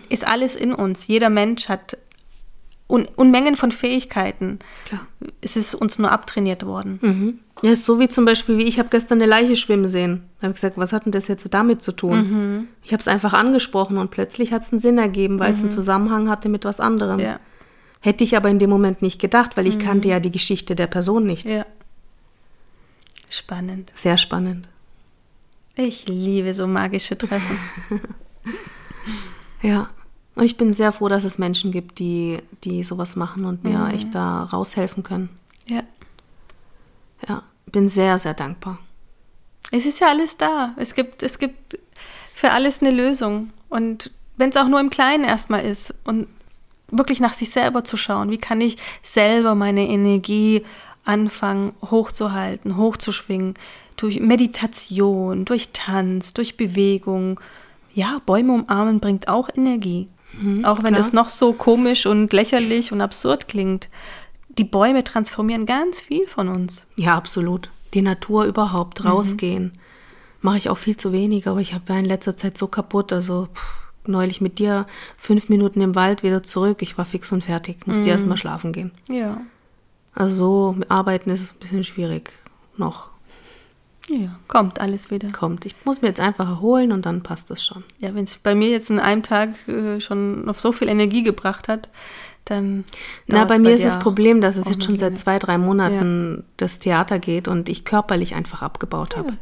ist 0.08 0.26
alles 0.26 0.56
in 0.56 0.74
uns. 0.74 1.06
Jeder 1.06 1.30
Mensch 1.30 1.68
hat 1.68 1.98
Un 2.86 3.08
Unmengen 3.16 3.56
von 3.56 3.72
Fähigkeiten. 3.72 4.58
Klar. 4.86 5.06
Es 5.40 5.56
ist 5.56 5.74
uns 5.74 5.98
nur 5.98 6.10
abtrainiert 6.10 6.66
worden. 6.66 6.98
Mhm. 7.00 7.38
Ja, 7.62 7.70
ist 7.70 7.86
so 7.86 7.98
wie 7.98 8.08
zum 8.08 8.26
Beispiel, 8.26 8.58
wie 8.58 8.64
ich 8.64 8.78
habe 8.78 8.90
gestern 8.90 9.22
eine 9.22 9.26
Leiche 9.26 9.56
schwimmen 9.56 9.88
sehen. 9.88 10.24
Da 10.38 10.42
habe 10.42 10.50
ich 10.50 10.56
gesagt, 10.56 10.76
was 10.76 10.92
hat 10.92 11.06
denn 11.06 11.12
das 11.12 11.26
jetzt 11.28 11.46
damit 11.54 11.82
zu 11.82 11.92
tun? 11.92 12.18
Mhm. 12.18 12.68
Ich 12.82 12.92
habe 12.92 13.00
es 13.00 13.08
einfach 13.08 13.32
angesprochen 13.32 13.96
und 13.96 14.10
plötzlich 14.10 14.52
hat 14.52 14.62
es 14.62 14.72
einen 14.72 14.80
Sinn 14.80 14.98
ergeben, 14.98 15.38
weil 15.38 15.54
es 15.54 15.60
einen 15.60 15.68
mhm. 15.68 15.72
Zusammenhang 15.72 16.28
hatte 16.28 16.50
mit 16.50 16.66
was 16.66 16.78
anderem. 16.78 17.20
Ja. 17.20 17.40
Hätte 18.00 18.22
ich 18.22 18.36
aber 18.36 18.50
in 18.50 18.58
dem 18.58 18.68
Moment 18.68 19.00
nicht 19.00 19.18
gedacht, 19.18 19.56
weil 19.56 19.66
ich 19.66 19.76
mhm. 19.76 19.82
kannte 19.82 20.08
ja 20.08 20.20
die 20.20 20.30
Geschichte 20.30 20.74
der 20.74 20.86
Person 20.86 21.24
nicht. 21.24 21.48
Ja. 21.48 21.64
Spannend. 23.34 23.92
Sehr 23.96 24.16
spannend. 24.16 24.68
Ich 25.74 26.06
liebe 26.08 26.54
so 26.54 26.68
magische 26.68 27.18
Treffen. 27.18 27.58
ja. 29.62 29.90
Und 30.36 30.44
ich 30.44 30.56
bin 30.56 30.72
sehr 30.72 30.92
froh, 30.92 31.08
dass 31.08 31.24
es 31.24 31.36
Menschen 31.36 31.72
gibt, 31.72 31.98
die, 31.98 32.38
die 32.62 32.84
sowas 32.84 33.16
machen 33.16 33.44
und 33.44 33.64
mir 33.64 33.78
mhm. 33.78 33.90
echt 33.90 34.14
da 34.14 34.44
raushelfen 34.44 35.02
können. 35.02 35.30
Ja. 35.66 35.82
Ja, 37.28 37.42
bin 37.66 37.88
sehr, 37.88 38.18
sehr 38.20 38.34
dankbar. 38.34 38.78
Es 39.72 39.84
ist 39.84 39.98
ja 39.98 40.08
alles 40.08 40.36
da. 40.36 40.72
Es 40.76 40.94
gibt, 40.94 41.24
es 41.24 41.40
gibt 41.40 41.78
für 42.34 42.52
alles 42.52 42.82
eine 42.82 42.92
Lösung. 42.92 43.50
Und 43.68 44.12
wenn 44.36 44.50
es 44.50 44.56
auch 44.56 44.68
nur 44.68 44.78
im 44.78 44.90
Kleinen 44.90 45.24
erstmal 45.24 45.64
ist 45.64 45.92
und 46.04 46.28
wirklich 46.88 47.18
nach 47.18 47.34
sich 47.34 47.50
selber 47.50 47.82
zu 47.82 47.96
schauen, 47.96 48.30
wie 48.30 48.38
kann 48.38 48.60
ich 48.60 48.76
selber 49.02 49.56
meine 49.56 49.88
Energie 49.88 50.62
anfangen, 51.04 51.72
hochzuhalten, 51.82 52.76
hochzuschwingen, 52.76 53.54
durch 53.96 54.20
Meditation, 54.20 55.44
durch 55.44 55.70
Tanz, 55.72 56.34
durch 56.34 56.56
Bewegung. 56.56 57.40
Ja, 57.94 58.20
Bäume 58.26 58.52
umarmen 58.52 59.00
bringt 59.00 59.28
auch 59.28 59.48
Energie. 59.54 60.08
Mhm, 60.40 60.64
auch 60.64 60.78
wenn 60.82 60.94
klar. 60.94 61.02
das 61.02 61.12
noch 61.12 61.28
so 61.28 61.52
komisch 61.52 62.06
und 62.06 62.32
lächerlich 62.32 62.92
und 62.92 63.00
absurd 63.00 63.48
klingt. 63.48 63.88
Die 64.48 64.64
Bäume 64.64 65.04
transformieren 65.04 65.66
ganz 65.66 66.00
viel 66.00 66.26
von 66.26 66.48
uns. 66.48 66.86
Ja, 66.96 67.16
absolut. 67.16 67.70
Die 67.92 68.02
Natur 68.02 68.44
überhaupt, 68.44 69.02
mhm. 69.02 69.10
rausgehen. 69.10 69.64
Mhm. 69.64 69.78
Mache 70.40 70.58
ich 70.58 70.68
auch 70.68 70.78
viel 70.78 70.96
zu 70.96 71.12
wenig, 71.12 71.46
aber 71.46 71.60
ich 71.60 71.72
habe 71.72 71.92
ja 71.92 71.98
in 71.98 72.04
letzter 72.04 72.36
Zeit 72.36 72.58
so 72.58 72.66
kaputt. 72.66 73.12
Also 73.12 73.48
pff, 73.54 74.08
neulich 74.08 74.40
mit 74.40 74.58
dir 74.58 74.86
fünf 75.16 75.48
Minuten 75.48 75.80
im 75.80 75.94
Wald 75.94 76.22
wieder 76.22 76.42
zurück. 76.42 76.82
Ich 76.82 76.98
war 76.98 77.04
fix 77.04 77.32
und 77.32 77.44
fertig. 77.44 77.86
Musste 77.86 78.04
mhm. 78.04 78.08
erst 78.08 78.26
mal 78.26 78.36
schlafen 78.36 78.72
gehen. 78.72 78.90
Ja. 79.08 79.40
Also 80.14 80.34
so 80.34 80.76
arbeiten 80.88 81.30
ist 81.30 81.52
ein 81.52 81.58
bisschen 81.58 81.84
schwierig 81.84 82.32
noch. 82.76 83.10
Ja, 84.08 84.38
kommt 84.48 84.80
alles 84.80 85.10
wieder. 85.10 85.30
Kommt. 85.30 85.64
Ich 85.64 85.74
muss 85.84 86.02
mir 86.02 86.08
jetzt 86.08 86.20
einfach 86.20 86.46
erholen 86.46 86.92
und 86.92 87.06
dann 87.06 87.22
passt 87.22 87.50
es 87.50 87.64
schon. 87.64 87.84
Ja, 87.98 88.14
wenn 88.14 88.24
es 88.24 88.36
bei 88.36 88.54
mir 88.54 88.68
jetzt 88.68 88.90
in 88.90 89.00
einem 89.00 89.22
Tag 89.22 89.66
äh, 89.66 89.98
schon 90.00 90.44
noch 90.44 90.58
so 90.58 90.72
viel 90.72 90.88
Energie 90.88 91.22
gebracht 91.22 91.68
hat, 91.68 91.88
dann. 92.44 92.84
Na, 93.26 93.44
bei 93.44 93.58
mir 93.58 93.70
bei 93.70 93.74
ist 93.74 93.84
das 93.84 93.98
Problem, 93.98 94.42
dass 94.42 94.56
es 94.56 94.68
jetzt 94.68 94.84
schon 94.84 94.98
seit 94.98 95.18
zwei, 95.18 95.38
drei 95.38 95.56
Monaten 95.56 96.36
ja. 96.36 96.42
das 96.58 96.78
Theater 96.80 97.18
geht 97.18 97.48
und 97.48 97.70
ich 97.70 97.84
körperlich 97.84 98.34
einfach 98.34 98.60
abgebaut 98.60 99.16
habe. 99.16 99.38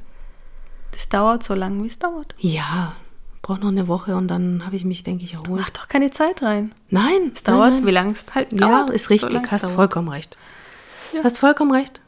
Das 0.93 1.09
dauert 1.09 1.43
so 1.43 1.55
lange, 1.55 1.83
wie 1.83 1.89
es 1.89 1.99
dauert. 1.99 2.35
Ja, 2.39 2.95
brauche 3.41 3.61
noch 3.61 3.69
eine 3.69 3.89
Woche 3.89 4.15
und 4.15 4.29
dann 4.29 4.65
habe 4.65 4.77
ich 4.77 4.85
mich, 4.85 5.03
denke 5.03 5.25
ich, 5.25 5.35
erholt. 5.35 5.61
Mach 5.61 5.71
doch 5.71 5.89
keine 5.89 6.13
Zeit 6.13 6.43
rein. 6.43 6.73
Nein. 6.91 7.33
Es 7.35 7.43
dauert, 7.43 7.61
nein, 7.61 7.75
nein. 7.75 7.87
wie 7.87 7.91
lange 7.91 8.13
es 8.13 8.25
halt 8.33 8.53
dauert. 8.53 8.91
Ja, 8.91 8.95
ist 8.95 9.11
richtig. 9.11 9.33
So 9.33 9.51
hast 9.51 9.71
vollkommen 9.73 10.09
recht. 10.09 10.39
Ja. 11.13 11.25
Hast 11.25 11.39
vollkommen 11.39 11.73
recht. 11.73 12.01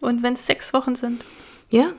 Und 0.00 0.22
wenn 0.22 0.34
es 0.34 0.46
sechs 0.46 0.72
Wochen 0.72 0.96
sind? 0.96 1.24
Ja. 1.70 1.92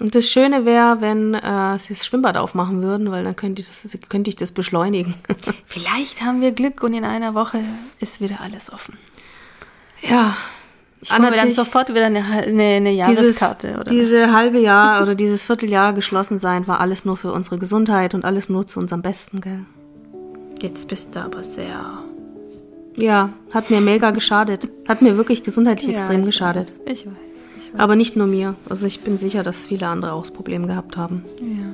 Und 0.00 0.14
das 0.14 0.28
Schöne 0.28 0.64
wäre, 0.64 1.00
wenn 1.00 1.34
äh, 1.34 1.78
sie 1.78 1.94
das 1.94 2.06
Schwimmbad 2.06 2.38
aufmachen 2.38 2.82
würden, 2.82 3.10
weil 3.10 3.22
dann 3.22 3.36
könnte 3.36 3.60
ich 3.60 3.68
das, 3.68 3.98
könnte 4.08 4.30
ich 4.30 4.36
das 4.36 4.52
beschleunigen. 4.52 5.14
Vielleicht 5.66 6.22
haben 6.22 6.40
wir 6.40 6.52
Glück 6.52 6.82
und 6.82 6.94
in 6.94 7.04
einer 7.04 7.34
Woche 7.34 7.62
ist 8.00 8.20
wieder 8.20 8.40
alles 8.40 8.72
offen. 8.72 8.96
Ja, 10.02 10.36
ich 11.02 11.10
habe 11.10 11.30
dann 11.34 11.52
sofort 11.52 11.88
wieder 11.90 12.06
eine, 12.06 12.24
eine, 12.24 12.62
eine 12.62 12.90
Jahreskarte. 12.90 13.68
Dieses, 13.68 13.80
oder? 13.80 13.90
Diese 13.90 14.32
halbe 14.32 14.58
Jahr 14.58 15.02
oder 15.02 15.14
dieses 15.14 15.42
Vierteljahr 15.42 15.92
geschlossen 15.94 16.38
sein 16.38 16.66
war 16.66 16.80
alles 16.80 17.04
nur 17.04 17.16
für 17.16 17.32
unsere 17.32 17.58
Gesundheit 17.58 18.14
und 18.14 18.24
alles 18.24 18.48
nur 18.48 18.66
zu 18.66 18.80
unserem 18.80 19.00
Besten, 19.00 19.40
gell? 19.40 19.64
Jetzt 20.60 20.88
bist 20.88 21.16
du 21.16 21.20
aber 21.20 21.42
sehr. 21.42 22.04
Ja, 23.02 23.30
hat 23.52 23.70
mir 23.70 23.80
mega 23.80 24.10
geschadet. 24.10 24.68
Hat 24.86 25.02
mir 25.02 25.16
wirklich 25.16 25.42
gesundheitlich 25.42 25.92
ja, 25.92 25.98
extrem 25.98 26.24
geschadet. 26.24 26.72
Weiß, 26.84 27.00
ich, 27.00 27.06
weiß, 27.06 27.14
ich 27.58 27.72
weiß. 27.72 27.80
Aber 27.80 27.96
nicht 27.96 28.16
nur 28.16 28.26
mir. 28.26 28.54
Also 28.68 28.86
ich 28.86 29.00
bin 29.00 29.18
sicher, 29.18 29.42
dass 29.42 29.64
viele 29.64 29.86
andere 29.88 30.12
auch 30.12 30.22
das 30.22 30.30
Problem 30.30 30.66
gehabt 30.66 30.96
haben. 30.96 31.24
Ja. 31.40 31.66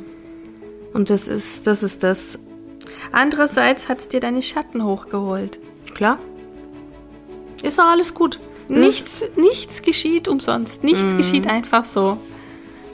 Und 0.94 1.10
das 1.10 1.28
ist, 1.28 1.66
das 1.66 1.82
ist 1.82 2.02
das. 2.02 2.38
Andererseits 3.12 3.88
hat 3.88 3.98
es 3.98 4.08
dir 4.08 4.20
deine 4.20 4.42
Schatten 4.42 4.84
hochgeholt. 4.84 5.58
Klar. 5.94 6.18
Ist 7.62 7.78
doch 7.78 7.86
alles 7.86 8.14
gut. 8.14 8.38
Nichts, 8.68 9.24
nichts 9.36 9.82
geschieht 9.82 10.28
umsonst. 10.28 10.82
Nichts 10.82 11.14
mm. 11.14 11.16
geschieht 11.16 11.46
einfach 11.46 11.84
so. 11.84 12.18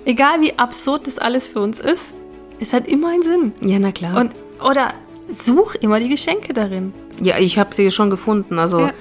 Egal 0.05 0.41
wie 0.41 0.59
absurd 0.59 1.07
das 1.07 1.19
alles 1.19 1.49
für 1.49 1.61
uns 1.61 1.79
ist, 1.79 2.13
es 2.61 2.73
hat 2.73 2.89
immer 2.89 3.11
einen 3.11 3.23
Sinn. 3.23 3.53
Ja, 3.63 3.79
na 3.79 3.93
klar. 3.93 4.21
Und, 4.21 4.33
oder 4.69 4.95
such 5.35 5.77
immer 5.77 6.01
die 6.01 6.09
Geschenke 6.09 6.53
darin. 6.53 6.93
Ja, 7.23 7.39
ich 7.39 7.59
habe 7.59 7.75
sie 7.75 7.91
schon 7.91 8.11
gefunden. 8.11 8.59
Also 8.59 8.81
ja. 8.81 8.93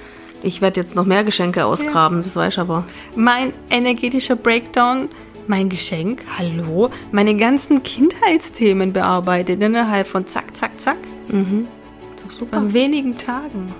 ich 0.42 0.60
werde 0.60 0.80
jetzt 0.80 0.96
noch 0.96 1.06
mehr 1.06 1.24
Geschenke 1.24 1.64
ausgraben, 1.64 2.18
ja. 2.18 2.22
das 2.24 2.36
weiß 2.36 2.54
ich 2.54 2.58
aber. 2.58 2.84
Mein 3.16 3.52
energetischer 3.70 4.36
Breakdown, 4.36 5.08
mein 5.46 5.68
Geschenk, 5.68 6.22
hallo, 6.38 6.90
meine 7.10 7.36
ganzen 7.36 7.82
Kindheitsthemen 7.82 8.92
bearbeitet 8.92 9.60
innerhalb 9.60 10.06
von 10.06 10.26
zack, 10.26 10.56
zack, 10.56 10.80
zack. 10.80 10.98
Mhm. 11.28 11.66
Ist 12.14 12.24
doch 12.24 12.30
super. 12.30 12.56
An 12.58 12.72
wenigen 12.72 13.16
Tagen. 13.18 13.72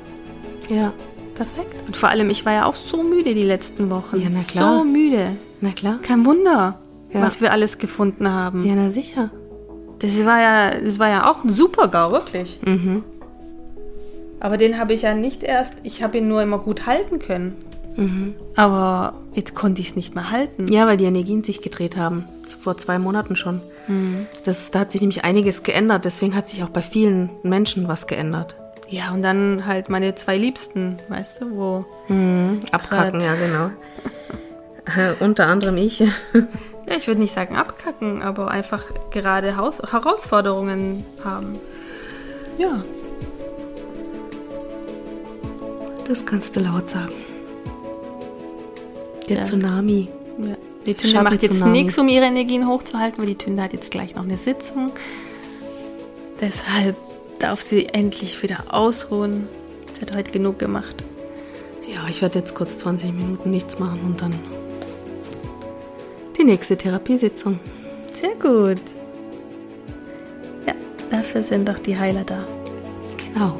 Ja. 0.68 0.92
Perfekt. 1.34 1.86
Und 1.86 1.96
vor 1.96 2.08
allem, 2.10 2.30
ich 2.30 2.44
war 2.44 2.52
ja 2.52 2.66
auch 2.66 2.74
so 2.74 3.02
müde 3.02 3.34
die 3.34 3.42
letzten 3.42 3.90
Wochen. 3.90 4.20
Ja, 4.20 4.28
na 4.30 4.42
klar. 4.42 4.78
So 4.78 4.84
müde. 4.84 5.28
Na 5.60 5.70
klar. 5.70 5.98
Kein 6.02 6.26
Wunder, 6.26 6.78
ja. 7.12 7.22
was 7.22 7.40
wir 7.40 7.52
alles 7.52 7.78
gefunden 7.78 8.30
haben. 8.30 8.64
Ja, 8.64 8.74
na 8.74 8.90
sicher. 8.90 9.30
Das 10.02 10.24
war 10.24 10.40
ja, 10.40 10.80
das 10.80 10.98
war 10.98 11.08
ja 11.08 11.30
auch 11.30 11.44
ein 11.44 11.52
super 11.52 11.88
GAU, 11.88 12.12
wirklich. 12.12 12.58
Mhm. 12.64 13.04
Aber 14.40 14.56
den 14.56 14.78
habe 14.78 14.92
ich 14.92 15.02
ja 15.02 15.14
nicht 15.14 15.44
erst, 15.44 15.74
ich 15.84 16.02
habe 16.02 16.18
ihn 16.18 16.28
nur 16.28 16.42
immer 16.42 16.58
gut 16.58 16.86
halten 16.86 17.20
können. 17.20 17.56
Mhm. 17.96 18.34
Aber 18.56 19.14
jetzt 19.34 19.54
konnte 19.54 19.80
ich 19.80 19.90
es 19.90 19.96
nicht 19.96 20.14
mehr 20.14 20.30
halten. 20.30 20.66
Ja, 20.68 20.86
weil 20.86 20.96
die 20.96 21.04
Energien 21.04 21.44
sich 21.44 21.62
gedreht 21.62 21.96
haben. 21.96 22.24
Vor 22.60 22.76
zwei 22.76 22.98
Monaten 22.98 23.36
schon. 23.36 23.60
Mhm. 23.86 24.26
Das, 24.44 24.70
da 24.70 24.80
hat 24.80 24.92
sich 24.92 25.00
nämlich 25.00 25.24
einiges 25.24 25.62
geändert. 25.62 26.04
Deswegen 26.04 26.34
hat 26.34 26.48
sich 26.48 26.64
auch 26.64 26.70
bei 26.70 26.82
vielen 26.82 27.30
Menschen 27.42 27.86
was 27.86 28.06
geändert. 28.06 28.56
Ja, 28.88 29.12
und 29.12 29.22
dann 29.22 29.64
halt 29.64 29.88
meine 29.88 30.14
zwei 30.16 30.36
Liebsten, 30.36 30.98
weißt 31.08 31.40
du, 31.40 31.56
wo. 31.56 31.84
Mhm, 32.08 32.60
abkacken, 32.72 33.20
ja, 33.20 33.34
genau. 33.36 33.70
Unter 35.20 35.46
anderem 35.46 35.76
ich. 35.76 36.02
ja, 36.86 36.96
ich 36.96 37.06
würde 37.06 37.20
nicht 37.20 37.34
sagen 37.34 37.56
abkacken, 37.56 38.22
aber 38.22 38.50
einfach 38.50 38.84
gerade 39.10 39.56
Haus 39.56 39.80
Herausforderungen 39.90 41.04
haben. 41.24 41.58
Ja. 42.58 42.82
Das 46.06 46.26
kannst 46.26 46.56
du 46.56 46.60
laut 46.60 46.88
sagen. 46.88 47.12
Der 49.28 49.38
ja. 49.38 49.42
Tsunami. 49.42 50.08
Ja. 50.38 50.56
Die 50.86 50.94
Tünde 50.94 51.22
macht 51.22 51.42
jetzt 51.42 51.64
nichts, 51.64 51.96
um 51.98 52.08
ihre 52.08 52.24
Energien 52.24 52.66
hochzuhalten, 52.66 53.18
weil 53.20 53.28
die 53.28 53.38
Tünde 53.38 53.62
hat 53.62 53.72
jetzt 53.72 53.90
gleich 53.90 54.16
noch 54.16 54.24
eine 54.24 54.36
Sitzung. 54.36 54.90
Deshalb 56.40 56.96
darf 57.38 57.62
sie 57.62 57.86
endlich 57.86 58.42
wieder 58.42 58.64
ausruhen. 58.70 59.46
Sie 59.94 60.02
hat 60.02 60.16
heute 60.16 60.32
genug 60.32 60.58
gemacht. 60.58 61.04
Ja, 61.86 62.00
ich 62.08 62.20
werde 62.20 62.40
jetzt 62.40 62.54
kurz 62.54 62.78
20 62.78 63.12
Minuten 63.12 63.50
nichts 63.50 63.78
machen 63.78 64.00
und 64.04 64.20
dann 64.20 64.32
die 66.42 66.50
nächste 66.50 66.76
Therapiesitzung. 66.76 67.60
Sehr 68.20 68.34
gut. 68.34 68.80
Ja, 70.66 70.74
dafür 71.10 71.44
sind 71.44 71.68
doch 71.68 71.78
die 71.78 71.96
Heiler 71.96 72.24
da. 72.24 72.44
Genau. 73.32 73.56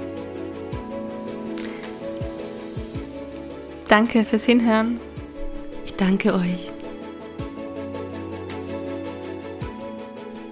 Danke 3.88 4.24
fürs 4.24 4.44
Hinhören. 4.44 4.98
Ich 5.84 5.94
danke 5.94 6.34
euch. 6.34 6.72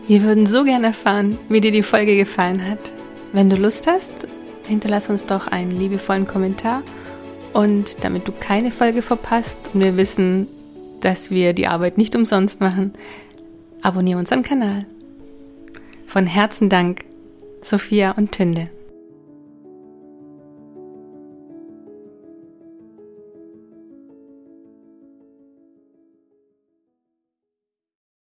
Wir 0.06 0.22
würden 0.22 0.46
so 0.46 0.62
gerne 0.64 0.88
erfahren, 0.88 1.36
wie 1.48 1.60
dir 1.60 1.72
die 1.72 1.82
Folge 1.82 2.16
gefallen 2.16 2.68
hat. 2.68 2.92
Wenn 3.32 3.50
du 3.50 3.56
Lust 3.56 3.88
hast, 3.88 4.12
hinterlass 4.68 5.08
uns 5.08 5.26
doch 5.26 5.48
einen 5.48 5.72
liebevollen 5.72 6.28
Kommentar. 6.28 6.82
Und 7.52 8.04
damit 8.04 8.28
du 8.28 8.32
keine 8.32 8.70
Folge 8.70 9.02
verpasst 9.02 9.58
und 9.74 9.80
wir 9.80 9.96
wissen, 9.96 10.46
dass 11.00 11.30
wir 11.30 11.52
die 11.52 11.66
Arbeit 11.66 11.98
nicht 11.98 12.14
umsonst 12.14 12.60
machen, 12.60 12.92
abonniere 13.82 14.18
unseren 14.18 14.42
Kanal. 14.42 14.86
Von 16.06 16.26
Herzen 16.26 16.68
Dank, 16.68 17.04
Sophia 17.62 18.12
und 18.12 18.32
Tünde. 18.32 18.68